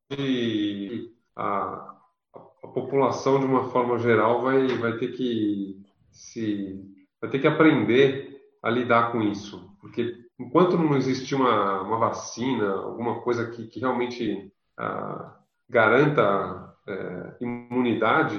de 0.10 1.16
a, 1.36 1.98
a, 2.34 2.68
população 2.74 3.40
de 3.40 3.46
uma 3.46 3.70
forma 3.70 3.98
geral 3.98 4.42
vai, 4.42 4.68
vai 4.68 4.98
ter 4.98 5.14
que 5.14 5.84
se 6.12 6.80
vai 7.20 7.30
ter 7.30 7.40
que 7.40 7.48
aprender 7.48 8.40
a 8.62 8.70
lidar 8.70 9.12
com 9.12 9.22
isso, 9.22 9.76
porque 9.80 10.25
enquanto 10.40 10.78
não 10.78 10.96
existir 10.96 11.36
uma, 11.36 11.82
uma 11.82 11.98
vacina, 11.98 12.74
alguma 12.74 13.22
coisa 13.22 13.50
que, 13.50 13.68
que 13.68 13.80
realmente 13.80 14.52
ah, 14.78 15.38
garanta 15.70 16.76
é, 16.88 17.38
imunidade, 17.42 18.38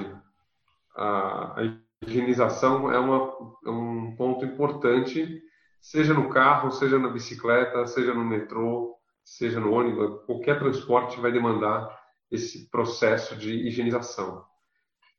a, 0.94 1.60
a 1.60 1.78
higienização 2.02 2.92
é, 2.92 2.98
uma, 2.98 3.32
é 3.64 3.70
um 3.70 4.14
ponto 4.16 4.44
importante 4.44 5.42
seja 5.80 6.12
no 6.12 6.28
carro, 6.28 6.72
seja 6.72 6.98
na 6.98 7.08
bicicleta, 7.08 7.86
seja 7.86 8.12
no 8.12 8.24
metrô, 8.24 8.96
seja 9.24 9.60
no 9.60 9.72
ônibus, 9.72 10.24
qualquer 10.24 10.58
transporte 10.58 11.20
vai 11.20 11.30
demandar 11.30 11.88
esse 12.28 12.68
processo 12.70 13.36
de 13.36 13.52
higienização. 13.68 14.44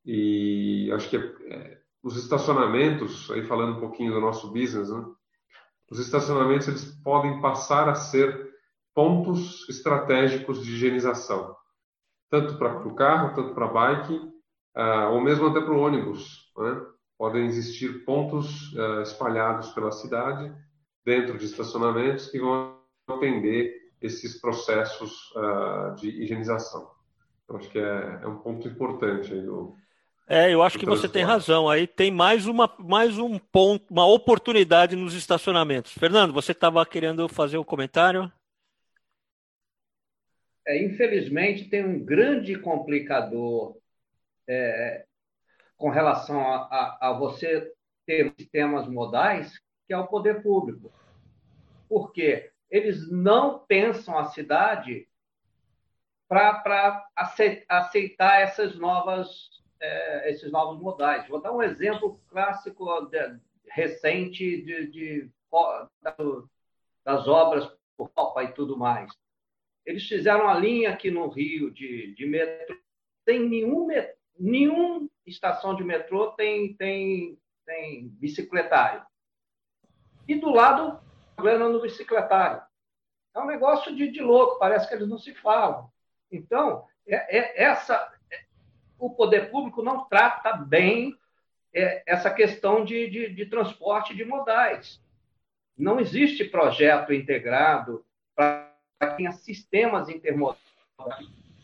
E 0.06 0.92
acho 0.94 1.10
que 1.10 1.18
é, 1.18 1.78
os 2.04 2.18
estacionamentos, 2.18 3.32
aí 3.32 3.44
falando 3.46 3.78
um 3.78 3.80
pouquinho 3.80 4.14
do 4.14 4.20
nosso 4.20 4.52
business, 4.52 4.90
né? 4.90 5.06
Os 5.90 6.00
estacionamentos 6.00 6.68
eles 6.68 6.86
podem 7.04 7.42
passar 7.42 7.88
a 7.90 7.96
ser 7.96 8.52
pontos 8.94 9.68
estratégicos 9.70 10.64
de 10.64 10.74
higienização, 10.74 11.56
tanto 12.30 12.58
para 12.58 12.88
o 12.88 12.96
carro, 12.96 13.36
tanto 13.36 13.54
para 13.54 13.66
a 13.66 13.72
bike, 13.72 14.16
uh, 14.16 15.12
ou 15.12 15.22
mesmo 15.22 15.48
até 15.48 15.62
para 15.62 15.74
o 15.74 15.80
ônibus. 15.80 16.52
Né? 16.58 16.82
podem 17.18 17.46
existir 17.46 18.06
pontos 18.06 18.72
uh, 18.74 19.02
espalhados 19.02 19.70
pela 19.70 19.92
cidade, 19.92 20.54
dentro 21.04 21.38
de 21.38 21.46
estacionamentos, 21.46 22.28
que 22.28 22.40
vão 22.40 22.80
atender 23.08 23.74
esses 24.02 24.40
processos 24.40 25.32
uh, 25.36 25.96
de 25.96 26.10
higienização. 26.10 26.92
Eu 27.50 27.58
acho 27.58 27.70
que 27.70 27.80
é, 27.80 28.20
é, 28.22 28.28
um 28.28 28.38
ponto 28.38 28.68
importante 28.68 29.34
aí 29.34 29.42
do. 29.42 29.76
É, 30.30 30.54
eu 30.54 30.62
acho 30.62 30.78
que 30.78 30.86
você 30.86 31.08
tem 31.08 31.24
razão. 31.24 31.70
Aí 31.70 31.88
tem 31.88 32.12
mais 32.12 32.46
uma, 32.46 32.70
mais 32.80 33.18
um 33.18 33.40
ponto, 33.40 33.86
uma 33.90 34.06
oportunidade 34.06 34.96
nos 34.96 35.14
estacionamentos. 35.14 35.94
Fernando, 35.94 36.34
você 36.34 36.52
estava 36.52 36.86
querendo 36.86 37.30
fazer 37.30 37.58
um 37.58 37.64
comentário? 37.64 38.32
É, 40.68 40.84
infelizmente 40.84 41.70
tem 41.70 41.86
um 41.86 42.04
grande 42.04 42.60
complicador 42.60 43.78
é, 44.46 45.06
com 45.78 45.90
relação 45.90 46.42
a, 46.42 46.56
a, 46.66 47.10
a 47.10 47.14
você 47.14 47.72
ter 48.06 48.34
sistemas 48.38 48.86
modais, 48.88 49.58
que 49.88 49.94
é 49.94 49.98
o 49.98 50.08
poder 50.08 50.44
público. 50.44 50.92
Por 51.88 52.12
quê? 52.12 52.52
Eles 52.70 53.10
não 53.10 53.60
pensam 53.60 54.18
a 54.18 54.26
cidade 54.26 55.08
para 56.28 57.08
aceitar 57.70 58.42
essas 58.42 58.78
novas, 58.78 59.50
é, 59.80 60.32
esses 60.32 60.52
novos 60.52 60.80
modais. 60.82 61.28
Vou 61.28 61.42
dar 61.42 61.52
um 61.52 61.62
exemplo 61.62 62.20
clássico 62.30 62.86
de, 63.08 63.40
recente 63.70 64.62
de, 64.64 64.88
de, 64.88 65.32
das 67.04 67.28
obras 67.28 67.72
por 67.96 68.10
Copa 68.10 68.44
e 68.44 68.54
tudo 68.54 68.78
mais. 68.78 69.12
Eles 69.86 70.08
fizeram 70.08 70.50
a 70.50 70.54
linha 70.54 70.92
aqui 70.92 71.10
no 71.10 71.28
Rio 71.30 71.72
de, 71.72 72.14
de 72.14 72.26
metrô, 72.26 72.78
sem 73.24 73.48
nenhum, 73.48 73.88
nenhum 74.38 75.10
estação 75.26 75.76
de 75.76 75.84
metrô 75.84 76.32
tem, 76.32 76.74
tem, 76.76 77.40
tem 77.66 78.08
bicicletário. 78.10 79.06
E 80.28 80.36
do 80.36 80.50
lado, 80.50 81.00
problema 81.36 81.70
no 81.70 81.82
bicicletário. 81.82 82.62
É 83.34 83.40
um 83.40 83.46
negócio 83.46 83.96
de, 83.96 84.10
de 84.10 84.22
louco, 84.22 84.60
parece 84.60 84.88
que 84.88 84.96
eles 84.96 85.08
não 85.08 85.18
se 85.18 85.34
falam. 85.36 85.90
Então, 86.32 86.86
é, 87.08 87.38
é 87.38 87.64
essa, 87.64 88.14
o 89.00 89.10
poder 89.10 89.50
público 89.52 89.82
não 89.82 90.06
trata 90.06 90.54
bem 90.54 91.18
é, 91.74 92.04
essa 92.06 92.30
questão 92.30 92.84
de, 92.84 93.10
de, 93.10 93.30
de 93.30 93.46
transporte 93.46 94.16
de 94.16 94.26
modais. 94.26 95.02
Não 95.78 96.00
existe 96.00 96.44
projeto 96.44 97.14
integrado 97.14 98.04
para 98.36 98.72
que 99.00 99.18
tenha 99.18 99.32
sistemas 99.32 100.10
intermodais, 100.10 100.60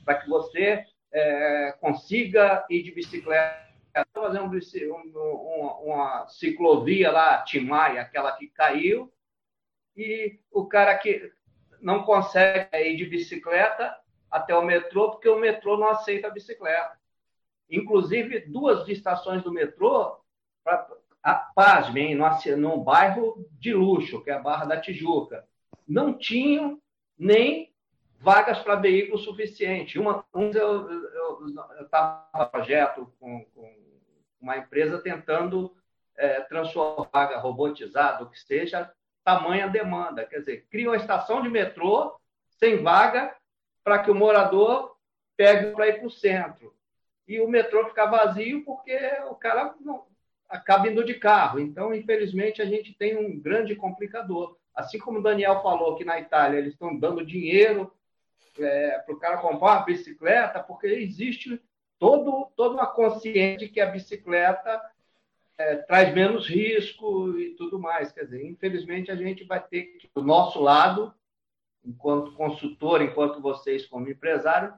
para 0.06 0.16
que 0.16 0.30
você 0.30 0.86
é, 1.12 1.76
consiga 1.80 2.66
ir 2.70 2.84
de 2.84 2.92
bicicleta, 2.92 3.64
fazer 4.14 4.40
um, 4.40 4.50
um, 4.50 5.68
uma 5.86 6.28
ciclovia 6.28 7.12
lá, 7.12 7.42
Timai, 7.44 7.98
aquela 7.98 8.32
que 8.36 8.48
caiu, 8.48 9.12
e 9.96 10.40
o 10.52 10.66
cara 10.66 10.98
que 10.98 11.32
não 11.82 12.04
consegue 12.04 12.70
ir 12.78 12.96
de 12.96 13.06
bicicleta 13.06 13.96
até 14.30 14.56
o 14.56 14.64
metrô, 14.64 15.12
porque 15.12 15.30
o 15.30 15.40
metrô 15.40 15.78
não 15.78 15.90
aceita 15.90 16.28
a 16.28 16.32
bicicleta. 16.32 16.98
Inclusive, 17.74 18.42
duas 18.42 18.88
estações 18.88 19.42
do 19.42 19.52
metrô, 19.52 20.20
pra, 20.64 20.88
a, 21.24 21.34
pasmem, 21.34 22.16
num 22.58 22.84
bairro 22.84 23.48
de 23.60 23.74
luxo, 23.74 24.22
que 24.24 24.30
é 24.30 24.34
a 24.34 24.40
Barra 24.40 24.66
da 24.66 24.80
Tijuca, 24.80 25.44
não 25.88 26.18
tinham 26.18 26.80
nem 27.18 27.74
vagas 28.20 28.60
para 28.60 28.76
veículo 28.76 29.18
suficiente. 29.18 29.98
Uma, 29.98 30.24
um, 30.34 30.52
eu 30.52 31.48
estava 31.82 32.30
no 32.38 32.46
projeto 32.46 33.12
com, 33.20 33.44
com, 33.56 33.84
uma 34.40 34.58
empresa 34.58 35.02
tentando 35.02 35.76
é, 36.16 36.42
transformar 36.42 37.10
vaga 37.12 37.40
robotizada, 37.40 38.24
o 38.24 38.30
que 38.30 38.40
seja, 38.40 38.92
tamanha 39.24 39.68
demanda. 39.68 40.26
Quer 40.26 40.40
dizer, 40.40 40.68
cria 40.70 40.90
uma 40.90 40.98
estação 40.98 41.42
de 41.42 41.50
metrô 41.50 42.16
sem 42.50 42.84
vaga 42.84 43.36
para 43.84 44.00
que 44.00 44.12
o 44.12 44.16
morador 44.16 44.96
pegue 45.36 45.72
para 45.72 45.88
ir 45.88 46.00
para 46.00 46.08
o 46.08 46.12
centro. 46.12 46.74
E 47.28 47.40
o 47.40 47.48
metrô 47.48 47.88
fica 47.88 48.06
vazio 48.06 48.64
porque 48.66 48.98
o 49.30 49.36
cara 49.36 49.74
não, 49.80 50.06
acaba 50.50 50.88
indo 50.88 51.04
de 51.04 51.16
carro. 51.16 51.60
Então, 51.60 51.94
infelizmente, 51.94 52.62
a 52.62 52.66
gente 52.66 52.94
tem 52.94 53.18
um 53.18 53.40
grande 53.40 53.76
complicador. 53.76 54.58
Assim 54.76 55.00
como 55.00 55.20
o 55.20 55.24
Daniel 55.24 55.62
falou 55.62 55.96
que 55.96 56.06
na 56.06 56.20
Itália 56.20 56.60
eles 56.60 56.74
estão 56.74 56.98
dando 56.98 57.26
dinheiro 57.26 57.92
é, 58.60 59.00
para 59.00 59.16
o 59.16 59.20
cara 59.20 59.38
comprar 59.38 59.78
uma 59.78 59.86
bicicleta, 59.86 60.60
porque 60.60 60.88
existe 60.88 61.62
todo, 61.98 62.52
toda 62.56 62.76
uma 62.76 62.88
consciência 62.88 63.58
de 63.58 63.70
que 63.70 63.80
a 63.80 63.88
bicicleta 63.88 64.82
é, 65.58 65.78
traz 65.78 66.14
menos 66.14 66.48
risco 66.48 67.38
e 67.40 67.56
tudo 67.56 67.80
mais. 67.80 68.12
Quer 68.12 68.26
dizer, 68.26 68.46
infelizmente, 68.46 69.12
a 69.12 69.16
gente 69.16 69.44
vai 69.44 69.62
ter 69.62 69.84
que, 69.98 70.10
do 70.14 70.24
nosso 70.24 70.62
lado, 70.62 71.14
enquanto 71.84 72.34
consultor, 72.34 73.02
enquanto 73.02 73.42
vocês 73.42 73.86
como 73.86 74.10
empresário, 74.10 74.74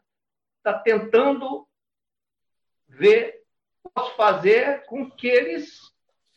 está 0.58 0.78
tentando 0.78 1.68
ver 2.96 3.44
posso 3.94 4.16
fazer 4.16 4.86
com 4.86 5.10
que 5.10 5.28
eles 5.28 5.80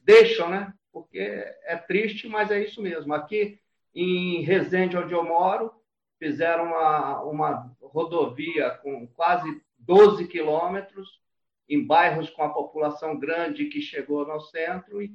deixam, 0.03 0.49
né? 0.49 0.73
Porque 0.93 1.19
é 1.19 1.77
triste, 1.77 2.29
mas 2.29 2.51
é 2.51 2.63
isso 2.63 2.83
mesmo. 2.83 3.15
Aqui 3.15 3.59
em 3.95 4.43
Resende, 4.43 4.97
onde 4.97 5.13
eu 5.13 5.25
moro, 5.25 5.73
fizeram 6.19 6.65
uma, 6.67 7.23
uma 7.23 7.77
rodovia 7.81 8.71
com 8.71 9.07
quase 9.09 9.63
12 9.79 10.27
quilômetros, 10.27 11.21
em 11.69 11.85
bairros 11.87 12.31
com 12.31 12.43
a 12.43 12.49
população 12.49 13.19
grande 13.19 13.67
que 13.67 13.81
chegou 13.81 14.27
no 14.27 14.41
centro 14.41 15.03
e 15.03 15.13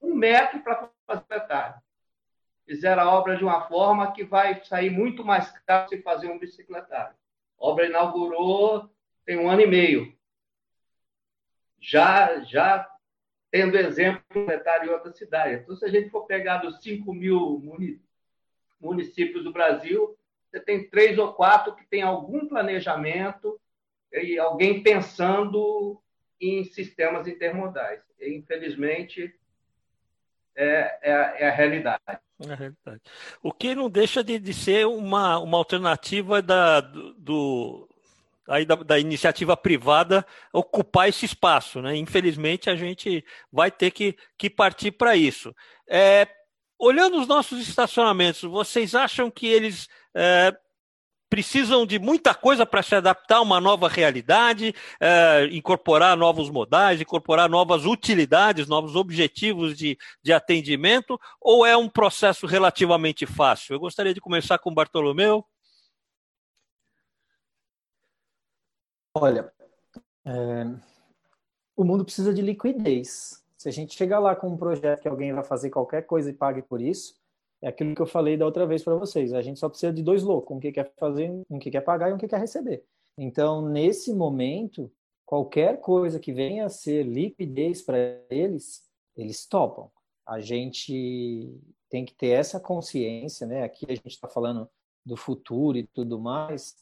um 0.00 0.14
metro 0.14 0.60
para 0.60 0.90
fazer 1.06 1.24
detalhe. 1.28 1.74
Fizeram 2.66 3.02
a 3.02 3.14
obra 3.14 3.36
de 3.36 3.44
uma 3.44 3.62
forma 3.62 4.12
que 4.12 4.24
vai 4.24 4.62
sair 4.64 4.90
muito 4.90 5.24
mais 5.24 5.50
caro 5.64 5.88
se 5.88 6.02
fazer 6.02 6.28
um 6.28 6.38
bicicletário. 6.38 7.16
A 7.58 7.66
obra 7.66 7.86
inaugurou 7.86 8.90
tem 9.24 9.38
um 9.38 9.48
ano 9.48 9.62
e 9.62 9.66
meio. 9.66 10.15
Já, 11.80 12.40
já 12.40 12.88
tendo 13.50 13.76
exemplo 13.76 14.22
em 14.34 14.88
outra 14.88 15.12
cidade. 15.12 15.62
Então, 15.62 15.76
se 15.76 15.84
a 15.84 15.88
gente 15.88 16.10
for 16.10 16.26
pegar 16.26 16.58
dos 16.58 16.82
5 16.82 17.12
mil 17.14 17.62
municípios 18.80 19.44
do 19.44 19.52
Brasil, 19.52 20.16
você 20.50 20.60
tem 20.60 20.88
três 20.88 21.18
ou 21.18 21.32
quatro 21.32 21.74
que 21.74 21.86
tem 21.86 22.02
algum 22.02 22.46
planejamento 22.46 23.58
e 24.12 24.38
alguém 24.38 24.82
pensando 24.82 26.00
em 26.40 26.64
sistemas 26.64 27.26
intermodais. 27.26 28.00
E, 28.20 28.34
infelizmente, 28.34 29.34
é, 30.54 30.98
é, 31.02 31.44
é 31.44 31.48
a 31.48 31.52
realidade. 31.52 32.00
É 32.08 32.52
a 32.52 32.54
realidade. 32.54 33.00
O 33.42 33.52
que 33.52 33.74
não 33.74 33.88
deixa 33.90 34.22
de, 34.22 34.38
de 34.38 34.52
ser 34.54 34.86
uma, 34.86 35.38
uma 35.38 35.58
alternativa 35.58 36.40
da, 36.42 36.80
do, 36.80 37.88
aí 38.48 38.64
da, 38.64 38.76
da, 38.76 38.98
iniciativa 38.98 39.56
privada 39.56 40.24
ocupar 40.52 41.08
esse 41.08 41.24
espaço. 41.24 41.80
Né? 41.82 41.96
Infelizmente, 41.96 42.70
a 42.70 42.76
gente 42.76 43.24
vai 43.52 43.70
ter 43.70 43.90
que, 43.90 44.16
que 44.38 44.48
partir 44.48 44.92
para 44.92 45.16
isso. 45.16 45.54
É, 45.88 46.28
olhando 46.78 47.20
os 47.20 47.26
nossos 47.26 47.66
estacionamentos, 47.66 48.42
vocês 48.42 48.94
acham 48.94 49.30
que 49.30 49.46
eles 49.46 49.88
é, 50.14 50.54
precisam 51.28 51.84
de 51.84 51.98
muita 51.98 52.34
coisa 52.34 52.64
para 52.64 52.82
se 52.82 52.94
adaptar 52.94 53.36
a 53.36 53.40
uma 53.42 53.60
nova 53.60 53.88
realidade, 53.88 54.74
é, 55.00 55.48
incorporar 55.50 56.16
novos 56.16 56.50
modais, 56.50 57.00
incorporar 57.00 57.48
novas 57.48 57.84
utilidades, 57.84 58.68
novos 58.68 58.94
objetivos 58.94 59.76
de, 59.76 59.98
de 60.22 60.32
atendimento, 60.32 61.18
ou 61.40 61.66
é 61.66 61.76
um 61.76 61.88
processo 61.88 62.46
relativamente 62.46 63.26
fácil? 63.26 63.74
Eu 63.74 63.80
gostaria 63.80 64.14
de 64.14 64.20
começar 64.20 64.58
com 64.58 64.70
o 64.70 64.74
Bartolomeu. 64.74 65.44
Olha, 69.18 69.50
é, 70.26 70.78
o 71.74 71.82
mundo 71.82 72.04
precisa 72.04 72.34
de 72.34 72.42
liquidez. 72.42 73.42
Se 73.56 73.66
a 73.66 73.72
gente 73.72 73.96
chegar 73.96 74.18
lá 74.18 74.36
com 74.36 74.46
um 74.46 74.58
projeto 74.58 75.00
que 75.00 75.08
alguém 75.08 75.32
vai 75.32 75.42
fazer 75.42 75.70
qualquer 75.70 76.02
coisa 76.02 76.28
e 76.28 76.34
pague 76.34 76.60
por 76.60 76.82
isso, 76.82 77.18
é 77.62 77.68
aquilo 77.68 77.94
que 77.94 78.02
eu 78.02 78.06
falei 78.06 78.36
da 78.36 78.44
outra 78.44 78.66
vez 78.66 78.84
para 78.84 78.94
vocês. 78.94 79.32
A 79.32 79.40
gente 79.40 79.58
só 79.58 79.70
precisa 79.70 79.90
de 79.90 80.02
dois 80.02 80.22
loucos, 80.22 80.54
um 80.54 80.60
que 80.60 80.70
quer 80.70 80.92
fazer, 80.98 81.30
um 81.48 81.58
que 81.58 81.70
quer 81.70 81.80
pagar 81.80 82.10
e 82.10 82.12
um 82.12 82.18
que 82.18 82.28
quer 82.28 82.38
receber. 82.38 82.84
Então, 83.16 83.66
nesse 83.66 84.12
momento, 84.12 84.92
qualquer 85.24 85.80
coisa 85.80 86.20
que 86.20 86.30
venha 86.30 86.66
a 86.66 86.68
ser 86.68 87.02
liquidez 87.02 87.80
para 87.80 87.96
eles, 88.28 88.84
eles 89.16 89.46
topam. 89.46 89.90
A 90.26 90.40
gente 90.40 91.58
tem 91.88 92.04
que 92.04 92.14
ter 92.14 92.32
essa 92.32 92.60
consciência, 92.60 93.46
né? 93.46 93.62
Aqui 93.62 93.86
a 93.88 93.94
gente 93.94 94.08
está 94.08 94.28
falando 94.28 94.68
do 95.02 95.16
futuro 95.16 95.78
e 95.78 95.86
tudo 95.86 96.18
mais, 96.18 96.76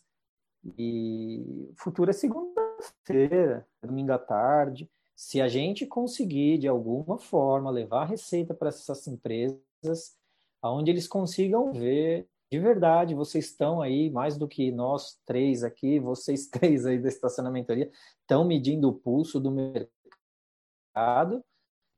e 0.78 1.70
futuro 1.76 2.10
é 2.10 2.12
segunda-feira, 2.12 3.66
domingo 3.82 4.12
à 4.12 4.18
tarde. 4.18 4.90
Se 5.14 5.40
a 5.40 5.48
gente 5.48 5.86
conseguir, 5.86 6.58
de 6.58 6.66
alguma 6.66 7.18
forma, 7.18 7.70
levar 7.70 8.02
a 8.02 8.06
receita 8.06 8.54
para 8.54 8.68
essas 8.68 9.06
empresas, 9.06 10.16
aonde 10.62 10.90
eles 10.90 11.06
consigam 11.06 11.72
ver 11.72 12.28
de 12.54 12.60
verdade, 12.60 13.16
vocês 13.16 13.46
estão 13.46 13.82
aí, 13.82 14.08
mais 14.10 14.36
do 14.36 14.46
que 14.46 14.70
nós 14.70 15.18
três 15.26 15.64
aqui, 15.64 15.98
vocês 15.98 16.46
três 16.46 16.86
aí 16.86 17.00
da 17.00 17.08
estacionamentaria, 17.08 17.90
estão 18.20 18.44
medindo 18.44 18.88
o 18.88 18.94
pulso 18.94 19.40
do 19.40 19.50
mercado. 19.50 21.44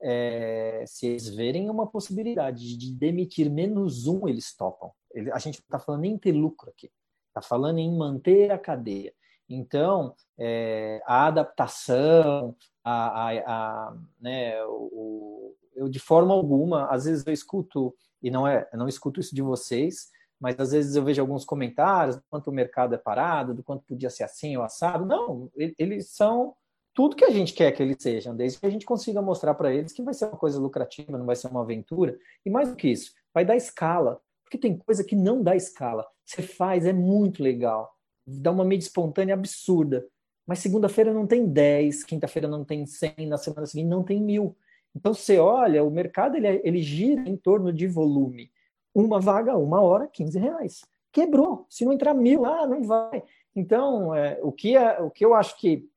É, 0.00 0.82
se 0.86 1.06
eles 1.06 1.28
verem 1.28 1.68
uma 1.68 1.86
possibilidade 1.86 2.78
de 2.78 2.94
demitir 2.94 3.50
menos 3.50 4.06
um, 4.06 4.26
eles 4.26 4.56
topam. 4.56 4.90
Ele, 5.12 5.30
a 5.30 5.38
gente 5.38 5.56
não 5.56 5.64
está 5.64 5.78
falando 5.78 6.00
nem 6.00 6.12
em 6.12 6.18
ter 6.18 6.32
lucro 6.32 6.70
aqui. 6.70 6.90
Está 7.37 7.47
falando 7.47 7.78
em 7.78 7.95
manter 7.95 8.51
a 8.51 8.59
cadeia. 8.59 9.12
Então, 9.47 10.14
é, 10.39 11.03
a 11.05 11.26
adaptação, 11.26 12.57
a, 12.82 13.28
a, 13.28 13.30
a 13.30 13.97
né, 14.18 14.64
o, 14.64 15.55
eu 15.74 15.87
de 15.87 15.99
forma 15.99 16.32
alguma, 16.32 16.87
às 16.87 17.05
vezes 17.05 17.26
eu 17.26 17.34
escuto, 17.34 17.95
e 18.22 18.30
não 18.30 18.49
é, 18.49 18.66
não 18.72 18.89
escuto 18.89 19.20
isso 19.20 19.34
de 19.34 19.43
vocês, 19.43 20.11
mas 20.41 20.59
às 20.59 20.72
vezes 20.72 20.97
eu 20.97 21.05
vejo 21.05 21.20
alguns 21.20 21.45
comentários 21.45 22.16
do 22.16 22.22
quanto 22.30 22.49
o 22.49 22.53
mercado 22.53 22.95
é 22.95 22.99
parado, 22.99 23.53
do 23.53 23.62
quanto 23.62 23.84
podia 23.84 24.09
ser 24.09 24.24
assim 24.24 24.57
ou 24.57 24.62
assado. 24.62 25.05
Não, 25.05 25.51
eles 25.55 26.09
são 26.09 26.55
tudo 26.95 27.16
que 27.16 27.24
a 27.24 27.30
gente 27.30 27.53
quer 27.53 27.72
que 27.72 27.82
eles 27.82 27.99
sejam, 28.01 28.34
desde 28.34 28.59
que 28.59 28.64
a 28.64 28.70
gente 28.70 28.87
consiga 28.87 29.20
mostrar 29.20 29.53
para 29.55 29.70
eles 29.74 29.93
que 29.93 30.03
vai 30.03 30.14
ser 30.14 30.24
uma 30.24 30.39
coisa 30.39 30.59
lucrativa, 30.59 31.18
não 31.18 31.26
vai 31.26 31.37
ser 31.37 31.49
uma 31.49 31.61
aventura. 31.61 32.18
E 32.47 32.49
mais 32.49 32.70
do 32.70 32.76
que 32.76 32.89
isso, 32.89 33.12
vai 33.34 33.45
dar 33.45 33.57
escala. 33.57 34.22
Porque 34.43 34.57
tem 34.57 34.78
coisa 34.78 35.05
que 35.05 35.14
não 35.14 35.43
dá 35.43 35.55
escala. 35.55 36.07
Você 36.27 36.43
faz, 36.43 36.85
é 36.85 36.93
muito 36.93 37.43
legal. 37.43 37.95
Dá 38.27 38.51
uma 38.51 38.64
mídia 38.64 38.87
espontânea 38.87 39.35
absurda. 39.35 40.07
Mas 40.47 40.59
segunda-feira 40.59 41.12
não 41.12 41.27
tem 41.27 41.47
10, 41.47 42.05
quinta-feira 42.05 42.47
não 42.47 42.64
tem 42.64 42.85
100, 42.85 43.27
na 43.27 43.39
semana 43.39 43.66
seguinte 43.66 43.89
não 43.89 44.03
tem 44.03 44.20
mil. 44.20 44.57
Então 44.95 45.14
você 45.14 45.39
olha, 45.39 45.85
o 45.85 45.91
mercado 45.91 46.37
ele, 46.37 46.61
ele 46.64 46.83
gira 46.83 47.29
em 47.29 47.37
torno 47.37 47.72
de 47.72 47.87
volume. 47.87 48.51
Uma 48.95 49.20
vaga, 49.20 49.57
uma 49.57 49.81
hora, 49.81 50.09
15 50.09 50.39
reais. 50.39 50.85
Quebrou. 51.12 51.66
Se 51.68 51.85
não 51.85 51.93
entrar 51.93 52.14
mil, 52.14 52.45
ah, 52.45 52.66
não 52.66 52.83
vai. 52.83 53.22
Então, 53.55 54.14
é, 54.14 54.39
o, 54.43 54.53
que 54.53 54.77
é, 54.77 55.01
o 55.01 55.11
que 55.11 55.24
eu 55.24 55.35
acho 55.35 55.59
que, 55.59 55.89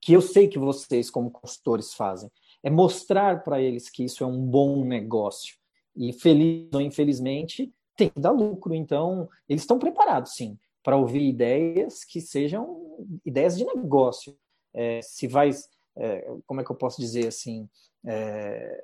que 0.00 0.12
eu 0.12 0.20
sei 0.20 0.48
que 0.48 0.58
vocês, 0.58 1.10
como 1.10 1.30
consultores, 1.30 1.94
fazem, 1.94 2.30
é 2.62 2.70
mostrar 2.70 3.42
para 3.42 3.60
eles 3.60 3.88
que 3.88 4.04
isso 4.04 4.22
é 4.22 4.26
um 4.26 4.40
bom 4.40 4.84
negócio. 4.84 5.56
E 5.96 6.12
feliz 6.12 6.68
ou 6.72 6.80
infelizmente, 6.80 7.72
tem 7.98 8.08
que 8.08 8.20
dar 8.20 8.30
lucro. 8.30 8.74
Então, 8.74 9.28
eles 9.48 9.62
estão 9.62 9.78
preparados, 9.78 10.34
sim, 10.34 10.56
para 10.82 10.96
ouvir 10.96 11.28
ideias 11.28 12.04
que 12.04 12.20
sejam 12.20 12.96
ideias 13.26 13.58
de 13.58 13.64
negócio. 13.64 14.34
É, 14.72 15.02
se 15.02 15.26
vai, 15.26 15.50
é, 15.96 16.30
como 16.46 16.60
é 16.60 16.64
que 16.64 16.70
eu 16.70 16.76
posso 16.76 17.00
dizer 17.00 17.26
assim? 17.26 17.68
É, 18.06 18.80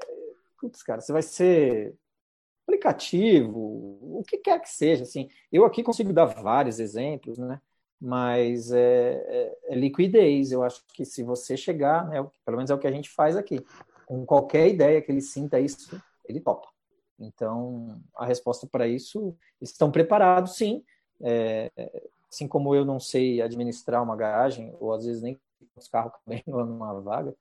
putz, 0.58 0.82
cara, 0.82 1.00
você 1.00 1.12
vai 1.12 1.22
ser 1.22 1.94
aplicativo, 2.66 3.58
o 4.00 4.24
que 4.26 4.38
quer 4.38 4.60
que 4.60 4.68
seja. 4.68 5.04
Assim, 5.04 5.28
eu 5.52 5.64
aqui 5.64 5.82
consigo 5.82 6.12
dar 6.12 6.26
vários 6.26 6.80
exemplos, 6.80 7.38
né? 7.38 7.60
Mas 8.00 8.72
é, 8.72 9.24
é, 9.28 9.58
é 9.68 9.74
liquidez. 9.76 10.50
Eu 10.50 10.64
acho 10.64 10.82
que 10.92 11.04
se 11.04 11.22
você 11.22 11.56
chegar, 11.56 12.08
né, 12.08 12.26
pelo 12.44 12.56
menos 12.56 12.70
é 12.70 12.74
o 12.74 12.78
que 12.78 12.86
a 12.86 12.92
gente 12.92 13.08
faz 13.10 13.36
aqui, 13.36 13.64
com 14.06 14.26
qualquer 14.26 14.68
ideia 14.68 15.00
que 15.00 15.12
ele 15.12 15.20
sinta 15.20 15.60
isso, 15.60 16.02
ele 16.28 16.40
topa. 16.40 16.73
Então, 17.18 18.00
a 18.16 18.26
resposta 18.26 18.66
para 18.66 18.88
isso, 18.88 19.36
estão 19.60 19.90
preparados, 19.90 20.56
sim. 20.56 20.84
É, 21.20 21.70
assim 22.30 22.48
como 22.48 22.74
eu 22.74 22.84
não 22.84 22.98
sei 22.98 23.40
administrar 23.40 24.02
uma 24.02 24.16
garagem, 24.16 24.74
ou 24.80 24.92
às 24.92 25.04
vezes 25.04 25.22
nem 25.22 25.38
os 25.76 25.88
carros 25.88 26.12
também 26.24 26.42
numa 26.46 27.00
vaga, 27.00 27.34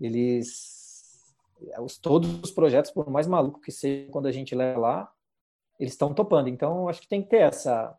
eles, 0.00 1.34
os, 1.78 1.98
todos 1.98 2.42
os 2.42 2.50
projetos, 2.50 2.90
por 2.90 3.08
mais 3.08 3.26
maluco 3.26 3.60
que 3.60 3.70
seja, 3.70 4.10
quando 4.10 4.26
a 4.26 4.32
gente 4.32 4.54
leva 4.54 4.80
lá, 4.80 5.12
eles 5.78 5.92
estão 5.92 6.12
topando. 6.12 6.48
Então, 6.48 6.88
acho 6.88 7.00
que 7.00 7.08
tem 7.08 7.22
que 7.22 7.28
ter 7.28 7.42
essa, 7.42 7.96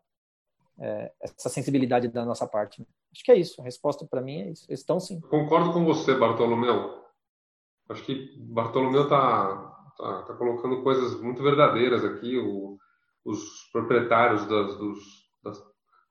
é, 0.78 1.12
essa 1.20 1.48
sensibilidade 1.48 2.08
da 2.08 2.24
nossa 2.24 2.46
parte. 2.46 2.86
Acho 3.12 3.24
que 3.24 3.32
é 3.32 3.36
isso. 3.36 3.60
A 3.60 3.64
resposta 3.64 4.06
para 4.06 4.20
mim 4.20 4.40
é 4.40 4.50
isso. 4.50 4.66
Eles 4.68 4.80
estão 4.80 5.00
sim. 5.00 5.20
Concordo 5.20 5.72
com 5.72 5.84
você, 5.84 6.14
Bartolomeu. 6.14 7.02
Acho 7.88 8.04
que 8.04 8.36
Bartolomeu 8.38 9.04
está 9.04 9.71
tá, 9.96 10.22
tá 10.22 10.34
colocando 10.34 10.82
coisas 10.82 11.20
muito 11.20 11.42
verdadeiras 11.42 12.04
aqui. 12.04 12.38
O, 12.38 12.78
os 13.24 13.70
proprietários 13.72 14.44
das, 14.46 14.76
dos, 14.76 14.98
das, 15.42 15.62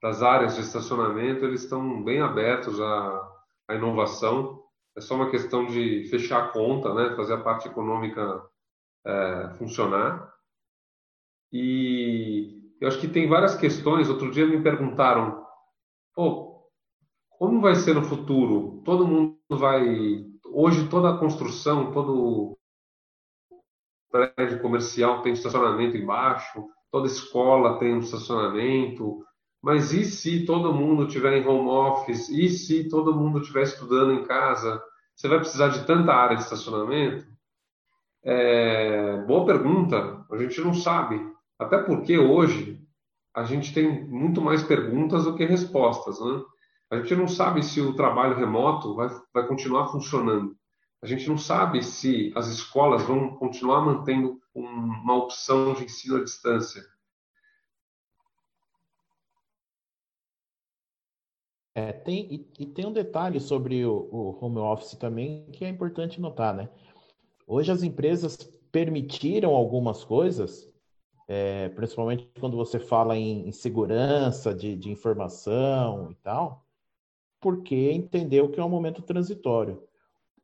das, 0.01 0.23
áreas 0.23 0.55
de 0.55 0.61
estacionamento 0.61 1.45
eles 1.45 1.63
estão 1.63 2.03
bem 2.03 2.21
abertos 2.21 2.79
à, 2.79 3.31
à 3.67 3.75
inovação. 3.75 4.61
É 4.95 5.01
só 5.01 5.15
uma 5.15 5.29
questão 5.29 5.65
de 5.65 6.05
fechar 6.09 6.43
a 6.43 6.47
conta, 6.49 6.93
né? 6.93 7.15
fazer 7.15 7.33
a 7.33 7.41
parte 7.41 7.67
econômica 7.67 8.41
é, 9.05 9.55
funcionar. 9.57 10.31
E 11.51 12.61
eu 12.79 12.87
acho 12.87 12.99
que 12.99 13.07
tem 13.07 13.27
várias 13.27 13.55
questões. 13.55 14.09
Outro 14.09 14.31
dia 14.31 14.45
me 14.45 14.61
perguntaram, 14.61 15.45
pô, 16.15 16.51
como 17.29 17.61
vai 17.61 17.75
ser 17.75 17.95
no 17.95 18.03
futuro? 18.03 18.81
Todo 18.83 19.07
mundo 19.07 19.35
vai. 19.49 20.25
Hoje, 20.53 20.87
toda 20.89 21.09
a 21.09 21.17
construção, 21.17 21.91
todo 21.91 22.57
prédio 24.11 24.61
comercial 24.61 25.21
tem 25.21 25.33
estacionamento 25.33 25.97
embaixo, 25.97 26.65
toda 26.91 27.07
escola 27.07 27.79
tem 27.79 27.93
um 27.93 27.99
estacionamento. 27.99 29.23
Mas 29.61 29.93
e 29.93 30.03
se 30.05 30.45
todo 30.45 30.73
mundo 30.73 31.07
tiver 31.07 31.37
em 31.37 31.47
home 31.47 31.69
office? 31.69 32.29
E 32.29 32.49
se 32.49 32.89
todo 32.89 33.15
mundo 33.15 33.39
estiver 33.39 33.63
estudando 33.63 34.13
em 34.13 34.23
casa? 34.23 34.81
Você 35.15 35.27
vai 35.27 35.39
precisar 35.39 35.69
de 35.69 35.85
tanta 35.85 36.13
área 36.13 36.35
de 36.35 36.43
estacionamento? 36.43 37.25
É, 38.23 39.17
boa 39.25 39.45
pergunta. 39.45 40.25
A 40.31 40.37
gente 40.37 40.59
não 40.61 40.73
sabe. 40.73 41.19
Até 41.59 41.77
porque 41.77 42.17
hoje 42.17 42.81
a 43.35 43.43
gente 43.43 43.73
tem 43.73 44.07
muito 44.07 44.41
mais 44.41 44.63
perguntas 44.63 45.23
do 45.25 45.35
que 45.35 45.45
respostas. 45.45 46.19
Né? 46.19 46.41
A 46.89 46.97
gente 46.97 47.15
não 47.15 47.27
sabe 47.27 47.63
se 47.63 47.79
o 47.79 47.95
trabalho 47.95 48.35
remoto 48.35 48.95
vai, 48.95 49.09
vai 49.33 49.47
continuar 49.47 49.87
funcionando. 49.89 50.55
A 51.01 51.07
gente 51.07 51.27
não 51.27 51.37
sabe 51.37 51.83
se 51.83 52.31
as 52.35 52.47
escolas 52.47 53.01
vão 53.03 53.35
continuar 53.35 53.81
mantendo 53.81 54.39
uma 54.53 55.15
opção 55.15 55.73
de 55.73 55.85
ensino 55.85 56.17
à 56.17 56.23
distância. 56.23 56.85
É, 61.73 61.91
tem, 61.93 62.27
e, 62.31 62.63
e, 62.63 62.65
tem 62.65 62.85
um 62.85 62.91
detalhe 62.91 63.39
sobre 63.39 63.85
o, 63.85 64.09
o, 64.11 64.45
home 64.45 64.57
office 64.57 64.93
também 64.95 65.49
que 65.51 65.63
é 65.63 65.69
importante 65.69 66.19
notar, 66.19 66.53
né? 66.53 66.69
Hoje 67.47 67.71
as 67.71 67.81
empresas 67.81 68.35
permitiram 68.71 69.55
algumas 69.55 70.03
coisas 70.03 70.71
é, 71.33 71.69
principalmente 71.69 72.29
quando 72.41 72.57
você 72.57 72.77
fala 72.77 73.15
em, 73.15 73.47
em 73.47 73.51
segurança 73.53 74.53
de, 74.53 74.75
de, 74.75 74.91
informação 74.91 76.11
e 76.11 76.15
tal, 76.15 76.65
porque 77.39 77.89
entendeu 77.93 78.51
que 78.51 78.59
é 78.59 78.63
um 78.63 78.69
momento 78.69 79.01
transitório. 79.01 79.81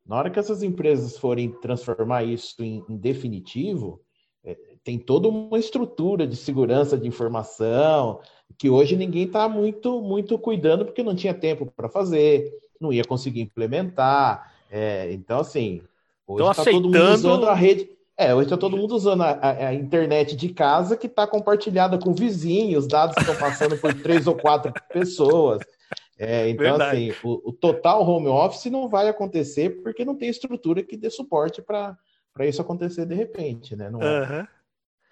Na 0.08 0.16
hora 0.16 0.30
que 0.30 0.40
essas 0.40 0.64
empresas 0.64 1.18
forem 1.18 1.52
transformar 1.52 2.24
isso 2.24 2.64
em, 2.64 2.84
em 2.88 2.96
definitivo, 2.96 4.02
é, 4.44 4.58
tem 4.84 4.98
toda 4.98 5.28
uma 5.28 5.60
estrutura 5.60 6.26
de 6.26 6.38
segurança 6.38 6.98
de 6.98 7.08
informação 7.08 8.22
que 8.58 8.70
hoje 8.70 8.96
ninguém 8.96 9.24
está 9.24 9.50
muito, 9.50 10.02
muito 10.02 10.40
cuidando 10.40 10.86
porque 10.86 11.04
não 11.04 11.14
tinha 11.14 11.34
tempo 11.34 11.66
para 11.76 11.90
fazer, 11.90 12.50
não 12.80 12.94
ia 12.94 13.04
conseguir 13.04 13.42
implementar. 13.42 14.54
É, 14.72 15.12
então, 15.12 15.40
assim, 15.40 15.82
hoje 16.26 16.50
está 16.50 16.62
aceitando... 16.62 16.92
todo 16.92 17.04
mundo 17.04 17.14
usando 17.14 17.46
a 17.46 17.54
rede. 17.54 17.90
É, 18.16 18.34
hoje 18.34 18.46
está 18.46 18.58
todo 18.58 18.78
mundo 18.78 18.96
usando 18.96 19.22
a, 19.22 19.32
a, 19.32 19.68
a, 19.68 19.74
internet 19.74 20.36
de 20.36 20.50
casa 20.50 20.98
que 20.98 21.06
está 21.06 21.28
compartilhada 21.28 22.00
com 22.00 22.14
vizinhos, 22.14 22.88
dados 22.88 23.16
estão 23.18 23.36
passando 23.36 23.78
por 23.78 23.94
três 23.94 24.26
ou 24.26 24.36
quatro 24.36 24.74
pessoas. 24.92 25.62
É, 26.18 26.50
então, 26.50 26.66
Verdade. 26.66 27.12
assim, 27.12 27.20
o, 27.24 27.50
o, 27.50 27.54
total 27.54 28.08
home 28.08 28.28
office 28.28 28.66
não 28.72 28.90
vai 28.90 29.08
acontecer 29.08 29.82
porque 29.84 30.04
não 30.04 30.16
tem 30.16 30.30
estrutura 30.30 30.82
que 30.82 30.98
dê 30.98 31.10
suporte 31.10 31.62
para 31.62 31.98
isso 32.40 32.62
acontecer 32.62 33.06
de 33.06 33.14
repente, 33.14 33.76
né? 33.76 33.90
Não 33.90 34.02
é, 34.02 34.22
uhum. 34.22 34.48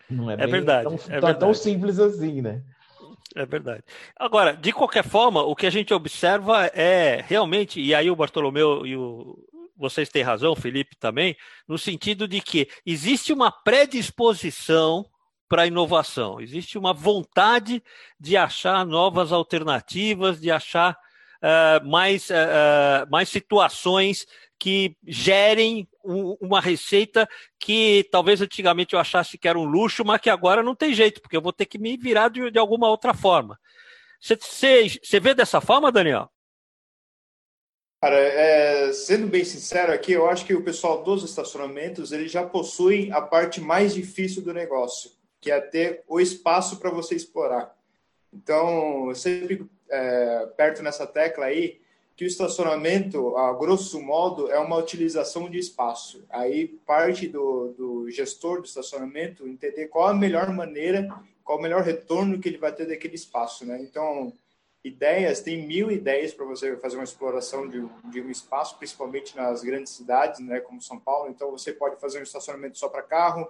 não 0.10 0.32
é, 0.32 0.34
é 0.34 0.48
verdade, 0.48 0.84
tão, 0.84 0.94
é 0.96 1.12
verdade. 1.12 1.40
tão 1.40 1.54
simples 1.54 2.00
assim, 2.00 2.42
né? 2.42 2.64
É 3.36 3.46
verdade. 3.46 3.84
Agora, 4.16 4.54
de 4.54 4.72
qualquer 4.72 5.04
forma, 5.04 5.44
o 5.44 5.56
que 5.56 5.68
a 5.68 5.70
gente 5.70 5.94
observa 5.94 6.66
é 6.68 7.24
realmente, 7.28 7.80
e 7.80 7.94
aí 7.94 8.10
o 8.10 8.16
Bartolomeu 8.16 8.86
e 8.86 8.96
o, 8.96 9.38
vocês 9.76 10.10
têm 10.10 10.24
razão, 10.24 10.56
Felipe 10.56 10.96
também, 10.96 11.36
no 11.68 11.78
sentido 11.78 12.28
de 12.28 12.42
que 12.42 12.68
existe 12.86 13.34
uma 13.34 13.52
predisposição 13.52 15.06
para 15.48 15.64
a 15.64 15.68
inovação, 15.68 16.40
existe 16.40 16.78
uma 16.78 16.94
vontade 16.94 17.84
de 18.20 18.36
achar 18.36 18.86
novas 18.86 19.32
alternativas, 19.32 20.40
de 20.40 20.50
achar 20.50 20.98
uh, 21.42 21.88
mais, 21.88 22.30
uh, 22.30 23.10
mais 23.10 23.30
situações 23.30 24.26
que 24.60 24.96
gerem 25.06 25.88
um, 26.04 26.38
uma 26.42 26.60
receita 26.62 27.28
que 27.60 28.08
talvez 28.12 28.42
antigamente 28.42 28.94
eu 28.94 29.00
achasse 29.00 29.38
que 29.38 29.48
era 29.48 29.60
um 29.60 29.66
luxo, 29.66 30.04
mas 30.04 30.22
que 30.22 30.30
agora 30.30 30.64
não 30.64 30.76
tem 30.76 30.94
jeito, 30.94 31.22
porque 31.22 31.38
eu 31.38 31.42
vou 31.42 31.54
ter 31.54 31.66
que 31.66 31.78
me 31.78 31.98
virar 31.98 32.30
de, 32.30 32.50
de 32.50 32.60
alguma 32.60 32.90
outra 32.90 33.14
forma. 33.14 33.60
Você 34.20 35.20
vê 35.20 35.34
dessa 35.34 35.62
forma, 35.62 35.92
Daniel? 35.92 36.30
Cara, 38.02 38.18
é, 38.18 38.94
sendo 38.94 39.28
bem 39.28 39.44
sincero 39.44 39.92
aqui, 39.92 40.12
eu 40.12 40.30
acho 40.30 40.46
que 40.46 40.54
o 40.54 40.64
pessoal 40.64 41.04
dos 41.04 41.24
estacionamentos 41.24 42.12
eles 42.12 42.32
já 42.32 42.46
possuem 42.46 43.12
a 43.12 43.22
parte 43.22 43.60
mais 43.60 43.94
difícil 43.96 44.44
do 44.44 44.54
negócio, 44.54 45.12
que 45.46 45.52
é 45.52 45.62
ter 45.62 46.04
o 46.08 46.20
espaço 46.20 46.78
para 46.78 46.90
você 46.90 47.14
explorar. 47.14 47.78
Então, 48.34 49.10
eu 49.10 49.16
sempre 49.16 49.64
é, 49.88 50.48
perto 50.58 50.82
nessa 50.82 51.06
tecla 51.06 51.46
aí 51.46 51.80
que 52.16 52.26
o 52.26 52.28
estacionamento, 52.28 53.38
a 53.38 53.54
grosso 53.54 54.02
modo, 54.02 54.52
é 54.52 54.58
uma 54.58 54.76
utilização 54.76 55.48
de 55.48 55.60
espaço. 55.60 56.26
Aí 56.32 56.68
parte 56.84 57.28
do, 57.28 57.76
do 57.78 58.10
gestor 58.10 58.60
do 58.60 58.66
estacionamento 58.66 59.48
entender 59.48 59.86
qual 59.86 60.08
a 60.08 60.16
melhor 60.16 60.50
maneira, 60.52 61.08
qual 61.44 61.60
o 61.60 61.62
melhor 61.62 61.84
retorno 61.84 62.40
que 62.40 62.50
ele 62.50 62.58
vai 62.58 62.74
ter 62.74 62.88
daquele 62.88 63.14
espaço, 63.14 63.68
né? 63.68 63.80
Então, 63.80 64.34
ideias, 64.84 65.42
tem 65.42 65.62
mil 65.68 65.92
ideias 65.92 66.34
para 66.34 66.46
você 66.48 66.76
fazer 66.78 66.96
uma 66.96 67.04
exploração 67.04 67.70
de, 67.70 67.88
de, 68.06 68.20
um 68.20 68.32
espaço, 68.32 68.80
principalmente 68.80 69.36
nas 69.36 69.62
grandes 69.62 69.94
cidades, 69.94 70.40
né, 70.40 70.60
como 70.60 70.82
São 70.82 71.00
Paulo. 71.00 71.30
Então, 71.30 71.52
você 71.52 71.72
pode 71.72 71.98
fazer 71.98 72.20
um 72.20 72.24
estacionamento 72.24 72.80
só 72.80 72.90
para 72.90 73.04
carro, 73.04 73.48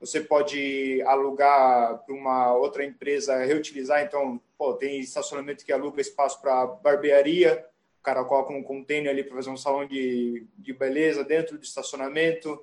você 0.00 0.20
pode 0.20 1.02
alugar 1.02 2.04
para 2.04 2.14
uma 2.14 2.54
outra 2.54 2.84
empresa 2.84 3.44
reutilizar. 3.44 4.02
Então, 4.02 4.40
pô, 4.58 4.74
tem 4.74 5.00
estacionamento 5.00 5.64
que 5.64 5.72
aluga 5.72 6.00
espaço 6.00 6.40
para 6.40 6.66
barbearia, 6.66 7.64
o 8.00 8.02
cara 8.02 8.24
coloca 8.24 8.52
um 8.52 8.62
container 8.62 9.10
ali 9.10 9.24
para 9.24 9.36
fazer 9.36 9.50
um 9.50 9.56
salão 9.56 9.86
de, 9.86 10.46
de 10.58 10.72
beleza 10.72 11.24
dentro 11.24 11.56
do 11.56 11.64
estacionamento, 11.64 12.62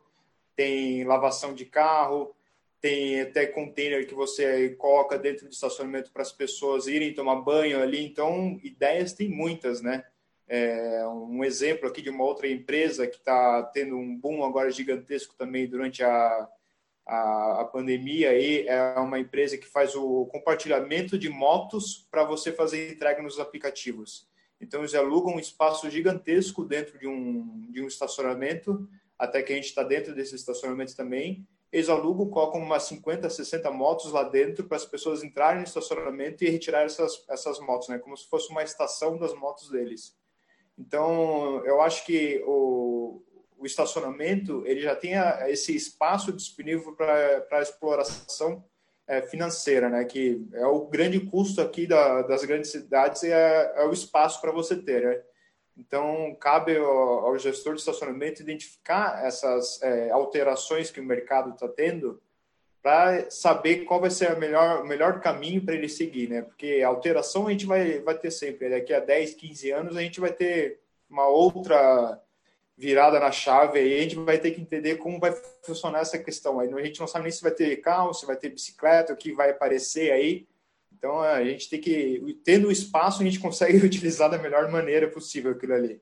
tem 0.56 1.04
lavação 1.04 1.54
de 1.54 1.66
carro, 1.66 2.36
tem 2.80 3.22
até 3.22 3.46
container 3.46 4.08
que 4.08 4.14
você 4.14 4.70
coloca 4.70 5.18
dentro 5.18 5.46
do 5.48 5.52
estacionamento 5.52 6.12
para 6.12 6.24
as 6.24 6.32
pessoas 6.32 6.88
irem 6.88 7.14
tomar 7.14 7.36
banho 7.36 7.82
ali. 7.82 8.04
Então, 8.04 8.60
ideias 8.64 9.14
tem 9.14 9.30
muitas, 9.30 9.82
né? 9.82 10.04
É, 10.48 11.08
um 11.08 11.44
exemplo 11.46 11.88
aqui 11.88 12.02
de 12.02 12.10
uma 12.10 12.26
outra 12.26 12.48
empresa 12.48 13.08
que 13.08 13.16
está 13.16 13.64
tendo 13.64 13.96
um 13.96 14.18
boom 14.18 14.44
agora 14.44 14.70
gigantesco 14.70 15.34
também 15.38 15.66
durante 15.66 16.04
a, 16.04 16.50
a, 17.06 17.62
a, 17.62 17.66
pandemia 17.66 18.30
aí 18.30 18.68
é 18.68 18.99
uma 18.99 19.20
empresa 19.20 19.58
que 19.58 19.68
faz 19.68 19.95
o 19.95 20.26
compartilhamento 20.28 21.18
de 21.18 21.30
motos 21.30 22.08
para 22.12 22.24
você 22.24 22.52
fazer 22.52 22.91
entrega 22.91 23.22
nos 23.22 23.39
aplicativos. 23.39 24.30
Então, 24.60 24.82
eles 24.82 24.93
alugam 24.93 25.36
um 25.36 25.39
espaço 25.39 25.89
gigantesco 25.89 26.64
dentro 26.64 26.99
de 26.99 27.08
um, 27.08 27.66
de 27.72 27.82
um 27.82 27.88
estacionamento, 27.88 28.88
até 29.18 29.41
que 29.41 29.52
a 29.52 29.56
gente 29.56 29.66
está 29.66 29.84
dentro 29.84 30.14
desse 30.14 30.36
estacionamento 30.36 30.95
também. 30.95 31.47
Eles 31.72 31.89
alugam, 31.89 32.30
colocam 32.30 32.62
umas 32.62 32.84
50, 32.84 33.30
60 33.30 33.72
motos 33.72 34.12
lá 34.12 34.24
dentro 34.24 34.66
para 34.66 34.78
as 34.78 34.86
pessoas 34.86 35.24
entrarem 35.24 35.60
no 35.60 35.64
estacionamento 35.64 36.43
e 36.43 36.49
retirar 36.49 36.84
essas, 36.84 37.24
essas 37.30 37.60
motos, 37.60 37.88
né? 37.88 37.97
como 37.97 38.16
se 38.16 38.28
fosse 38.30 38.52
uma 38.52 38.62
estação 38.62 39.18
das 39.18 39.34
motos 39.34 39.70
deles. 39.70 40.16
Então, 40.78 41.64
eu 41.66 41.82
acho 41.82 42.06
que 42.06 42.43
o, 42.45 43.24
o 43.62 43.66
estacionamento 43.66 44.64
ele 44.66 44.82
já 44.82 44.95
tem 44.95 45.14
esse 45.47 45.76
espaço 45.76 46.34
disponível 46.34 46.93
para 46.95 47.62
exploração 47.62 48.64
é, 49.07 49.22
financeira, 49.22 49.89
né? 49.89 50.03
Que 50.05 50.47
é 50.53 50.66
o 50.66 50.88
grande 50.88 51.20
custo 51.20 51.62
aqui 51.62 51.86
da, 51.86 52.24
das 52.24 52.43
grandes 52.43 52.72
cidades 52.72 53.24
é, 53.24 53.74
é 53.76 53.86
o 53.86 53.91
espaço 53.91 54.41
para 54.41 54.51
você 54.51 54.76
ter. 54.76 55.03
Né? 55.03 55.22
Então 55.78 56.36
cabe 56.39 56.78
ao, 56.78 57.28
ao, 57.28 57.38
gestor 57.38 57.76
de 57.76 57.82
estacionamento 57.82 58.41
identificar 58.41 59.24
essas 59.26 59.82
é, 59.84 60.09
alterações 60.09 60.89
que 60.89 60.99
o 60.99 61.05
mercado 61.05 61.53
está 61.53 61.68
tendo 61.68 62.22
para 62.82 63.30
saber 63.30 63.86
qual 63.86 64.01
vai 64.01 64.09
ser 64.09 64.32
a 64.32 64.36
melhor, 64.36 64.82
o 64.82 64.88
melhor 64.88 65.20
caminho 65.20 65.64
para 65.64 65.76
ele 65.76 65.88
seguir, 65.88 66.28
né? 66.30 66.41
Porque 66.41 66.82
alteração 66.82 67.47
a 67.47 67.51
gente 67.51 67.68
vai, 67.68 67.99
vai 67.99 68.18
ter 68.18 68.32
sempre. 68.32 68.70
Daqui 68.70 68.91
a 68.91 68.99
10, 68.99 69.36
15 69.36 69.72
anos 69.72 69.97
a 69.97 70.01
gente 70.01 70.20
vai 70.20 70.34
ter 70.34 70.80
uma 71.07 71.28
outra 71.28 72.20
virada 72.82 73.20
na 73.20 73.32
chave 73.32 73.78
aí, 73.78 74.00
a 74.00 74.02
gente 74.02 74.16
vai 74.16 74.40
ter 74.40 74.50
que 74.50 74.60
entender 74.60 74.96
como 74.96 75.20
vai 75.20 75.32
funcionar 75.64 76.00
essa 76.00 76.18
questão. 76.18 76.60
Aí 76.60 76.74
a 76.74 76.84
gente 76.84 77.00
não 77.00 77.06
sabe 77.06 77.26
nem 77.26 77.32
se 77.32 77.44
vai 77.44 77.52
ter 77.52 77.76
carro, 77.78 78.12
se 78.12 78.26
vai 78.26 78.36
ter 78.36 78.50
bicicleta, 78.50 79.14
o 79.14 79.16
que 79.16 79.32
vai 79.32 79.52
aparecer 79.52 80.12
aí. 80.12 80.48
Então 80.92 81.22
a 81.22 81.44
gente 81.44 81.70
tem 81.70 81.80
que, 81.80 82.40
tendo 82.44 82.70
o 82.70 82.72
espaço, 82.72 83.22
a 83.22 83.26
gente 83.26 83.40
consegue 83.40 83.78
utilizar 83.86 84.32
da 84.32 84.40
melhor 84.40 84.68
maneira 84.72 85.08
possível 85.08 85.52
aquilo 85.52 85.76
ali. 85.76 86.02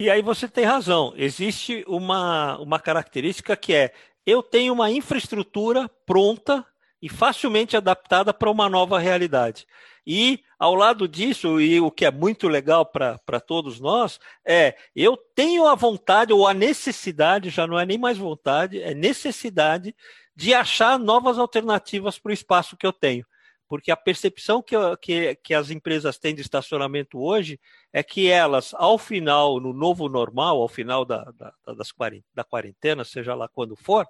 E 0.00 0.08
aí 0.08 0.22
você 0.22 0.48
tem 0.48 0.64
razão. 0.64 1.12
Existe 1.14 1.84
uma, 1.86 2.58
uma 2.58 2.80
característica 2.80 3.54
que 3.54 3.74
é 3.74 3.92
eu 4.24 4.42
tenho 4.42 4.72
uma 4.72 4.90
infraestrutura 4.90 5.90
pronta 6.06 6.64
e 7.00 7.08
facilmente 7.08 7.76
adaptada 7.76 8.32
para 8.32 8.50
uma 8.50 8.68
nova 8.68 8.98
realidade. 8.98 9.66
E, 10.06 10.44
ao 10.58 10.74
lado 10.74 11.08
disso, 11.08 11.60
e 11.60 11.80
o 11.80 11.90
que 11.90 12.04
é 12.04 12.10
muito 12.10 12.46
legal 12.46 12.86
para 12.86 13.40
todos 13.40 13.80
nós, 13.80 14.20
é 14.44 14.76
eu 14.94 15.16
tenho 15.16 15.66
a 15.66 15.74
vontade 15.74 16.32
ou 16.32 16.46
a 16.46 16.54
necessidade, 16.54 17.50
já 17.50 17.66
não 17.66 17.78
é 17.78 17.84
nem 17.84 17.98
mais 17.98 18.16
vontade, 18.16 18.80
é 18.80 18.94
necessidade 18.94 19.94
de 20.34 20.54
achar 20.54 20.98
novas 20.98 21.38
alternativas 21.38 22.18
para 22.18 22.30
o 22.30 22.34
espaço 22.34 22.76
que 22.76 22.86
eu 22.86 22.92
tenho. 22.92 23.26
Porque 23.68 23.90
a 23.90 23.96
percepção 23.96 24.62
que, 24.62 24.76
que, 25.02 25.34
que 25.42 25.52
as 25.52 25.70
empresas 25.70 26.18
têm 26.18 26.34
de 26.34 26.40
estacionamento 26.40 27.18
hoje 27.18 27.58
é 27.92 28.00
que 28.00 28.28
elas, 28.28 28.72
ao 28.74 28.96
final, 28.96 29.58
no 29.58 29.72
novo 29.72 30.08
normal, 30.08 30.60
ao 30.60 30.68
final 30.68 31.04
da, 31.04 31.24
da, 31.32 31.52
das, 31.66 31.92
da 32.32 32.44
quarentena, 32.44 33.04
seja 33.04 33.34
lá 33.34 33.48
quando 33.48 33.74
for, 33.74 34.06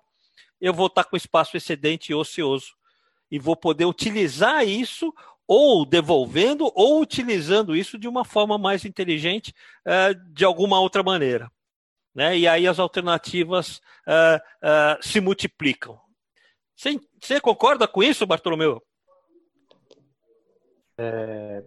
eu 0.61 0.75
vou 0.75 0.89
estar 0.89 1.05
com 1.05 1.17
espaço 1.17 1.57
excedente 1.57 2.13
e 2.13 2.15
ocioso. 2.15 2.76
E 3.31 3.39
vou 3.39 3.57
poder 3.57 3.85
utilizar 3.85 4.67
isso 4.67 5.13
ou 5.47 5.87
devolvendo 5.87 6.71
ou 6.75 7.01
utilizando 7.01 7.77
isso 7.77 7.99
de 7.99 8.09
uma 8.09 8.25
forma 8.25 8.59
mais 8.59 8.85
inteligente 8.85 9.55
uh, 9.87 10.15
de 10.33 10.45
alguma 10.45 10.81
outra 10.81 11.03
maneira. 11.03 11.51
Né? 12.15 12.39
E 12.39 12.49
aí 12.49 12.67
as 12.67 12.79
alternativas 12.79 13.79
uh, 14.07 14.39
uh, 14.63 15.03
se 15.03 15.21
multiplicam. 15.21 16.01
Você, 16.75 17.01
você, 17.21 17.41
concorda 17.41 17.87
com 17.87 18.03
isso, 18.03 18.27
Bartolomeu? 18.27 18.83
É, 20.99 21.63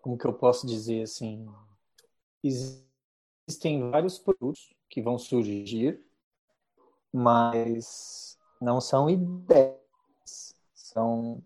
como 0.00 0.16
que 0.16 0.26
eu 0.26 0.32
posso 0.32 0.66
dizer 0.66 1.02
assim? 1.02 1.46
Existem 2.42 3.90
vários 3.90 4.18
produtos 4.18 4.72
que 4.88 5.02
vão 5.02 5.18
surgir, 5.18 6.00
mas 7.12 8.35
não 8.60 8.80
são 8.80 9.08
ideias, 9.08 10.54
são 10.74 11.42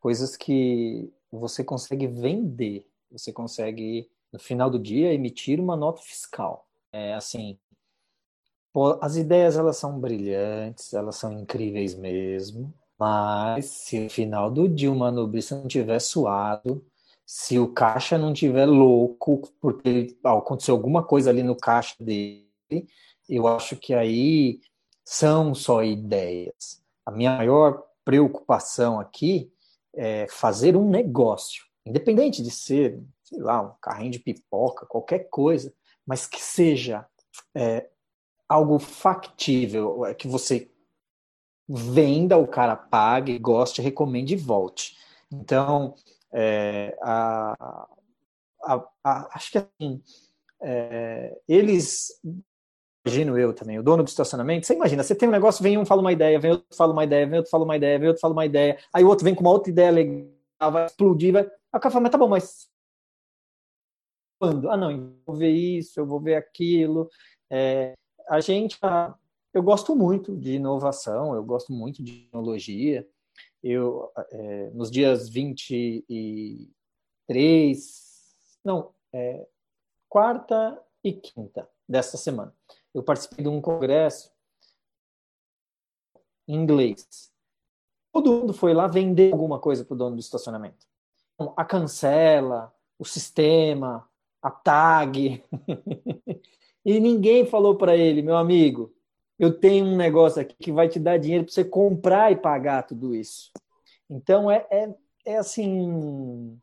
coisas 0.00 0.36
que 0.36 1.12
você 1.30 1.62
consegue 1.64 2.06
vender, 2.06 2.86
você 3.10 3.32
consegue, 3.32 4.10
no 4.32 4.38
final 4.38 4.70
do 4.70 4.78
dia, 4.78 5.12
emitir 5.12 5.60
uma 5.60 5.76
nota 5.76 6.02
fiscal. 6.02 6.66
É 6.92 7.14
assim, 7.14 7.58
as 9.00 9.16
ideias 9.16 9.56
elas 9.56 9.76
são 9.76 9.98
brilhantes, 9.98 10.92
elas 10.94 11.16
são 11.16 11.32
incríveis 11.32 11.94
mesmo, 11.94 12.72
mas 12.98 13.66
se 13.66 13.98
no 13.98 14.10
final 14.10 14.50
do 14.50 14.68
dia 14.68 14.90
o 14.90 14.96
manobrista 14.96 15.56
não 15.56 15.66
tiver 15.66 15.98
suado, 15.98 16.84
se 17.24 17.58
o 17.58 17.68
caixa 17.68 18.16
não 18.16 18.32
tiver 18.32 18.66
louco, 18.66 19.42
porque 19.60 20.16
aconteceu 20.24 20.74
alguma 20.74 21.02
coisa 21.02 21.30
ali 21.30 21.42
no 21.42 21.54
caixa 21.54 21.94
dele, 22.00 22.48
eu 23.28 23.46
acho 23.46 23.76
que 23.76 23.92
aí 23.92 24.60
são 25.10 25.54
só 25.54 25.82
ideias. 25.82 26.82
A 27.06 27.10
minha 27.10 27.34
maior 27.34 27.82
preocupação 28.04 29.00
aqui 29.00 29.50
é 29.94 30.26
fazer 30.28 30.76
um 30.76 30.86
negócio, 30.86 31.64
independente 31.86 32.42
de 32.42 32.50
ser, 32.50 33.02
sei 33.22 33.40
lá, 33.40 33.62
um 33.62 33.72
carrinho 33.80 34.10
de 34.10 34.18
pipoca, 34.18 34.84
qualquer 34.84 35.30
coisa, 35.30 35.72
mas 36.06 36.26
que 36.26 36.42
seja 36.42 37.06
é, 37.54 37.88
algo 38.46 38.78
factível, 38.78 40.04
é, 40.04 40.12
que 40.12 40.28
você 40.28 40.70
venda, 41.66 42.36
o 42.36 42.46
cara 42.46 42.76
pague, 42.76 43.38
goste, 43.38 43.80
recomende 43.80 44.34
e 44.34 44.36
volte. 44.36 44.94
Então, 45.32 45.94
é, 46.30 46.94
a, 47.00 47.88
a, 48.62 48.88
a, 49.02 49.36
acho 49.36 49.52
que 49.52 49.58
assim, 49.58 50.02
é, 50.60 51.34
eles, 51.48 52.20
imagino 53.08 53.38
eu 53.38 53.52
também, 53.54 53.78
o 53.78 53.82
dono 53.82 54.02
do 54.02 54.08
estacionamento, 54.08 54.66
você 54.66 54.74
imagina, 54.74 55.02
você 55.02 55.14
tem 55.14 55.28
um 55.28 55.32
negócio, 55.32 55.62
vem 55.62 55.78
um 55.78 55.86
fala 55.86 56.00
uma 56.02 56.12
ideia, 56.12 56.38
vem 56.38 56.50
outro 56.52 56.76
fala 56.76 56.92
uma 56.92 57.04
ideia, 57.04 57.26
vem 57.26 57.38
outro 57.38 57.50
fala 57.50 57.64
uma 57.64 57.76
ideia, 57.76 57.98
vem 57.98 58.08
outro 58.08 58.20
fala 58.20 58.34
uma 58.34 58.46
ideia, 58.46 58.78
aí 58.92 59.02
o 59.04 59.08
outro 59.08 59.24
vem 59.24 59.34
com 59.34 59.40
uma 59.40 59.50
outra 59.50 59.70
ideia 59.70 59.90
legal, 59.90 60.72
vai 60.72 60.86
explodir, 60.86 61.32
vai. 61.32 61.42
Aí 61.42 61.50
o 61.74 61.80
cara 61.80 61.90
fala, 61.90 62.02
mas 62.02 62.12
tá 62.12 62.18
bom, 62.18 62.28
mas 62.28 62.68
quando? 64.38 64.70
Ah, 64.70 64.76
não, 64.76 64.90
eu 64.90 65.16
vou 65.26 65.34
ver 65.34 65.50
isso, 65.50 65.98
eu 65.98 66.06
vou 66.06 66.20
ver 66.20 66.36
aquilo. 66.36 67.10
É, 67.50 67.94
a 68.28 68.40
gente, 68.40 68.78
eu 69.52 69.62
gosto 69.62 69.96
muito 69.96 70.36
de 70.36 70.52
inovação, 70.54 71.34
eu 71.34 71.42
gosto 71.42 71.72
muito 71.72 72.02
de 72.02 72.22
tecnologia. 72.24 73.08
Eu, 73.62 74.12
é, 74.30 74.70
nos 74.70 74.90
dias 74.90 75.28
23, 75.28 76.68
não, 78.64 78.94
é, 79.12 79.46
quarta 80.08 80.80
e 81.02 81.12
quinta 81.12 81.68
desta 81.88 82.16
semana, 82.16 82.54
eu 82.98 83.02
participei 83.02 83.42
de 83.42 83.48
um 83.48 83.60
congresso 83.60 84.32
em 86.46 86.54
inglês. 86.54 87.32
Todo 88.12 88.32
mundo 88.32 88.52
foi 88.52 88.74
lá 88.74 88.86
vender 88.86 89.32
alguma 89.32 89.58
coisa 89.58 89.84
para 89.84 89.94
o 89.94 89.98
dono 89.98 90.16
do 90.16 90.20
estacionamento. 90.20 90.86
Então, 91.34 91.52
a 91.56 91.64
cancela, 91.64 92.74
o 92.98 93.04
sistema, 93.04 94.08
a 94.42 94.50
tag. 94.50 95.44
e 96.84 97.00
ninguém 97.00 97.46
falou 97.46 97.76
para 97.76 97.96
ele, 97.96 98.22
meu 98.22 98.36
amigo, 98.36 98.92
eu 99.38 99.56
tenho 99.56 99.86
um 99.86 99.96
negócio 99.96 100.42
aqui 100.42 100.56
que 100.58 100.72
vai 100.72 100.88
te 100.88 100.98
dar 100.98 101.18
dinheiro 101.18 101.44
para 101.44 101.52
você 101.52 101.64
comprar 101.64 102.32
e 102.32 102.36
pagar 102.36 102.82
tudo 102.82 103.14
isso. 103.14 103.52
Então 104.10 104.50
é, 104.50 104.66
é, 104.70 104.94
é 105.24 105.36
assim. 105.36 106.58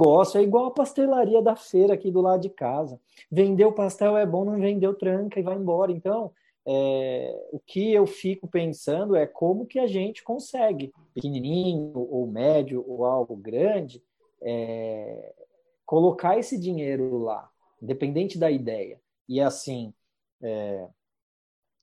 Negócio 0.00 0.38
é 0.38 0.44
igual 0.44 0.66
a 0.66 0.70
pastelaria 0.70 1.42
da 1.42 1.56
feira 1.56 1.94
aqui 1.94 2.10
do 2.10 2.20
lado 2.20 2.40
de 2.40 2.50
casa. 2.50 3.00
Vender 3.30 3.64
o 3.64 3.72
pastel 3.72 4.16
é 4.16 4.24
bom, 4.24 4.44
não 4.44 4.60
vendeu 4.60 4.94
tranca 4.94 5.40
e 5.40 5.42
vai 5.42 5.56
embora. 5.56 5.90
Então, 5.90 6.30
é, 6.64 7.48
o 7.50 7.58
que 7.58 7.92
eu 7.92 8.06
fico 8.06 8.46
pensando 8.46 9.16
é 9.16 9.26
como 9.26 9.66
que 9.66 9.78
a 9.78 9.88
gente 9.88 10.22
consegue, 10.22 10.92
pequenininho 11.14 11.92
ou 11.96 12.28
médio 12.28 12.84
ou 12.86 13.04
algo 13.04 13.34
grande, 13.34 14.00
é, 14.40 15.34
colocar 15.84 16.38
esse 16.38 16.56
dinheiro 16.56 17.18
lá, 17.18 17.50
independente 17.82 18.38
da 18.38 18.48
ideia. 18.50 19.00
E 19.28 19.40
assim, 19.40 19.92
é, 20.40 20.86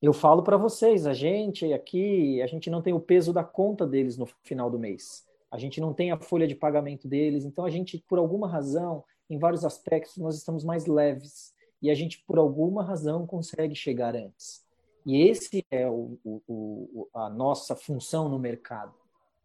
eu 0.02 0.14
falo 0.14 0.42
para 0.42 0.56
vocês, 0.56 1.06
a 1.06 1.14
gente 1.14 1.74
aqui, 1.74 2.42
a 2.42 2.48
gente 2.48 2.70
não 2.70 2.82
tem 2.82 2.94
o 2.94 3.00
peso 3.00 3.34
da 3.34 3.44
conta 3.44 3.86
deles 3.86 4.18
no 4.18 4.26
final 4.44 4.70
do 4.70 4.80
mês. 4.80 5.26
A 5.56 5.58
gente 5.58 5.80
não 5.80 5.94
tem 5.94 6.12
a 6.12 6.18
folha 6.18 6.46
de 6.46 6.54
pagamento 6.54 7.08
deles, 7.08 7.46
então 7.46 7.64
a 7.64 7.70
gente, 7.70 8.04
por 8.10 8.20
alguma 8.20 8.46
razão, 8.46 9.06
em 9.30 9.40
vários 9.40 9.64
aspectos, 9.64 10.18
nós 10.18 10.36
estamos 10.36 10.66
mais 10.66 10.86
leves 10.86 11.54
e 11.82 11.90
a 11.90 11.96
gente, 11.96 12.22
por 12.28 12.38
alguma 12.38 12.84
razão, 12.84 13.26
consegue 13.26 13.74
chegar 13.74 14.18
antes. 14.18 14.66
E 15.06 15.22
esse 15.22 15.66
é 15.72 15.88
o, 15.88 16.20
o, 16.26 16.42
o, 16.48 17.10
a 17.14 17.30
nossa 17.30 17.74
função 17.74 18.28
no 18.28 18.38
mercado. 18.38 18.94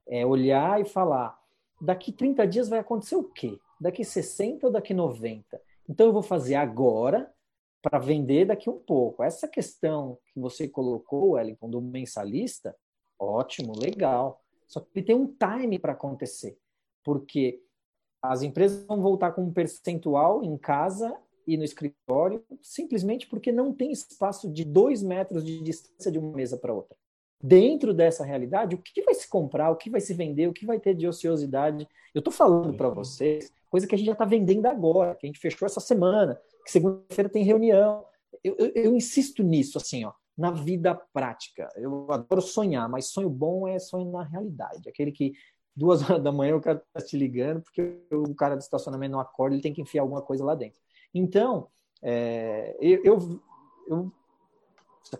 É 0.09 0.27
olhar 0.27 0.81
e 0.81 0.85
falar, 0.85 1.39
daqui 1.81 2.11
30 2.11 2.45
dias 2.45 2.69
vai 2.69 2.81
acontecer 2.81 3.15
o 3.15 3.23
quê? 3.23 3.57
Daqui 3.81 4.05
60 4.05 4.67
ou 4.67 4.73
daqui 4.73 4.93
90? 4.93 5.63
Então 5.89 6.07
eu 6.07 6.13
vou 6.13 6.23
fazer 6.23 6.57
agora 6.57 7.33
para 7.81 8.01
vender 8.01 8.47
daqui 8.47 8.69
um 8.69 8.79
pouco. 8.79 9.23
Essa 9.23 9.47
questão 9.47 10.19
que 10.35 10.41
você 10.41 10.67
colocou, 10.67 11.33
Wellington, 11.33 11.71
do 11.71 11.81
mensalista, 11.81 12.75
ótimo, 13.17 13.79
legal. 13.79 14.40
Só 14.71 14.79
que 14.79 14.87
ele 14.95 15.05
tem 15.05 15.17
um 15.17 15.27
time 15.27 15.81
para 15.81 15.93
acontecer, 15.93 16.57
porque 17.05 17.61
as 18.23 18.43
empresas 18.43 18.87
vão 18.87 19.03
voltar 19.03 19.33
com 19.33 19.43
um 19.43 19.53
percentual 19.53 20.45
em 20.45 20.57
casa 20.57 21.13
e 21.45 21.57
no 21.57 21.65
escritório, 21.65 22.45
simplesmente 22.63 23.27
porque 23.27 23.51
não 23.51 23.73
tem 23.73 23.91
espaço 23.91 24.49
de 24.49 24.65
dois 24.65 25.03
metros 25.03 25.45
de 25.45 25.61
distância 25.61 26.13
de 26.13 26.21
uma 26.21 26.37
mesa 26.37 26.57
para 26.57 26.73
outra. 26.73 26.97
Dentro 27.43 27.93
dessa 27.93 28.23
realidade, 28.23 28.77
o 28.77 28.79
que 28.79 29.03
vai 29.03 29.15
se 29.15 29.29
comprar, 29.29 29.71
o 29.71 29.77
que 29.77 29.91
vai 29.91 30.01
se 30.01 30.15
vender, 30.15 30.47
o 30.47 30.53
que 30.53 30.65
vai 30.65 30.79
ter 30.79 30.95
de 30.95 31.09
ociosidade? 31.09 31.89
Eu 32.15 32.21
estou 32.21 32.33
falando 32.33 32.73
para 32.77 32.91
vocês 32.91 33.53
coisa 33.69 33.89
que 33.89 33.95
a 33.95 33.99
gente 33.99 34.07
já 34.07 34.13
está 34.13 34.25
vendendo 34.25 34.67
agora, 34.67 35.17
que 35.17 35.27
a 35.27 35.29
gente 35.29 35.41
fechou 35.41 35.67
essa 35.67 35.81
semana, 35.81 36.41
que 36.65 36.71
segunda-feira 36.71 37.29
tem 37.29 37.43
reunião. 37.43 38.05
Eu, 38.45 38.55
eu, 38.57 38.73
eu, 38.75 38.97
insisto 38.97 39.43
nisso, 39.43 39.79
assim, 39.79 40.05
ó, 40.05 40.13
na 40.41 40.51
vida 40.51 40.95
prática. 41.13 41.69
Eu 41.77 42.07
adoro 42.11 42.41
sonhar, 42.41 42.89
mas 42.89 43.07
sonho 43.07 43.29
bom 43.29 43.69
é 43.69 43.79
sonho 43.79 44.11
na 44.11 44.23
realidade. 44.23 44.89
Aquele 44.89 45.13
que 45.13 45.35
duas 45.77 46.01
horas 46.09 46.23
da 46.23 46.33
manhã 46.33 46.57
o 46.57 46.61
cara 46.63 46.83
está 46.95 47.07
te 47.07 47.17
ligando 47.17 47.61
porque 47.61 48.01
o 48.11 48.35
cara 48.35 48.57
do 48.57 48.61
estacionamento 48.61 49.13
não 49.13 49.21
acorda, 49.21 49.55
ele 49.55 49.63
tem 49.63 49.75
que 49.75 49.83
enfiar 49.83 50.01
alguma 50.01 50.23
coisa 50.23 50.43
lá 50.43 50.55
dentro. 50.55 50.81
Então, 51.15 51.69
é, 52.03 52.75
eu, 52.81 53.39
eu, 53.85 54.13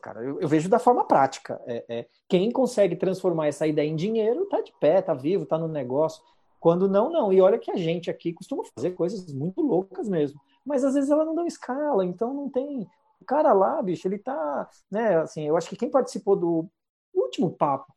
cara, 0.01 0.23
eu, 0.25 0.41
eu, 0.41 0.49
vejo 0.49 0.71
da 0.71 0.79
forma 0.79 1.05
prática. 1.05 1.61
É, 1.67 1.85
é, 1.87 2.07
quem 2.27 2.51
consegue 2.51 2.97
transformar 2.97 3.49
essa 3.49 3.67
ideia 3.67 3.89
em 3.89 3.97
dinheiro 3.97 4.45
está 4.45 4.63
de 4.63 4.73
pé, 4.81 5.01
está 5.01 5.13
vivo, 5.13 5.43
está 5.43 5.59
no 5.59 5.69
negócio. 5.69 6.23
Quando 6.59 6.89
não, 6.89 7.11
não. 7.11 7.31
E 7.31 7.43
olha 7.43 7.59
que 7.59 7.71
a 7.71 7.77
gente 7.77 8.11
aqui 8.11 8.33
costuma 8.33 8.63
fazer 8.75 8.93
coisas 8.93 9.31
muito 9.35 9.61
loucas 9.61 10.09
mesmo. 10.09 10.41
Mas 10.65 10.83
às 10.83 10.95
vezes 10.95 11.11
ela 11.11 11.27
não 11.27 11.35
dá 11.35 11.47
escala, 11.47 12.07
então 12.07 12.33
não 12.33 12.49
tem. 12.49 12.89
O 13.21 13.25
cara 13.25 13.53
lá, 13.53 13.83
bicho, 13.83 14.09
ele 14.09 14.19
tá. 14.19 14.69
Né, 14.91 15.19
assim, 15.19 15.47
eu 15.47 15.57
acho 15.57 15.69
que 15.69 15.77
quem 15.77 15.91
participou 15.91 16.37
do 16.37 16.69
último 17.15 17.51
papo 17.51 17.93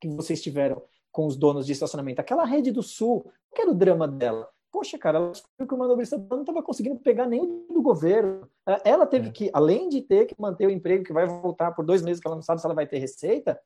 que 0.00 0.08
vocês 0.08 0.42
tiveram 0.42 0.82
com 1.12 1.26
os 1.26 1.36
donos 1.36 1.64
de 1.64 1.72
estacionamento, 1.72 2.20
aquela 2.20 2.44
rede 2.44 2.70
do 2.70 2.82
Sul, 2.82 3.30
que 3.54 3.62
era 3.62 3.70
o 3.70 3.74
drama 3.74 4.06
dela? 4.06 4.48
Poxa, 4.70 4.98
cara, 4.98 5.16
ela 5.16 5.30
descobriu 5.30 5.66
que 5.66 5.74
o 5.74 5.78
manobrista 5.78 6.18
não 6.18 6.40
estava 6.40 6.62
conseguindo 6.62 6.98
pegar 7.00 7.26
nem 7.26 7.66
do 7.68 7.80
governo. 7.80 8.46
Ela 8.84 9.06
teve 9.06 9.28
é. 9.28 9.32
que, 9.32 9.50
além 9.54 9.88
de 9.88 10.02
ter 10.02 10.26
que 10.26 10.34
manter 10.38 10.66
o 10.66 10.70
emprego 10.70 11.04
que 11.04 11.14
vai 11.14 11.24
voltar 11.24 11.72
por 11.72 11.84
dois 11.84 12.02
meses, 12.02 12.20
que 12.20 12.26
ela 12.26 12.36
não 12.36 12.42
sabe 12.42 12.60
se 12.60 12.66
ela 12.66 12.74
vai 12.74 12.86
ter 12.86 12.98
receita, 12.98 13.58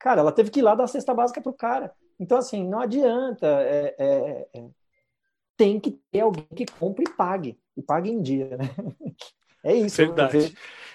cara, 0.00 0.20
ela 0.20 0.32
teve 0.32 0.50
que 0.50 0.58
ir 0.58 0.62
lá 0.62 0.74
dar 0.74 0.84
a 0.84 0.88
cesta 0.88 1.14
básica 1.14 1.40
pro 1.40 1.52
cara. 1.52 1.94
Então, 2.18 2.36
assim, 2.38 2.66
não 2.66 2.80
adianta. 2.80 3.46
É, 3.46 3.94
é, 3.98 4.48
é, 4.52 4.64
tem 5.56 5.78
que 5.78 5.92
ter 6.10 6.20
alguém 6.20 6.46
que 6.56 6.66
compre 6.66 7.04
e 7.06 7.12
pague. 7.12 7.56
E 7.76 7.82
pague 7.82 8.10
em 8.10 8.20
dia, 8.20 8.56
né? 8.56 8.64
É 9.62 9.74
isso. 9.74 9.96
Verdade. 9.96 10.54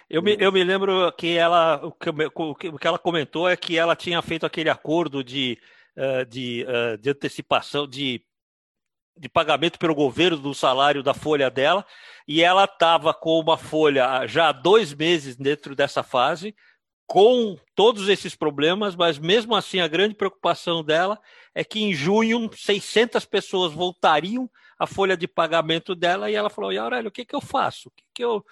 Eu 0.09 0.21
me, 0.21 0.37
eu 0.39 0.51
me 0.51 0.63
lembro 0.63 1.11
que 1.13 1.35
ela, 1.35 1.85
o 1.85 1.91
que, 1.91 2.09
o 2.09 2.77
que 2.77 2.87
ela 2.87 2.97
comentou 2.97 3.49
é 3.49 3.57
que 3.57 3.77
ela 3.77 3.95
tinha 3.95 4.21
feito 4.21 4.45
aquele 4.45 4.69
acordo 4.69 5.21
de, 5.21 5.59
uh, 5.97 6.25
de, 6.25 6.65
uh, 6.65 6.97
de 6.97 7.09
antecipação, 7.09 7.85
de, 7.85 8.21
de 9.17 9.27
pagamento 9.27 9.77
pelo 9.77 9.93
governo 9.93 10.37
do 10.37 10.53
salário 10.53 11.03
da 11.03 11.13
folha 11.13 11.49
dela, 11.49 11.85
e 12.25 12.41
ela 12.41 12.63
estava 12.63 13.13
com 13.13 13.37
uma 13.37 13.57
folha 13.57 14.25
já 14.27 14.47
há 14.47 14.51
dois 14.53 14.93
meses 14.93 15.35
dentro 15.35 15.75
dessa 15.75 16.03
fase, 16.03 16.55
com 17.05 17.57
todos 17.75 18.07
esses 18.07 18.35
problemas, 18.35 18.95
mas 18.95 19.17
mesmo 19.17 19.55
assim 19.55 19.79
a 19.79 19.87
grande 19.87 20.15
preocupação 20.15 20.83
dela 20.83 21.19
é 21.55 21.63
que 21.63 21.81
em 21.81 21.93
junho 21.93 22.49
600 22.53 23.25
pessoas 23.25 23.73
voltariam 23.73 24.49
à 24.77 24.85
folha 24.87 25.17
de 25.17 25.27
pagamento 25.27 25.95
dela 25.95 26.29
e 26.29 26.35
ela 26.35 26.49
falou: 26.49 26.71
"E 26.71 26.77
Aurélio, 26.77 27.09
o 27.09 27.11
que 27.11 27.25
que 27.25 27.35
eu 27.35 27.41
faço? 27.41 27.89
O 27.89 27.91
que 27.91 28.03
que 28.13 28.23
eu 28.23 28.45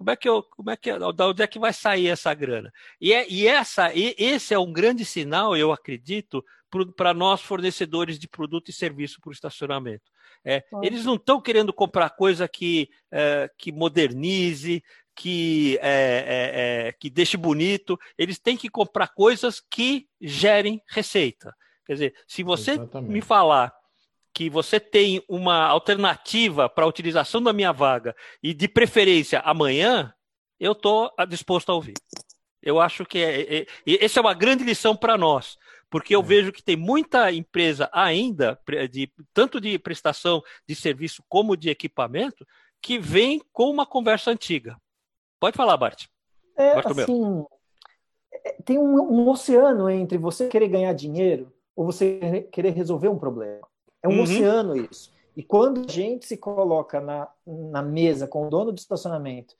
como 0.00 0.10
é 0.10 0.16
que 0.16 0.26
eu, 0.26 0.42
como 0.42 0.70
é 0.70 0.76
que, 0.78 0.98
da 0.98 1.28
onde 1.28 1.42
é 1.42 1.46
que 1.46 1.58
vai 1.58 1.74
sair 1.74 2.08
essa 2.08 2.32
grana? 2.32 2.72
E, 2.98 3.12
é, 3.12 3.30
e 3.30 3.46
essa, 3.46 3.92
e 3.92 4.14
esse 4.16 4.54
é 4.54 4.58
um 4.58 4.72
grande 4.72 5.04
sinal, 5.04 5.54
eu 5.54 5.70
acredito, 5.70 6.42
para 6.96 7.12
nós 7.12 7.42
fornecedores 7.42 8.18
de 8.18 8.26
produto 8.26 8.70
e 8.70 8.72
serviço 8.72 9.20
para 9.20 9.28
o 9.28 9.32
estacionamento. 9.32 10.10
É, 10.42 10.64
eles 10.82 11.04
não 11.04 11.16
estão 11.16 11.38
querendo 11.38 11.70
comprar 11.70 12.08
coisa 12.08 12.48
que, 12.48 12.88
é, 13.12 13.50
que 13.58 13.70
modernize, 13.70 14.82
que, 15.14 15.78
é, 15.82 15.90
é, 15.92 16.88
é, 16.88 16.92
que 16.92 17.10
deixe 17.10 17.36
bonito, 17.36 17.98
eles 18.16 18.38
têm 18.38 18.56
que 18.56 18.70
comprar 18.70 19.08
coisas 19.08 19.60
que 19.60 20.08
gerem 20.18 20.82
receita. 20.88 21.54
Quer 21.84 21.92
dizer, 21.92 22.14
se 22.26 22.42
você 22.42 22.70
Exatamente. 22.70 23.12
me 23.12 23.20
falar 23.20 23.70
que 24.32 24.48
você 24.48 24.78
tem 24.78 25.22
uma 25.28 25.66
alternativa 25.66 26.68
para 26.68 26.84
a 26.84 26.88
utilização 26.88 27.42
da 27.42 27.52
minha 27.52 27.72
vaga 27.72 28.14
e 28.42 28.54
de 28.54 28.68
preferência 28.68 29.40
amanhã, 29.40 30.14
eu 30.58 30.72
estou 30.72 31.10
disposto 31.28 31.70
a 31.70 31.74
ouvir. 31.74 31.94
Eu 32.62 32.80
acho 32.80 33.04
que 33.04 33.18
é, 33.18 33.40
é, 33.40 33.60
é, 33.62 34.04
essa 34.04 34.20
é 34.20 34.22
uma 34.22 34.34
grande 34.34 34.62
lição 34.62 34.94
para 34.94 35.16
nós, 35.16 35.56
porque 35.88 36.14
eu 36.14 36.20
é. 36.20 36.24
vejo 36.24 36.52
que 36.52 36.62
tem 36.62 36.76
muita 36.76 37.32
empresa 37.32 37.88
ainda, 37.92 38.58
de, 38.90 39.10
tanto 39.32 39.60
de 39.60 39.78
prestação 39.78 40.42
de 40.68 40.74
serviço 40.74 41.24
como 41.28 41.56
de 41.56 41.70
equipamento, 41.70 42.46
que 42.82 42.98
vem 42.98 43.42
com 43.52 43.70
uma 43.70 43.86
conversa 43.86 44.30
antiga. 44.30 44.76
Pode 45.38 45.56
falar, 45.56 45.76
Bart. 45.76 46.06
É, 46.56 46.78
assim, 46.78 47.44
é, 48.44 48.56
tem 48.64 48.78
um, 48.78 49.00
um, 49.00 49.28
oceano 49.28 49.88
entre 49.88 50.18
você 50.18 50.48
querer 50.48 50.68
ganhar 50.68 50.92
dinheiro 50.92 51.52
ou 51.74 51.86
você 51.86 52.46
querer 52.52 52.70
resolver 52.70 53.08
um 53.08 53.18
problema. 53.18 53.66
É 54.02 54.08
um 54.08 54.16
uhum. 54.16 54.22
oceano 54.22 54.76
isso. 54.76 55.12
E 55.36 55.42
quando 55.42 55.84
a 55.88 55.92
gente 55.92 56.26
se 56.26 56.36
coloca 56.36 57.00
na, 57.00 57.28
na 57.46 57.82
mesa 57.82 58.26
com 58.26 58.46
o 58.46 58.50
dono 58.50 58.72
do 58.72 58.78
estacionamento, 58.78 59.54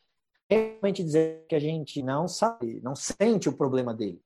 realmente 0.48 1.04
dizer 1.04 1.44
que 1.48 1.54
a 1.54 1.60
gente 1.60 2.02
não 2.02 2.26
sabe, 2.26 2.80
não 2.82 2.96
sente 2.96 3.48
o 3.48 3.52
problema 3.52 3.94
dele, 3.94 4.20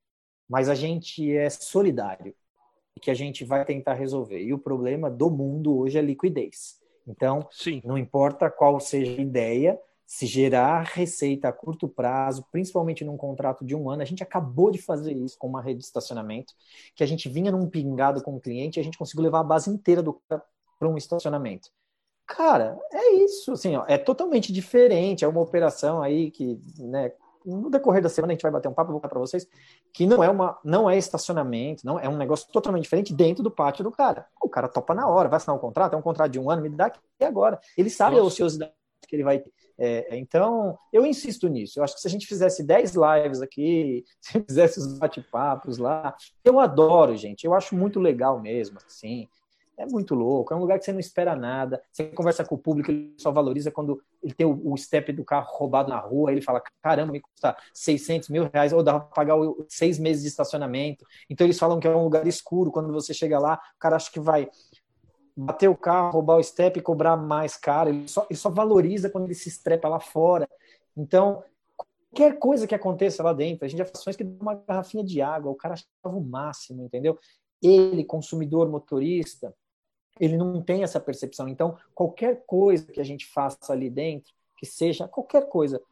mas 0.48 0.68
a 0.68 0.74
gente 0.74 1.36
é 1.36 1.50
solidário 1.50 2.34
e 2.96 3.00
que 3.00 3.10
a 3.10 3.14
gente 3.14 3.44
vai 3.44 3.64
tentar 3.64 3.94
resolver. 3.94 4.42
E 4.42 4.54
o 4.54 4.58
problema 4.58 5.10
do 5.10 5.30
mundo 5.30 5.78
hoje 5.78 5.98
é 5.98 6.02
liquidez. 6.02 6.80
Então, 7.06 7.46
Sim. 7.50 7.82
não 7.84 7.98
importa 7.98 8.50
qual 8.50 8.80
seja 8.80 9.12
a 9.12 9.22
ideia, 9.22 9.78
se 10.06 10.26
gerar 10.26 10.82
receita 10.82 11.48
a 11.48 11.52
curto 11.52 11.88
prazo, 11.88 12.46
principalmente 12.52 13.04
num 13.04 13.16
contrato 13.16 13.64
de 13.64 13.74
um 13.74 13.88
ano, 13.88 14.02
a 14.02 14.04
gente 14.04 14.22
acabou 14.22 14.70
de 14.70 14.78
fazer 14.80 15.12
isso 15.12 15.36
com 15.38 15.48
uma 15.48 15.62
rede 15.62 15.80
de 15.80 15.84
estacionamento, 15.86 16.52
que 16.94 17.02
a 17.02 17.06
gente 17.06 17.28
vinha 17.28 17.50
num 17.50 17.68
pingado 17.68 18.22
com 18.22 18.36
o 18.36 18.40
cliente 18.40 18.78
e 18.78 18.80
a 18.80 18.84
gente 18.84 18.98
conseguiu 18.98 19.24
levar 19.24 19.40
a 19.40 19.44
base 19.44 19.70
inteira 19.70 20.02
do 20.02 20.20
para 20.28 20.88
um 20.88 20.96
estacionamento. 20.96 21.70
Cara, 22.26 22.78
é 22.92 23.12
isso, 23.14 23.52
assim, 23.52 23.76
ó, 23.76 23.84
é 23.86 23.98
totalmente 23.98 24.52
diferente, 24.52 25.24
é 25.24 25.28
uma 25.28 25.40
operação 25.40 26.02
aí 26.02 26.30
que, 26.30 26.58
né, 26.78 27.12
no 27.44 27.68
decorrer 27.68 28.02
da 28.02 28.08
semana 28.08 28.32
a 28.32 28.34
gente 28.34 28.42
vai 28.42 28.50
bater 28.50 28.68
um 28.68 28.72
papo, 28.72 28.90
vou 28.90 29.00
contar 29.00 29.10
para 29.10 29.20
vocês, 29.20 29.46
que 29.92 30.06
não 30.06 30.24
é 30.24 30.30
uma, 30.30 30.58
não 30.64 30.88
é 30.88 30.96
estacionamento, 30.96 31.84
não 31.84 31.98
é 31.98 32.08
um 32.08 32.16
negócio 32.16 32.50
totalmente 32.50 32.84
diferente 32.84 33.12
dentro 33.12 33.42
do 33.42 33.50
pátio 33.50 33.84
do 33.84 33.90
cara. 33.90 34.26
O 34.42 34.48
cara 34.48 34.68
topa 34.68 34.94
na 34.94 35.06
hora, 35.06 35.28
vai 35.28 35.36
assinar 35.36 35.54
um 35.54 35.60
contrato, 35.60 35.92
é 35.92 35.96
um 35.96 36.02
contrato 36.02 36.32
de 36.32 36.38
um 36.38 36.50
ano, 36.50 36.62
me 36.62 36.70
dá 36.70 36.86
aqui 36.86 37.00
agora. 37.20 37.60
Ele 37.76 37.90
sabe 37.90 38.16
Nossa. 38.16 38.24
a 38.24 38.28
ociosidade 38.28 38.72
que 39.06 39.14
ele 39.14 39.24
vai 39.24 39.38
ter. 39.38 39.52
É, 39.78 40.16
então, 40.16 40.78
eu 40.92 41.04
insisto 41.04 41.48
nisso. 41.48 41.78
Eu 41.78 41.84
acho 41.84 41.94
que 41.94 42.00
se 42.00 42.06
a 42.06 42.10
gente 42.10 42.26
fizesse 42.26 42.62
10 42.62 42.94
lives 42.94 43.42
aqui, 43.42 44.04
se 44.20 44.40
fizesse 44.40 44.78
os 44.78 44.98
bate-papos 44.98 45.78
lá, 45.78 46.14
eu 46.44 46.60
adoro, 46.60 47.16
gente. 47.16 47.44
Eu 47.44 47.54
acho 47.54 47.74
muito 47.74 47.98
legal 48.00 48.40
mesmo, 48.40 48.78
assim. 48.84 49.28
É 49.76 49.84
muito 49.84 50.14
louco, 50.14 50.54
é 50.54 50.56
um 50.56 50.60
lugar 50.60 50.78
que 50.78 50.84
você 50.84 50.92
não 50.92 51.00
espera 51.00 51.34
nada. 51.34 51.82
Você 51.90 52.04
conversa 52.04 52.44
com 52.44 52.54
o 52.54 52.58
público, 52.58 52.92
ele 52.92 53.12
só 53.18 53.32
valoriza 53.32 53.72
quando 53.72 54.00
ele 54.22 54.32
tem 54.32 54.46
o, 54.46 54.72
o 54.72 54.76
step 54.76 55.12
do 55.12 55.24
carro 55.24 55.48
roubado 55.50 55.88
na 55.88 55.98
rua. 55.98 56.30
Ele 56.30 56.40
fala: 56.40 56.62
caramba, 56.80 57.12
me 57.12 57.20
custa 57.20 57.56
600 57.72 58.28
mil 58.28 58.48
reais, 58.52 58.72
ou 58.72 58.84
dá 58.84 59.00
para 59.00 59.08
pagar 59.08 59.36
seis 59.68 59.98
meses 59.98 60.22
de 60.22 60.28
estacionamento. 60.28 61.04
Então 61.28 61.44
eles 61.44 61.58
falam 61.58 61.80
que 61.80 61.88
é 61.88 61.90
um 61.90 62.04
lugar 62.04 62.24
escuro. 62.26 62.70
Quando 62.70 62.92
você 62.92 63.12
chega 63.12 63.38
lá, 63.38 63.60
o 63.74 63.78
cara 63.80 63.96
acha 63.96 64.12
que 64.12 64.20
vai 64.20 64.48
bater 65.36 65.68
o 65.68 65.76
carro, 65.76 66.12
roubar 66.12 66.38
o 66.38 66.42
step 66.42 66.78
e 66.78 66.82
cobrar 66.82 67.16
mais 67.16 67.56
caro. 67.56 67.90
Ele 67.90 68.08
só, 68.08 68.26
ele 68.30 68.38
só 68.38 68.50
valoriza 68.50 69.10
quando 69.10 69.24
ele 69.24 69.34
se 69.34 69.48
estrepa 69.48 69.88
lá 69.88 69.98
fora. 69.98 70.48
Então, 70.96 71.42
qualquer 71.76 72.38
coisa 72.38 72.66
que 72.66 72.74
aconteça 72.74 73.22
lá 73.22 73.32
dentro, 73.32 73.64
a 73.64 73.68
gente 73.68 73.78
já 73.78 73.86
faz 73.86 74.16
que 74.16 74.24
dá 74.24 74.42
uma 74.42 74.54
garrafinha 74.54 75.04
de 75.04 75.20
água, 75.20 75.50
o 75.50 75.56
cara 75.56 75.74
achava 75.74 76.16
o 76.16 76.24
máximo, 76.24 76.84
entendeu? 76.84 77.18
Ele, 77.60 78.04
consumidor 78.04 78.68
motorista, 78.68 79.54
ele 80.20 80.36
não 80.36 80.62
tem 80.62 80.82
essa 80.84 81.00
percepção. 81.00 81.48
Então, 81.48 81.76
qualquer 81.94 82.44
coisa 82.46 82.86
que 82.86 83.00
a 83.00 83.04
gente 83.04 83.26
faça 83.26 83.72
ali 83.72 83.90
dentro, 83.90 84.32
que 84.56 84.66
seja 84.66 85.08
qualquer 85.08 85.48
coisa, 85.48 85.82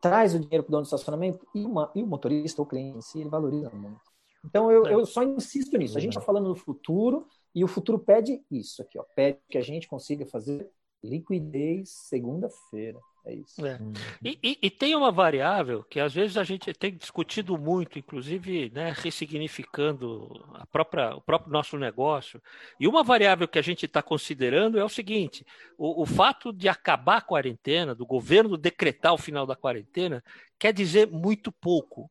traz 0.00 0.34
o 0.34 0.40
dinheiro 0.40 0.64
para 0.64 0.70
o 0.70 0.72
dono 0.72 0.82
do 0.82 0.86
estacionamento 0.86 1.46
e, 1.54 1.64
uma, 1.64 1.90
e 1.94 2.02
o 2.02 2.06
motorista 2.06 2.60
ou 2.60 2.66
o 2.66 2.68
cliente 2.68 2.98
em 2.98 3.00
si, 3.00 3.20
ele 3.20 3.28
valoriza 3.28 3.70
muito. 3.70 4.00
Então, 4.44 4.70
eu, 4.72 4.86
é. 4.86 4.94
eu 4.94 5.06
só 5.06 5.22
insisto 5.22 5.76
nisso. 5.76 5.96
A 5.96 6.00
gente 6.00 6.12
está 6.12 6.20
falando 6.20 6.48
no 6.48 6.56
futuro 6.56 7.26
e 7.54 7.64
o 7.64 7.68
futuro 7.68 7.98
pede 7.98 8.42
isso 8.50 8.82
aqui, 8.82 8.98
ó, 8.98 9.04
pede 9.14 9.38
que 9.48 9.58
a 9.58 9.62
gente 9.62 9.88
consiga 9.88 10.24
fazer 10.26 10.70
liquidez 11.02 11.90
segunda-feira. 11.90 12.98
É 13.24 13.34
isso. 13.34 13.64
É. 13.66 13.76
Uhum. 13.76 13.92
E, 14.24 14.38
e, 14.42 14.58
e, 14.62 14.70
tem 14.70 14.94
uma 14.96 15.12
variável 15.12 15.84
que 15.84 16.00
às 16.00 16.14
vezes 16.14 16.38
a 16.38 16.44
gente 16.44 16.72
tem 16.72 16.96
discutido 16.96 17.58
muito, 17.58 17.98
inclusive 17.98 18.70
né, 18.70 18.94
ressignificando 18.96 20.42
a 20.54 20.66
própria, 20.66 21.14
o 21.14 21.20
próprio 21.20 21.52
nosso 21.52 21.76
negócio. 21.76 22.42
E 22.78 22.88
uma 22.88 23.04
variável 23.04 23.46
que 23.46 23.58
a 23.58 23.62
gente 23.62 23.84
está 23.84 24.02
considerando 24.02 24.78
é 24.78 24.84
o 24.84 24.88
seguinte: 24.88 25.44
o, 25.76 26.02
o 26.02 26.06
fato 26.06 26.50
de 26.50 26.66
acabar 26.68 27.18
a 27.18 27.22
quarentena, 27.22 27.94
do 27.94 28.06
governo 28.06 28.56
decretar 28.56 29.12
o 29.12 29.18
final 29.18 29.44
da 29.44 29.56
quarentena, 29.56 30.24
quer 30.58 30.72
dizer 30.72 31.06
muito 31.06 31.52
pouco. 31.52 32.10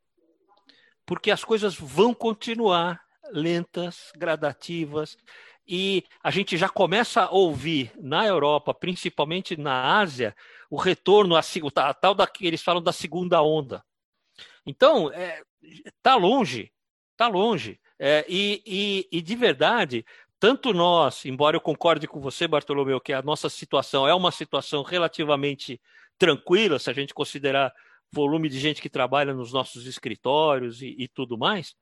Porque 1.08 1.32
as 1.32 1.44
coisas 1.44 1.74
vão 1.76 2.14
continuar 2.14 3.02
lentas, 3.32 4.12
gradativas, 4.16 5.18
e 5.68 6.04
a 6.24 6.32
gente 6.32 6.58
já 6.58 6.68
começa 6.68 7.22
a 7.22 7.30
ouvir 7.30 7.92
na 7.96 8.26
Europa, 8.26 8.74
principalmente 8.74 9.56
na 9.56 10.00
Ásia, 10.00 10.36
o 10.70 10.78
retorno 10.78 11.36
a, 11.36 11.42
a 11.76 11.94
tal 11.94 12.16
da 12.16 12.26
que 12.26 12.48
eles 12.48 12.64
falam 12.64 12.82
da 12.82 12.92
segunda 12.92 13.42
onda. 13.42 13.84
Então, 14.66 15.12
é, 15.12 15.42
tá 16.02 16.16
longe, 16.16 16.72
tá 17.16 17.28
longe. 17.28 17.80
É, 18.00 18.26
e, 18.28 18.64
e, 18.66 19.18
e, 19.18 19.22
de 19.22 19.36
verdade, 19.36 20.06
tanto 20.40 20.74
nós, 20.74 21.26
embora 21.26 21.56
eu 21.56 21.62
concorde 21.62 22.08
com 22.08 22.20
você, 22.20 22.48
Bartolomeu, 22.48 23.00
que 23.00 23.14
a 23.14 23.22
nossa 23.22 23.50
situação 23.50 24.08
é 24.08 24.14
uma 24.14 24.32
situação 24.32 24.82
relativamente 24.82 25.80
tranquila, 26.18 26.80
se 26.80 26.90
a 26.90 26.94
gente 26.94 27.14
considerar 27.14 27.72
volume 28.12 28.50
de 28.50 28.60
gente 28.60 28.82
que 28.82 28.90
trabalha 28.90 29.34
nos 29.34 29.54
nossos 29.54 29.86
escritórios 29.86 30.82
e, 30.82 30.96
e 30.98 31.08
tudo 31.08 31.38
mais, 31.38 31.76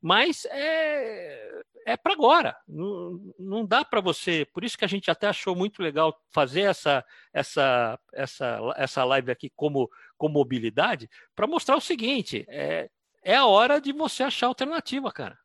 mas 0.00 0.46
é, 0.50 1.62
é 1.86 1.96
para 1.96 2.12
agora. 2.12 2.56
Não, 2.66 3.34
não 3.38 3.66
dá 3.66 3.84
para 3.84 4.00
você. 4.00 4.44
Por 4.52 4.62
isso 4.62 4.78
que 4.78 4.84
a 4.84 4.88
gente 4.88 5.10
até 5.10 5.26
achou 5.26 5.56
muito 5.56 5.82
legal 5.82 6.16
fazer 6.30 6.62
essa 6.62 7.04
essa 7.32 7.98
essa, 8.12 8.60
essa 8.76 9.04
live 9.04 9.30
aqui 9.30 9.50
como, 9.56 9.90
com 10.16 10.28
mobilidade 10.28 11.08
para 11.34 11.46
mostrar 11.46 11.76
o 11.76 11.80
seguinte: 11.80 12.44
é, 12.48 12.88
é 13.22 13.34
a 13.34 13.46
hora 13.46 13.80
de 13.80 13.92
você 13.92 14.22
achar 14.22 14.46
alternativa, 14.46 15.10
cara. 15.10 15.38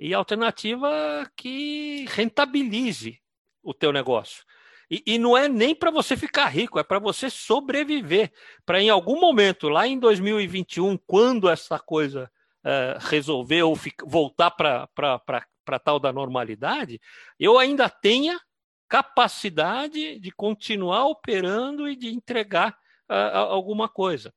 E 0.00 0.14
alternativa 0.14 1.28
que 1.36 2.06
rentabilize 2.08 3.20
o 3.62 3.74
teu 3.74 3.92
negócio. 3.92 4.44
E, 4.90 5.02
e 5.06 5.18
não 5.18 5.36
é 5.36 5.48
nem 5.48 5.74
para 5.74 5.90
você 5.90 6.16
ficar 6.16 6.46
rico, 6.46 6.78
é 6.78 6.82
para 6.82 6.98
você 6.98 7.28
sobreviver. 7.28 8.32
Para 8.64 8.80
em 8.80 8.88
algum 8.88 9.20
momento, 9.20 9.68
lá 9.68 9.86
em 9.86 9.98
2021, 9.98 10.96
quando 11.06 11.48
essa 11.48 11.78
coisa 11.78 12.30
uh, 12.64 12.98
resolver 13.00 13.62
ou 13.62 13.78
voltar 14.04 14.50
para 14.50 15.78
tal 15.82 15.98
da 15.98 16.12
normalidade, 16.12 17.00
eu 17.38 17.58
ainda 17.58 17.88
tenha 17.88 18.40
capacidade 18.88 20.18
de 20.18 20.30
continuar 20.30 21.06
operando 21.06 21.88
e 21.88 21.94
de 21.94 22.08
entregar 22.08 22.76
uh, 23.10 23.38
alguma 23.38 23.88
coisa. 23.88 24.32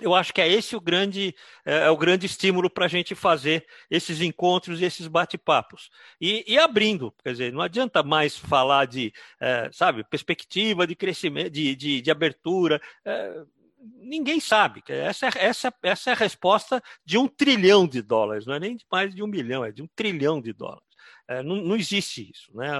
Eu 0.00 0.14
acho 0.14 0.32
que 0.32 0.40
é 0.40 0.46
esse 0.46 0.76
o 0.76 0.80
grande, 0.80 1.34
é, 1.64 1.86
é 1.86 1.90
o 1.90 1.96
grande 1.96 2.24
estímulo 2.24 2.70
para 2.70 2.84
a 2.84 2.88
gente 2.88 3.16
fazer 3.16 3.66
esses 3.90 4.20
encontros 4.20 4.80
e 4.80 4.84
esses 4.84 5.08
bate-papos. 5.08 5.90
E, 6.20 6.44
e, 6.46 6.56
abrindo, 6.56 7.12
quer 7.22 7.32
dizer, 7.32 7.52
não 7.52 7.60
adianta 7.60 8.02
mais 8.02 8.36
falar 8.36 8.86
de, 8.86 9.12
é, 9.40 9.68
sabe, 9.72 10.04
perspectiva 10.04 10.86
de 10.86 10.94
crescimento, 10.94 11.50
de, 11.50 11.74
de, 11.74 12.00
de 12.00 12.10
abertura. 12.12 12.80
É, 13.04 13.42
ninguém 13.80 14.40
sabe. 14.40 14.82
Essa 14.88 15.26
é, 15.26 15.30
essa, 15.36 15.74
essa 15.82 16.10
é 16.10 16.12
a 16.12 16.16
resposta 16.16 16.82
de 17.04 17.18
um 17.18 17.28
trilhão 17.28 17.86
de 17.86 18.02
dólares, 18.02 18.46
não 18.46 18.54
é 18.54 18.60
nem 18.60 18.76
de 18.76 18.84
mais 18.90 19.14
de 19.14 19.22
um 19.22 19.26
milhão, 19.26 19.64
é 19.64 19.70
de 19.72 19.82
um 19.82 19.88
trilhão 19.94 20.40
de 20.40 20.52
dólares. 20.52 20.82
É, 21.28 21.42
não, 21.42 21.56
não 21.56 21.76
existe 21.76 22.30
isso, 22.30 22.56
né? 22.56 22.70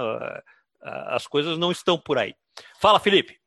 As 0.81 1.27
coisas 1.27 1.57
não 1.57 1.71
estão 1.71 1.97
por 1.99 2.17
aí. 2.17 2.33
Fala, 2.79 2.99
Felipe. 2.99 3.39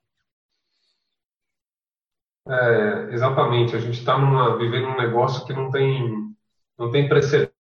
É, 2.48 3.12
exatamente, 3.12 3.76
a 3.76 3.78
gente 3.78 3.98
está 3.98 4.16
vivendo 4.56 4.88
um 4.88 4.96
negócio 4.96 5.46
que 5.46 5.52
não 5.52 5.70
tem, 5.70 6.34
não 6.76 6.90
tem 6.90 7.08
precedente. 7.08 7.52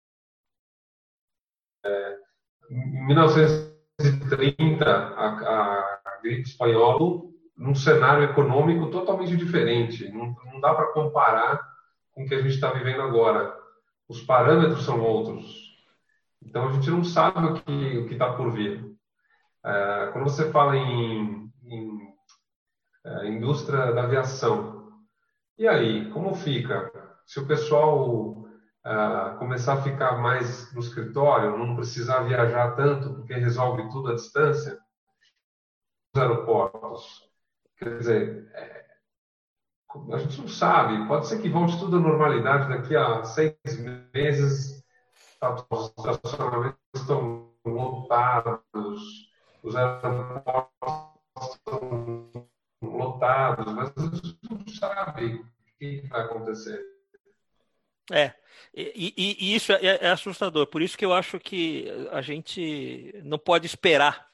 É, 1.84 2.18
em 2.70 3.06
1930, 3.08 4.86
a, 4.86 6.00
a 6.04 6.20
gripe 6.22 6.50
espanhola 6.50 7.31
num 7.62 7.76
cenário 7.76 8.24
econômico 8.24 8.90
totalmente 8.90 9.38
diferente. 9.38 10.12
Não, 10.12 10.36
não 10.46 10.60
dá 10.60 10.74
para 10.74 10.92
comparar 10.94 11.62
com 12.12 12.24
o 12.24 12.28
que 12.28 12.34
a 12.34 12.42
gente 12.42 12.56
está 12.56 12.72
vivendo 12.72 13.04
agora. 13.04 13.56
Os 14.10 14.20
parâmetros 14.20 14.84
são 14.84 15.00
outros. 15.00 15.78
Então 16.42 16.68
a 16.68 16.72
gente 16.72 16.90
não 16.90 17.04
sabe 17.04 17.46
o 17.46 17.54
que 17.54 17.72
o 17.72 18.12
está 18.12 18.34
por 18.34 18.52
vir. 18.52 18.84
É, 19.64 20.10
quando 20.12 20.24
você 20.24 20.52
fala 20.52 20.76
em, 20.76 21.52
em 21.64 22.14
é, 23.06 23.28
indústria 23.28 23.92
da 23.92 24.04
aviação, 24.06 24.92
e 25.56 25.68
aí 25.68 26.10
como 26.10 26.34
fica? 26.34 26.92
Se 27.28 27.40
o 27.40 27.46
pessoal 27.46 28.44
é, 28.84 29.36
começar 29.38 29.74
a 29.74 29.84
ficar 29.84 30.18
mais 30.18 30.74
no 30.74 30.80
escritório, 30.80 31.56
não 31.56 31.76
precisar 31.76 32.22
viajar 32.22 32.76
tanto 32.76 33.14
porque 33.14 33.36
resolve 33.36 33.88
tudo 33.92 34.10
à 34.10 34.16
distância, 34.16 34.80
os 36.16 36.20
aeroportos 36.20 37.31
Quer 37.82 37.98
dizer, 37.98 38.52
é, 38.54 38.86
a 40.14 40.18
gente 40.20 40.42
não 40.42 40.48
sabe. 40.48 41.08
Pode 41.08 41.28
ser 41.28 41.42
que 41.42 41.50
volte 41.50 41.80
tudo 41.80 41.98
à 41.98 42.00
normalidade 42.00 42.70
daqui 42.70 42.96
a 42.96 43.24
seis 43.24 43.56
meses. 44.14 44.84
Os 45.72 45.90
estacionamentos 45.98 46.78
estão 46.96 47.52
lotados, 47.66 49.32
os 49.64 49.76
aeroportos 49.76 50.72
estão 51.50 52.48
lotados, 52.84 53.74
mas 53.74 53.92
a 53.98 54.02
gente 54.02 54.40
não 54.50 54.68
sabe 54.68 55.36
o 55.36 55.46
que 55.80 56.02
vai 56.08 56.22
acontecer. 56.22 56.80
É, 58.12 58.34
e, 58.74 59.14
e, 59.18 59.38
e 59.40 59.56
isso 59.56 59.72
é, 59.74 59.86
é, 59.86 60.10
assustador. 60.10 60.68
Por 60.68 60.82
isso 60.82 60.98
que 60.98 61.06
eu 61.06 61.14
acho 61.14 61.40
que 61.40 61.88
a 62.12 62.22
gente 62.22 63.20
não 63.24 63.40
pode 63.40 63.66
esperar 63.66 64.28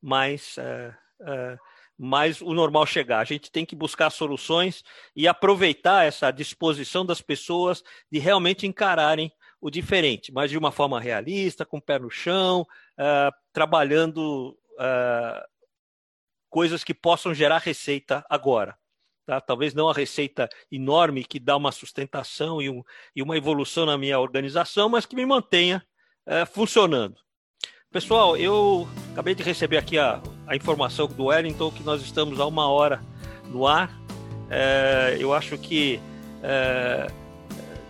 mais, 0.00 0.56
é, 0.58 0.94
é, 1.20 1.58
mais 1.98 2.40
o 2.40 2.54
normal 2.54 2.86
chegar. 2.86 3.18
A 3.18 3.24
gente 3.24 3.50
tem 3.50 3.66
que 3.66 3.74
buscar 3.74 4.10
soluções 4.10 4.84
e 5.16 5.26
aproveitar 5.26 6.06
essa 6.06 6.30
disposição 6.30 7.04
das 7.04 7.20
pessoas 7.20 7.82
de 8.10 8.18
realmente 8.18 8.66
encararem 8.66 9.32
o 9.60 9.70
diferente, 9.70 10.30
mas 10.32 10.50
de 10.50 10.56
uma 10.56 10.70
forma 10.70 11.00
realista, 11.00 11.66
com 11.66 11.78
o 11.78 11.82
pé 11.82 11.98
no 11.98 12.08
chão, 12.08 12.60
uh, 12.60 13.34
trabalhando 13.52 14.56
uh, 14.74 15.44
coisas 16.48 16.84
que 16.84 16.94
possam 16.94 17.34
gerar 17.34 17.58
receita 17.58 18.24
agora. 18.30 18.78
Tá? 19.26 19.40
Talvez 19.40 19.74
não 19.74 19.88
a 19.88 19.92
receita 19.92 20.48
enorme 20.70 21.24
que 21.24 21.40
dá 21.40 21.56
uma 21.56 21.72
sustentação 21.72 22.62
e, 22.62 22.70
um, 22.70 22.82
e 23.14 23.20
uma 23.20 23.36
evolução 23.36 23.84
na 23.84 23.98
minha 23.98 24.18
organização, 24.20 24.88
mas 24.88 25.04
que 25.04 25.16
me 25.16 25.26
mantenha 25.26 25.84
uh, 26.26 26.46
funcionando. 26.46 27.16
Pessoal, 27.90 28.36
eu 28.36 28.86
acabei 29.12 29.34
de 29.34 29.42
receber 29.42 29.78
aqui 29.78 29.98
a, 29.98 30.20
a 30.46 30.54
informação 30.54 31.06
do 31.06 31.26
Wellington 31.26 31.70
que 31.70 31.82
nós 31.82 32.02
estamos 32.02 32.38
há 32.38 32.46
uma 32.46 32.68
hora 32.68 33.00
no 33.46 33.66
ar. 33.66 33.90
eu 35.18 35.32
acho 35.32 35.56
que 35.56 35.98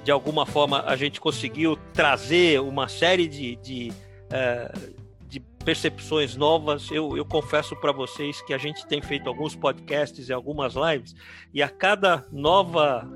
de 0.08 0.10
alguma 0.10 0.46
forma 0.46 0.82
a 0.86 0.96
gente 0.96 1.20
conseguiu 1.20 1.76
trazer 1.92 2.60
uma 2.60 2.88
série 2.88 3.28
de, 3.28 3.56
de, 3.56 3.92
uh, 4.32 4.94
de 5.28 5.38
percepções 5.38 6.34
novas. 6.34 6.90
Eu, 6.90 7.14
eu 7.14 7.26
confesso 7.26 7.76
para 7.76 7.92
vocês 7.92 8.40
que 8.40 8.54
a 8.54 8.58
gente 8.58 8.86
tem 8.86 9.02
feito 9.02 9.28
alguns 9.28 9.54
podcasts 9.54 10.30
e 10.30 10.32
algumas 10.32 10.74
lives, 10.74 11.14
e 11.52 11.62
a 11.62 11.68
cada 11.68 12.24
nova 12.32 13.06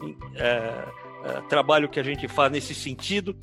uh, 0.00 0.06
uh, 0.06 1.48
trabalho 1.50 1.86
que 1.86 2.00
a 2.00 2.02
gente 2.02 2.26
faz 2.28 2.50
nesse 2.50 2.74
sentido, 2.74 3.36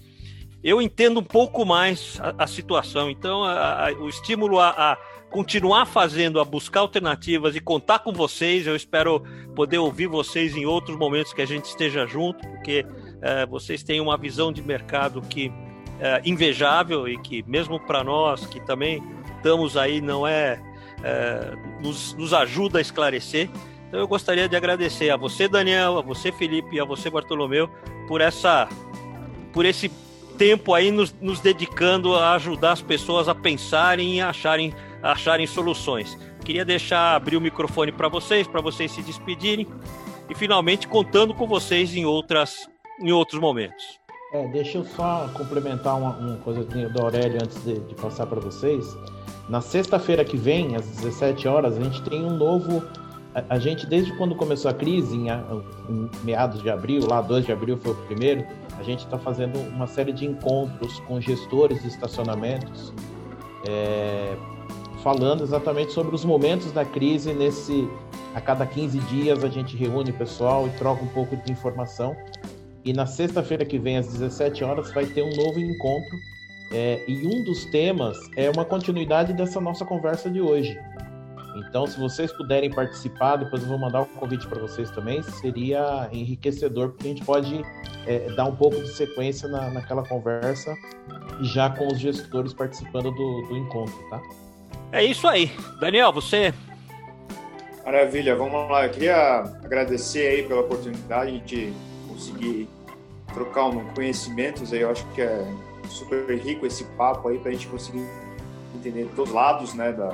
eu 0.63 0.81
entendo 0.81 1.19
um 1.19 1.23
pouco 1.23 1.65
mais 1.65 2.19
a, 2.21 2.43
a 2.43 2.47
situação. 2.47 3.09
Então, 3.09 3.43
a, 3.43 3.87
a, 3.87 3.91
o 3.93 4.09
estímulo 4.09 4.59
a, 4.59 4.97
continuar 5.29 5.85
fazendo, 5.85 6.39
a 6.39 6.45
buscar 6.45 6.81
alternativas 6.81 7.55
e 7.55 7.59
contar 7.59 7.99
com 7.99 8.11
vocês. 8.11 8.65
Eu 8.67 8.75
espero 8.75 9.23
poder 9.55 9.77
ouvir 9.77 10.07
vocês 10.07 10.55
em 10.55 10.65
outros 10.65 10.97
momentos 10.97 11.33
que 11.33 11.41
a 11.41 11.45
gente 11.45 11.65
esteja 11.65 12.05
junto, 12.05 12.45
porque 12.47 12.85
é, 13.21 13.45
vocês 13.45 13.83
têm 13.83 14.01
uma 14.01 14.17
visão 14.17 14.51
de 14.51 14.61
mercado 14.61 15.21
que 15.21 15.51
é 15.99 16.21
invejável 16.23 17.07
e 17.07 17.17
que 17.17 17.43
mesmo 17.43 17.79
para 17.79 18.03
nós 18.03 18.45
que 18.45 18.59
também 18.61 19.03
estamos 19.35 19.75
aí 19.75 19.99
não 19.99 20.25
é, 20.25 20.61
é 21.03 21.53
nos, 21.81 22.13
nos 22.13 22.33
ajuda 22.33 22.79
a 22.79 22.81
esclarecer. 22.81 23.49
Então 23.87 23.99
eu 23.99 24.07
gostaria 24.07 24.47
de 24.47 24.55
agradecer 24.55 25.09
a 25.09 25.17
você, 25.17 25.47
Daniel, 25.47 25.97
a 25.97 26.01
você, 26.01 26.31
Felipe, 26.31 26.75
e 26.75 26.79
a 26.79 26.85
você, 26.85 27.09
Bartolomeu, 27.09 27.69
por 28.07 28.21
essa, 28.21 28.69
por 29.51 29.65
esse 29.65 29.91
tempo 30.39 30.73
aí 30.73 30.89
nos, 30.89 31.13
nos 31.21 31.41
dedicando 31.41 32.15
a 32.15 32.33
ajudar 32.35 32.71
as 32.71 32.81
pessoas 32.81 33.27
a 33.27 33.35
pensarem 33.35 34.15
e 34.15 34.21
acharem 34.21 34.73
acharem 35.03 35.45
soluções. 35.45 36.17
Queria 36.43 36.65
deixar 36.65 37.15
abrir 37.15 37.37
o 37.37 37.41
microfone 37.41 37.91
para 37.91 38.07
vocês, 38.07 38.47
para 38.47 38.61
vocês 38.61 38.91
se 38.91 39.01
despedirem 39.01 39.67
e 40.29 40.35
finalmente 40.35 40.87
contando 40.87 41.33
com 41.33 41.45
vocês 41.45 41.93
em 41.93 42.05
outras 42.05 42.69
em 43.01 43.11
outros 43.11 43.39
momentos. 43.39 43.99
É, 44.33 44.47
deixa 44.47 44.77
eu 44.77 44.85
só 44.85 45.29
complementar 45.33 45.97
uma, 45.97 46.15
uma 46.17 46.37
coisa 46.37 46.63
do 46.63 47.01
Aurélio 47.01 47.39
antes 47.41 47.61
de, 47.63 47.79
de 47.79 47.95
passar 47.95 48.25
para 48.25 48.39
vocês. 48.39 48.95
Na 49.49 49.61
sexta-feira 49.61 50.23
que 50.23 50.37
vem, 50.37 50.75
às 50.75 50.85
17 50.85 51.47
horas, 51.47 51.77
a 51.77 51.83
gente 51.83 52.01
tem 52.03 52.23
um 52.23 52.37
novo. 52.37 52.83
A, 53.33 53.55
a 53.55 53.59
gente, 53.59 53.87
desde 53.87 54.15
quando 54.17 54.35
começou 54.35 54.69
a 54.69 54.73
crise, 54.73 55.15
em, 55.15 55.29
em, 55.29 56.09
meados 56.23 56.61
de 56.61 56.69
abril, 56.69 57.07
lá 57.07 57.21
2 57.21 57.45
de 57.45 57.51
abril 57.51 57.77
foi 57.77 57.93
o 57.93 57.95
primeiro, 57.95 58.45
a 58.79 58.83
gente 58.83 58.99
está 58.99 59.17
fazendo 59.17 59.59
uma 59.59 59.87
série 59.87 60.13
de 60.13 60.25
encontros 60.25 60.99
com 61.01 61.19
gestores 61.19 61.81
de 61.81 61.89
estacionamentos 61.89 62.93
é, 63.67 64.35
falando 65.03 65.43
exatamente 65.43 65.91
sobre 65.91 66.15
os 66.15 66.23
momentos 66.23 66.71
da 66.71 66.85
crise. 66.85 67.33
Nesse, 67.33 67.87
a 68.33 68.41
cada 68.41 68.65
15 68.65 68.99
dias 68.99 69.43
a 69.43 69.49
gente 69.49 69.75
reúne 69.75 70.11
o 70.11 70.13
pessoal 70.13 70.67
e 70.67 70.69
troca 70.71 71.03
um 71.03 71.07
pouco 71.07 71.35
de 71.35 71.51
informação. 71.51 72.15
E 72.83 72.93
na 72.93 73.05
sexta-feira 73.05 73.65
que 73.65 73.77
vem, 73.77 73.97
às 73.97 74.07
17 74.07 74.63
horas, 74.63 74.91
vai 74.93 75.05
ter 75.05 75.21
um 75.21 75.35
novo 75.35 75.59
encontro. 75.59 76.17
É, 76.71 77.03
e 77.07 77.25
um 77.25 77.43
dos 77.43 77.65
temas 77.65 78.17
é 78.35 78.49
uma 78.49 78.63
continuidade 78.63 79.33
dessa 79.33 79.59
nossa 79.59 79.83
conversa 79.83 80.29
de 80.29 80.39
hoje. 80.39 80.79
Então, 81.55 81.87
se 81.87 81.99
vocês 81.99 82.31
puderem 82.31 82.69
participar, 82.69 83.37
depois 83.37 83.63
eu 83.63 83.69
vou 83.69 83.77
mandar 83.77 84.01
o 84.01 84.03
um 84.03 84.15
convite 84.19 84.47
para 84.47 84.59
vocês 84.59 84.91
também, 84.91 85.21
seria 85.23 86.07
enriquecedor, 86.11 86.89
porque 86.89 87.07
a 87.07 87.09
gente 87.09 87.25
pode 87.25 87.61
é, 88.05 88.29
dar 88.35 88.45
um 88.45 88.55
pouco 88.55 88.75
de 88.75 88.89
sequência 88.89 89.47
na, 89.49 89.69
naquela 89.71 90.03
conversa, 90.03 90.75
já 91.41 91.69
com 91.69 91.87
os 91.87 91.99
gestores 91.99 92.53
participando 92.53 93.11
do, 93.11 93.47
do 93.47 93.57
encontro, 93.57 93.97
tá? 94.09 94.21
É 94.91 95.03
isso 95.03 95.27
aí. 95.27 95.51
Daniel, 95.79 96.11
você. 96.11 96.53
Maravilha, 97.85 98.35
vamos 98.35 98.69
lá. 98.69 98.85
Eu 98.85 98.91
queria 98.91 99.39
agradecer 99.63 100.27
aí 100.27 100.43
pela 100.43 100.61
oportunidade 100.61 101.39
de 101.39 101.73
conseguir 102.07 102.67
trocar 103.33 103.65
um 103.65 103.85
conhecimentos 103.93 104.73
aí. 104.73 104.81
Eu 104.81 104.91
acho 104.91 105.05
que 105.13 105.21
é 105.21 105.45
super 105.87 106.37
rico 106.37 106.65
esse 106.65 106.83
papo 106.95 107.27
aí 107.29 107.37
para 107.37 107.49
a 107.49 107.53
gente 107.53 107.67
conseguir 107.67 108.05
entender 108.75 109.09
todos 109.15 109.29
os 109.29 109.35
lados 109.35 109.73
né, 109.73 109.91
da 109.91 110.09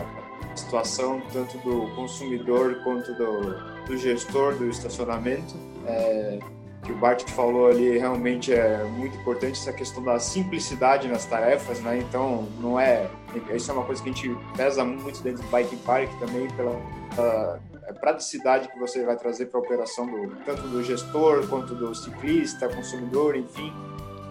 situação, 0.60 1.22
tanto 1.32 1.58
do 1.60 1.93
consumidor 1.95 2.82
quanto 2.84 3.14
do, 3.14 3.86
do 3.86 3.97
gestor 3.97 4.56
do 4.56 4.70
estacionamento. 4.70 5.56
É, 5.88 6.39
que 6.86 6.91
o 6.91 6.95
Bart 6.95 7.28
falou 7.32 7.68
ali 7.68 7.97
realmente 7.97 8.53
é 8.53 8.84
muito 8.84 9.18
importante 9.18 9.60
essa 9.60 9.74
questão 9.74 10.03
da 10.03 10.20
simplicidade 10.20 11.08
nas 11.08 11.26
tarefas, 11.26 11.82
né? 11.82 11.97
Então 11.97 12.47
não 12.62 12.80
é 12.80 13.10
isso 13.53 13.72
é 13.72 13.74
uma 13.74 13.84
coisa 13.84 14.01
que 14.01 14.10
a 14.10 14.14
gente 14.14 14.38
pesa 14.56 14.86
muito 14.86 15.22
dentro 15.22 15.43
do 15.43 15.49
Bike 15.49 15.76
Park 15.78 16.10
também 16.20 16.47
pela, 16.51 16.80
pela 17.16 17.60
é, 17.88 17.93
praticidade 17.93 18.68
que 18.70 18.80
você 18.80 19.03
vai 19.03 19.18
trazer 19.18 19.47
para 19.47 19.60
a 19.60 19.64
operação 19.64 20.06
do 20.06 20.36
tanto 20.45 20.62
do 20.68 20.84
gestor 20.84 21.47
quanto 21.47 21.74
do 21.74 21.93
ciclista, 21.93 22.70
consumidor, 22.70 23.36
enfim, 23.36 23.74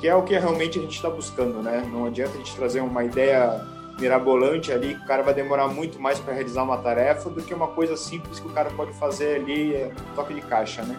que 0.00 0.08
é 0.08 0.14
o 0.14 0.22
que 0.22 0.38
realmente 0.38 0.78
a 0.78 0.82
gente 0.82 0.94
está 0.94 1.10
buscando, 1.10 1.60
né? 1.60 1.82
Não 1.92 2.06
adianta 2.06 2.34
a 2.34 2.36
gente 2.38 2.54
trazer 2.54 2.80
uma 2.80 3.04
ideia 3.04 3.60
mirabolante 3.98 4.72
ali, 4.72 4.94
que 4.94 5.04
o 5.04 5.06
cara 5.06 5.22
vai 5.22 5.34
demorar 5.34 5.68
muito 5.68 6.00
mais 6.00 6.18
para 6.18 6.34
realizar 6.34 6.62
uma 6.62 6.78
tarefa 6.78 7.30
do 7.30 7.42
que 7.42 7.54
uma 7.54 7.68
coisa 7.68 7.96
simples 7.96 8.40
que 8.40 8.46
o 8.46 8.50
cara 8.50 8.70
pode 8.70 8.92
fazer 8.94 9.36
ali, 9.36 9.74
é, 9.74 9.90
toque 10.14 10.34
de 10.34 10.40
caixa, 10.42 10.82
né? 10.82 10.96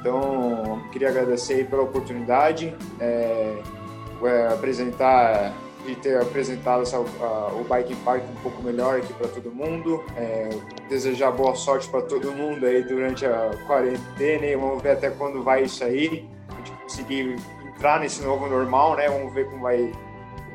Então, 0.00 0.82
queria 0.92 1.08
agradecer 1.08 1.68
pela 1.68 1.82
oportunidade, 1.82 2.74
é, 3.00 3.56
é, 4.22 4.46
apresentar 4.52 5.52
e 5.86 5.94
ter 5.94 6.20
apresentado 6.20 6.82
essa, 6.82 6.96
a, 6.96 7.52
o 7.54 7.64
Bike 7.64 7.94
Park 7.96 8.22
um 8.22 8.42
pouco 8.42 8.62
melhor 8.62 8.98
aqui 8.98 9.12
para 9.12 9.28
todo 9.28 9.50
mundo. 9.50 10.04
É, 10.16 10.48
desejar 10.88 11.32
boa 11.32 11.54
sorte 11.54 11.88
para 11.88 12.02
todo 12.02 12.32
mundo 12.32 12.64
aí 12.64 12.82
durante 12.82 13.26
a 13.26 13.50
quarentena 13.66 14.46
e 14.46 14.56
vamos 14.56 14.82
ver 14.82 14.92
até 14.92 15.10
quando 15.10 15.42
vai 15.42 15.64
isso 15.64 15.82
aí. 15.82 16.28
A 16.48 16.54
gente 16.56 16.72
conseguir 16.82 17.36
entrar 17.66 18.00
nesse 18.00 18.22
novo 18.22 18.46
normal, 18.46 18.96
né? 18.96 19.08
Vamos 19.08 19.32
ver 19.32 19.46
como 19.50 19.62
vai 19.62 19.92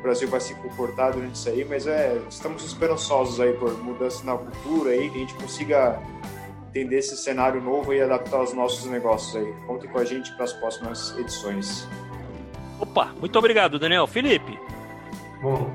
Brasil 0.04 0.28
vai 0.28 0.38
se 0.38 0.54
comportar 0.56 1.14
durante 1.14 1.34
isso 1.34 1.48
aí, 1.48 1.64
mas 1.64 1.86
é, 1.86 2.20
estamos 2.28 2.62
esperançosos 2.62 3.40
aí 3.40 3.54
por 3.54 3.72
mudança 3.82 4.22
na 4.22 4.36
cultura 4.36 4.90
aí, 4.90 5.08
que 5.08 5.16
a 5.16 5.20
gente 5.20 5.32
consiga 5.32 5.98
entender 6.68 6.98
esse 6.98 7.16
cenário 7.16 7.58
novo 7.62 7.90
e 7.94 8.02
adaptar 8.02 8.42
os 8.42 8.52
nossos 8.52 8.84
negócios 8.84 9.34
aí. 9.34 9.50
Contem 9.66 9.88
com 9.88 9.98
a 9.98 10.04
gente 10.04 10.30
para 10.34 10.44
as 10.44 10.52
próximas 10.52 11.16
edições. 11.16 11.88
Opa, 12.78 13.14
muito 13.18 13.38
obrigado, 13.38 13.78
Daniel. 13.78 14.06
Felipe. 14.06 14.58
Bom, 15.40 15.74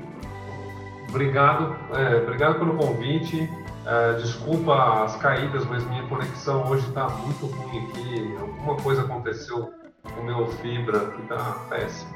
obrigado, 1.08 1.76
é, 1.92 2.22
obrigado 2.22 2.60
pelo 2.60 2.76
convite. 2.76 3.50
É, 3.84 4.12
desculpa 4.12 5.02
as 5.02 5.16
caídas, 5.16 5.66
mas 5.66 5.84
minha 5.88 6.06
conexão 6.06 6.70
hoje 6.70 6.86
está 6.86 7.08
muito 7.08 7.46
ruim 7.46 7.84
aqui. 7.88 8.36
Alguma 8.38 8.76
coisa 8.76 9.02
aconteceu 9.02 9.72
com 10.04 10.20
o 10.20 10.24
meu 10.24 10.46
fibra 10.46 11.00
que 11.10 11.22
está 11.22 11.66
péssimo. 11.68 12.14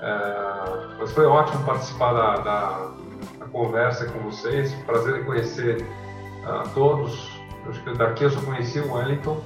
É, 0.00 0.96
mas 0.98 1.12
foi 1.12 1.26
ótimo 1.26 1.64
participar 1.64 2.12
da, 2.12 2.36
da, 2.36 2.90
da, 3.38 3.46
conversa 3.46 4.06
com 4.06 4.18
vocês. 4.20 4.72
Prazer 4.86 5.20
em 5.20 5.24
conhecer 5.24 5.86
a 6.44 6.64
todos 6.74 7.34
Acho 7.68 7.82
que 7.82 7.96
daqui 7.96 8.24
eu 8.24 8.30
só 8.30 8.40
conheci 8.42 8.78
o 8.78 8.92
Wellington 8.92 9.40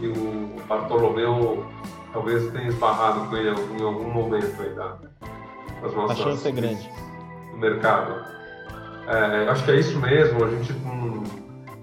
e 0.00 0.08
o 0.08 0.56
Bartolomeu 0.66 1.64
talvez 2.12 2.50
tenha 2.50 2.68
esbarrado 2.68 3.28
com 3.28 3.36
ele 3.36 3.50
em 3.50 3.82
algum 3.82 4.10
momento 4.10 4.60
aí 4.60 4.70
da, 4.70 4.96
das 5.80 5.94
nossas... 5.94 6.20
A 6.20 6.22
chance 6.22 6.48
é 6.48 6.52
grande. 6.52 6.90
Do 7.52 7.58
mercado. 7.58 8.24
É, 9.06 9.48
acho 9.48 9.64
que 9.64 9.70
é 9.70 9.76
isso 9.76 9.98
mesmo, 10.00 10.44
a 10.44 10.50
gente 10.50 10.72
não, 10.72 11.22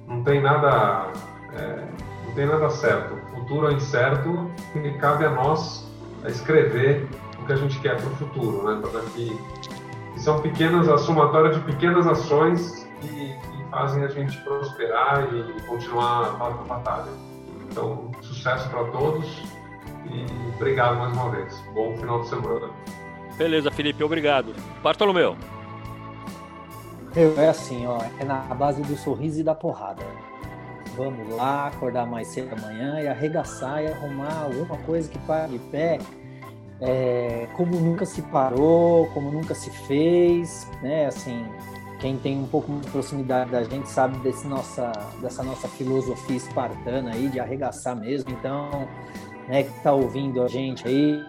não 0.08 0.24
tem 0.24 0.42
nada... 0.42 1.08
É, 1.54 1.88
não 2.26 2.34
tem 2.34 2.46
nada 2.46 2.70
certo. 2.70 3.14
O 3.14 3.36
futuro 3.40 3.72
é 3.72 3.74
incerto 3.74 4.52
e 4.76 4.92
cabe 4.98 5.26
a 5.26 5.30
nós 5.30 5.90
escrever 6.26 7.08
que 7.48 7.54
a 7.54 7.56
gente 7.56 7.80
quer 7.80 7.96
para 7.96 8.08
o 8.08 8.16
futuro, 8.16 8.68
né? 8.68 8.80
Para 8.82 9.00
daqui. 9.00 9.36
E 10.16 10.20
são 10.20 10.42
pequenas, 10.42 10.88
a 10.88 10.98
somatória 10.98 11.52
de 11.52 11.60
pequenas 11.62 12.06
ações 12.06 12.88
que, 13.02 13.08
que 13.08 13.70
fazem 13.72 14.04
a 14.04 14.08
gente 14.08 14.38
prosperar 14.42 15.28
e 15.34 15.62
continuar 15.64 16.36
a 16.40 16.50
batalha. 16.66 17.12
Então, 17.72 18.12
sucesso 18.22 18.70
para 18.70 18.84
todos 18.86 19.44
e 20.06 20.26
obrigado 20.56 20.98
mais 20.98 21.14
uma 21.14 21.30
vez. 21.32 21.64
Bom 21.74 21.96
final 21.98 22.22
de 22.22 22.28
semana. 22.28 22.70
Beleza, 23.38 23.72
Felipe, 23.72 24.04
obrigado. 24.04 24.54
Bartolomeu. 24.82 25.38
Meu, 27.16 27.40
é 27.40 27.50
assim, 27.50 27.86
ó, 27.88 28.00
é 28.20 28.26
na 28.26 28.42
base 28.54 28.82
do 28.82 28.96
sorriso 28.96 29.40
e 29.40 29.44
da 29.44 29.56
porrada. 29.56 30.04
Vamos 30.96 31.36
lá, 31.36 31.68
acordar 31.68 32.08
mais 32.08 32.28
cedo 32.28 32.56
amanhã 32.56 33.00
e 33.00 33.08
arregaçar 33.08 33.84
e 33.84 33.88
arrumar 33.88 34.46
alguma 34.46 34.78
coisa 34.80 35.08
que 35.08 35.20
pare 35.20 35.52
de 35.52 35.60
pé, 35.70 36.00
é, 36.82 37.48
como 37.56 37.80
nunca 37.80 38.06
se 38.06 38.22
parou, 38.24 39.08
como 39.14 39.32
nunca 39.32 39.56
se 39.56 39.70
fez, 39.70 40.70
né? 40.82 41.08
Assim, 41.08 41.46
quem 42.00 42.18
tem 42.18 42.38
um 42.38 42.48
pouco 42.48 42.72
de 42.80 42.90
proximidade 42.92 43.52
da 43.52 43.64
gente 43.64 43.90
sabe 43.90 44.18
desse 44.20 44.48
nossa, 44.48 44.92
dessa 45.22 45.44
nossa 45.44 45.68
filosofia 45.68 46.38
espartana 46.38 47.12
aí 47.14 47.28
de 47.30 47.40
arregaçar 47.40 47.96
mesmo. 47.96 48.32
Então, 48.32 48.88
né, 49.48 49.64
que 49.64 49.76
está 49.78 49.94
ouvindo 49.94 50.44
a 50.44 50.48
gente 50.48 50.88
aí, 50.88 51.20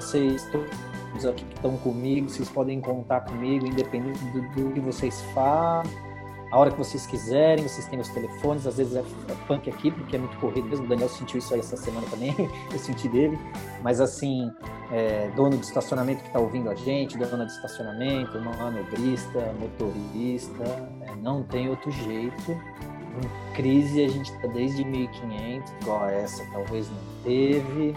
vocês 0.00 0.48
todos 0.50 1.26
aqui 1.26 1.44
que 1.44 1.54
estão 1.54 1.76
comigo, 1.78 2.28
vocês 2.28 2.48
podem 2.48 2.80
contar 2.80 3.20
comigo, 3.20 3.66
independente 3.66 4.18
do, 4.26 4.42
do, 4.42 4.72
que 4.72 4.80
vocês 4.80 5.20
façam, 5.34 6.09
a 6.50 6.58
hora 6.58 6.70
que 6.70 6.78
vocês 6.78 7.06
quiserem, 7.06 7.66
vocês 7.66 7.86
têm 7.86 8.00
os 8.00 8.08
telefones, 8.08 8.66
às 8.66 8.76
vezes 8.76 8.96
é, 8.96 9.00
é 9.00 9.34
punk 9.46 9.70
aqui, 9.70 9.90
porque 9.90 10.16
é 10.16 10.18
muito 10.18 10.36
corrido 10.38 10.68
mesmo, 10.68 10.84
o 10.84 10.88
Daniel 10.88 11.08
sentiu 11.08 11.38
isso 11.38 11.54
aí 11.54 11.60
essa 11.60 11.76
semana 11.76 12.06
também, 12.10 12.34
eu 12.72 12.78
senti 12.78 13.08
dele, 13.08 13.38
mas 13.82 14.00
assim, 14.00 14.50
é, 14.90 15.30
dono 15.36 15.56
de 15.56 15.64
estacionamento 15.64 16.22
que 16.22 16.26
está 16.26 16.40
ouvindo 16.40 16.68
a 16.68 16.74
gente, 16.74 17.16
dona 17.16 17.46
de 17.46 17.52
estacionamento, 17.52 18.40
manobrista, 18.40 19.54
motorista, 19.60 20.64
é, 21.02 21.14
não 21.22 21.44
tem 21.44 21.68
outro 21.68 21.90
jeito, 21.92 22.50
em 22.50 23.54
crise 23.54 24.04
a 24.04 24.08
gente 24.08 24.32
está 24.32 24.48
desde 24.48 24.84
1500, 24.84 25.72
igual 25.82 26.08
essa 26.08 26.44
talvez 26.52 26.88
não 26.88 27.22
teve, 27.24 27.94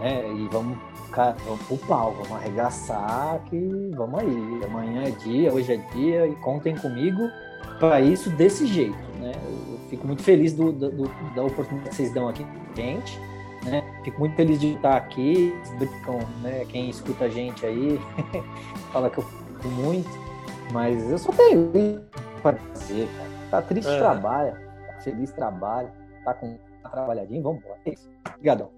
né? 0.00 0.32
E 0.32 0.48
vamos, 0.48 0.78
vamos 1.44 1.62
pro 1.66 1.76
pau, 1.86 2.12
vamos 2.12 2.32
arregaçar 2.32 3.42
que 3.44 3.90
vamos 3.94 4.20
aí. 4.20 4.60
Amanhã 4.64 5.02
é 5.04 5.10
dia, 5.10 5.52
hoje 5.52 5.74
é 5.74 5.76
dia 5.94 6.26
e 6.26 6.34
contem 6.36 6.74
comigo 6.74 7.30
para 7.80 8.00
isso 8.00 8.30
desse 8.30 8.66
jeito, 8.66 8.98
né? 9.18 9.32
Eu 9.34 9.78
fico 9.88 10.06
muito 10.06 10.22
feliz 10.22 10.52
do, 10.52 10.70
do, 10.70 11.08
da 11.34 11.42
oportunidade 11.42 11.88
que 11.88 11.94
vocês 11.96 12.12
dão 12.12 12.28
aqui, 12.28 12.46
gente. 12.76 13.18
Né? 13.64 13.82
Fico 14.04 14.20
muito 14.20 14.36
feliz 14.36 14.60
de 14.60 14.74
estar 14.74 14.96
aqui. 14.96 15.52
Brincam, 15.78 16.20
né? 16.42 16.64
Quem 16.68 16.88
escuta 16.88 17.24
a 17.24 17.28
gente 17.28 17.64
aí 17.66 17.98
fala 18.92 19.10
que 19.10 19.18
eu 19.18 19.24
fico 19.24 19.68
muito, 19.68 20.08
mas 20.72 21.10
eu 21.10 21.18
só 21.18 21.32
tenho 21.32 22.04
para 22.42 22.58
dizer, 22.72 23.08
cara. 23.16 23.30
Tá 23.50 23.62
triste, 23.62 23.90
é. 23.90 23.98
trabalha. 23.98 24.52
Tá 24.86 25.00
feliz, 25.00 25.32
trabalha. 25.32 25.92
Tá 26.24 26.34
com 26.34 26.58
tá 26.82 26.88
trabalhadinho, 26.90 27.42
vamos 27.42 27.60
embora. 27.60 27.80
É 27.84 27.92
isso. 27.92 28.08
Obrigadão. 28.36 28.70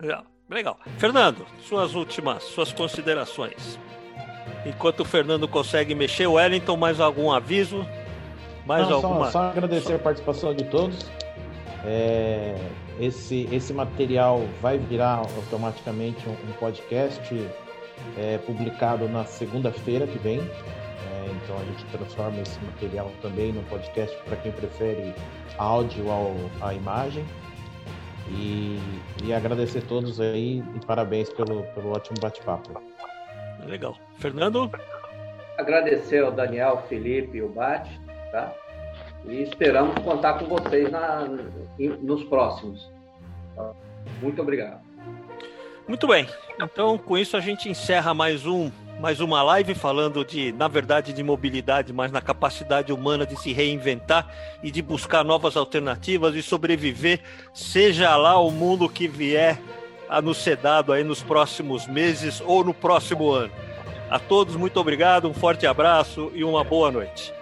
Legal. 0.00 0.24
Legal. 0.50 0.78
Fernando, 0.96 1.44
suas 1.60 1.94
últimas, 1.94 2.42
suas 2.44 2.72
considerações. 2.72 3.78
Enquanto 4.64 5.00
o 5.00 5.04
Fernando 5.04 5.46
consegue 5.46 5.94
mexer, 5.94 6.26
Wellington, 6.26 6.76
mais 6.76 7.00
algum 7.00 7.30
aviso? 7.30 7.86
Mais 8.68 8.88
Não, 8.88 8.96
alguma? 8.96 9.24
Só, 9.26 9.32
só 9.32 9.42
agradecer 9.50 9.94
a 9.94 9.98
participação 9.98 10.54
de 10.54 10.62
todos. 10.64 11.10
É, 11.84 12.54
esse, 13.00 13.48
esse 13.50 13.72
material 13.72 14.42
vai 14.62 14.78
virar 14.78 15.16
automaticamente 15.36 16.28
um, 16.28 16.32
um 16.32 16.52
podcast 16.60 17.50
é, 18.16 18.38
publicado 18.38 19.08
na 19.08 19.24
segunda-feira 19.24 20.06
que 20.06 20.18
vem. 20.18 20.40
Então 21.48 21.56
a 21.56 21.64
gente 21.64 21.84
transforma 21.86 22.40
esse 22.40 22.62
material 22.62 23.10
também 23.22 23.52
no 23.52 23.62
podcast 23.64 24.14
para 24.24 24.36
quem 24.36 24.52
prefere 24.52 25.14
áudio 25.56 26.10
ao, 26.10 26.34
à 26.60 26.74
imagem. 26.74 27.24
E, 28.30 28.78
e 29.24 29.32
agradecer 29.32 29.78
a 29.78 29.82
todos 29.82 30.20
aí 30.20 30.62
e 30.76 30.86
parabéns 30.86 31.30
pelo, 31.30 31.62
pelo 31.72 31.92
ótimo 31.92 32.18
bate-papo. 32.20 32.82
Legal. 33.64 33.96
Fernando? 34.18 34.70
Agradecer 35.56 36.22
ao 36.22 36.30
Daniel, 36.30 36.84
Felipe 36.86 37.38
e 37.38 37.42
o 37.42 37.48
Bate, 37.48 37.98
tá? 38.30 38.52
E 39.26 39.42
esperamos 39.42 39.98
contar 40.02 40.38
com 40.38 40.46
vocês 40.46 40.90
na, 40.90 41.28
nos 41.78 42.24
próximos. 42.24 42.90
Muito 44.20 44.40
obrigado. 44.40 44.80
Muito 45.86 46.06
bem. 46.06 46.28
Então, 46.60 46.98
com 46.98 47.16
isso, 47.16 47.36
a 47.36 47.40
gente 47.40 47.68
encerra 47.68 48.12
mais 48.12 48.46
um 48.46 48.70
mais 48.98 49.20
uma 49.20 49.42
live 49.44 49.76
falando 49.76 50.24
de, 50.24 50.50
na 50.50 50.66
verdade, 50.66 51.12
de 51.12 51.22
mobilidade, 51.22 51.92
mas 51.92 52.10
na 52.10 52.20
capacidade 52.20 52.92
humana 52.92 53.24
de 53.24 53.36
se 53.36 53.52
reinventar 53.52 54.26
e 54.60 54.72
de 54.72 54.82
buscar 54.82 55.24
novas 55.24 55.56
alternativas 55.56 56.34
e 56.34 56.42
sobreviver, 56.42 57.20
seja 57.54 58.16
lá 58.16 58.36
o 58.40 58.50
mundo 58.50 58.88
que 58.88 59.06
vier 59.06 59.60
a 60.08 60.20
nos 60.20 60.38
ser 60.38 60.56
dado 60.56 60.92
aí 60.92 61.04
nos 61.04 61.22
próximos 61.22 61.86
meses 61.86 62.42
ou 62.44 62.64
no 62.64 62.74
próximo 62.74 63.30
ano. 63.30 63.52
A 64.10 64.18
todos, 64.18 64.56
muito 64.56 64.80
obrigado, 64.80 65.28
um 65.28 65.34
forte 65.34 65.64
abraço 65.64 66.32
e 66.34 66.42
uma 66.42 66.64
boa 66.64 66.90
noite. 66.90 67.37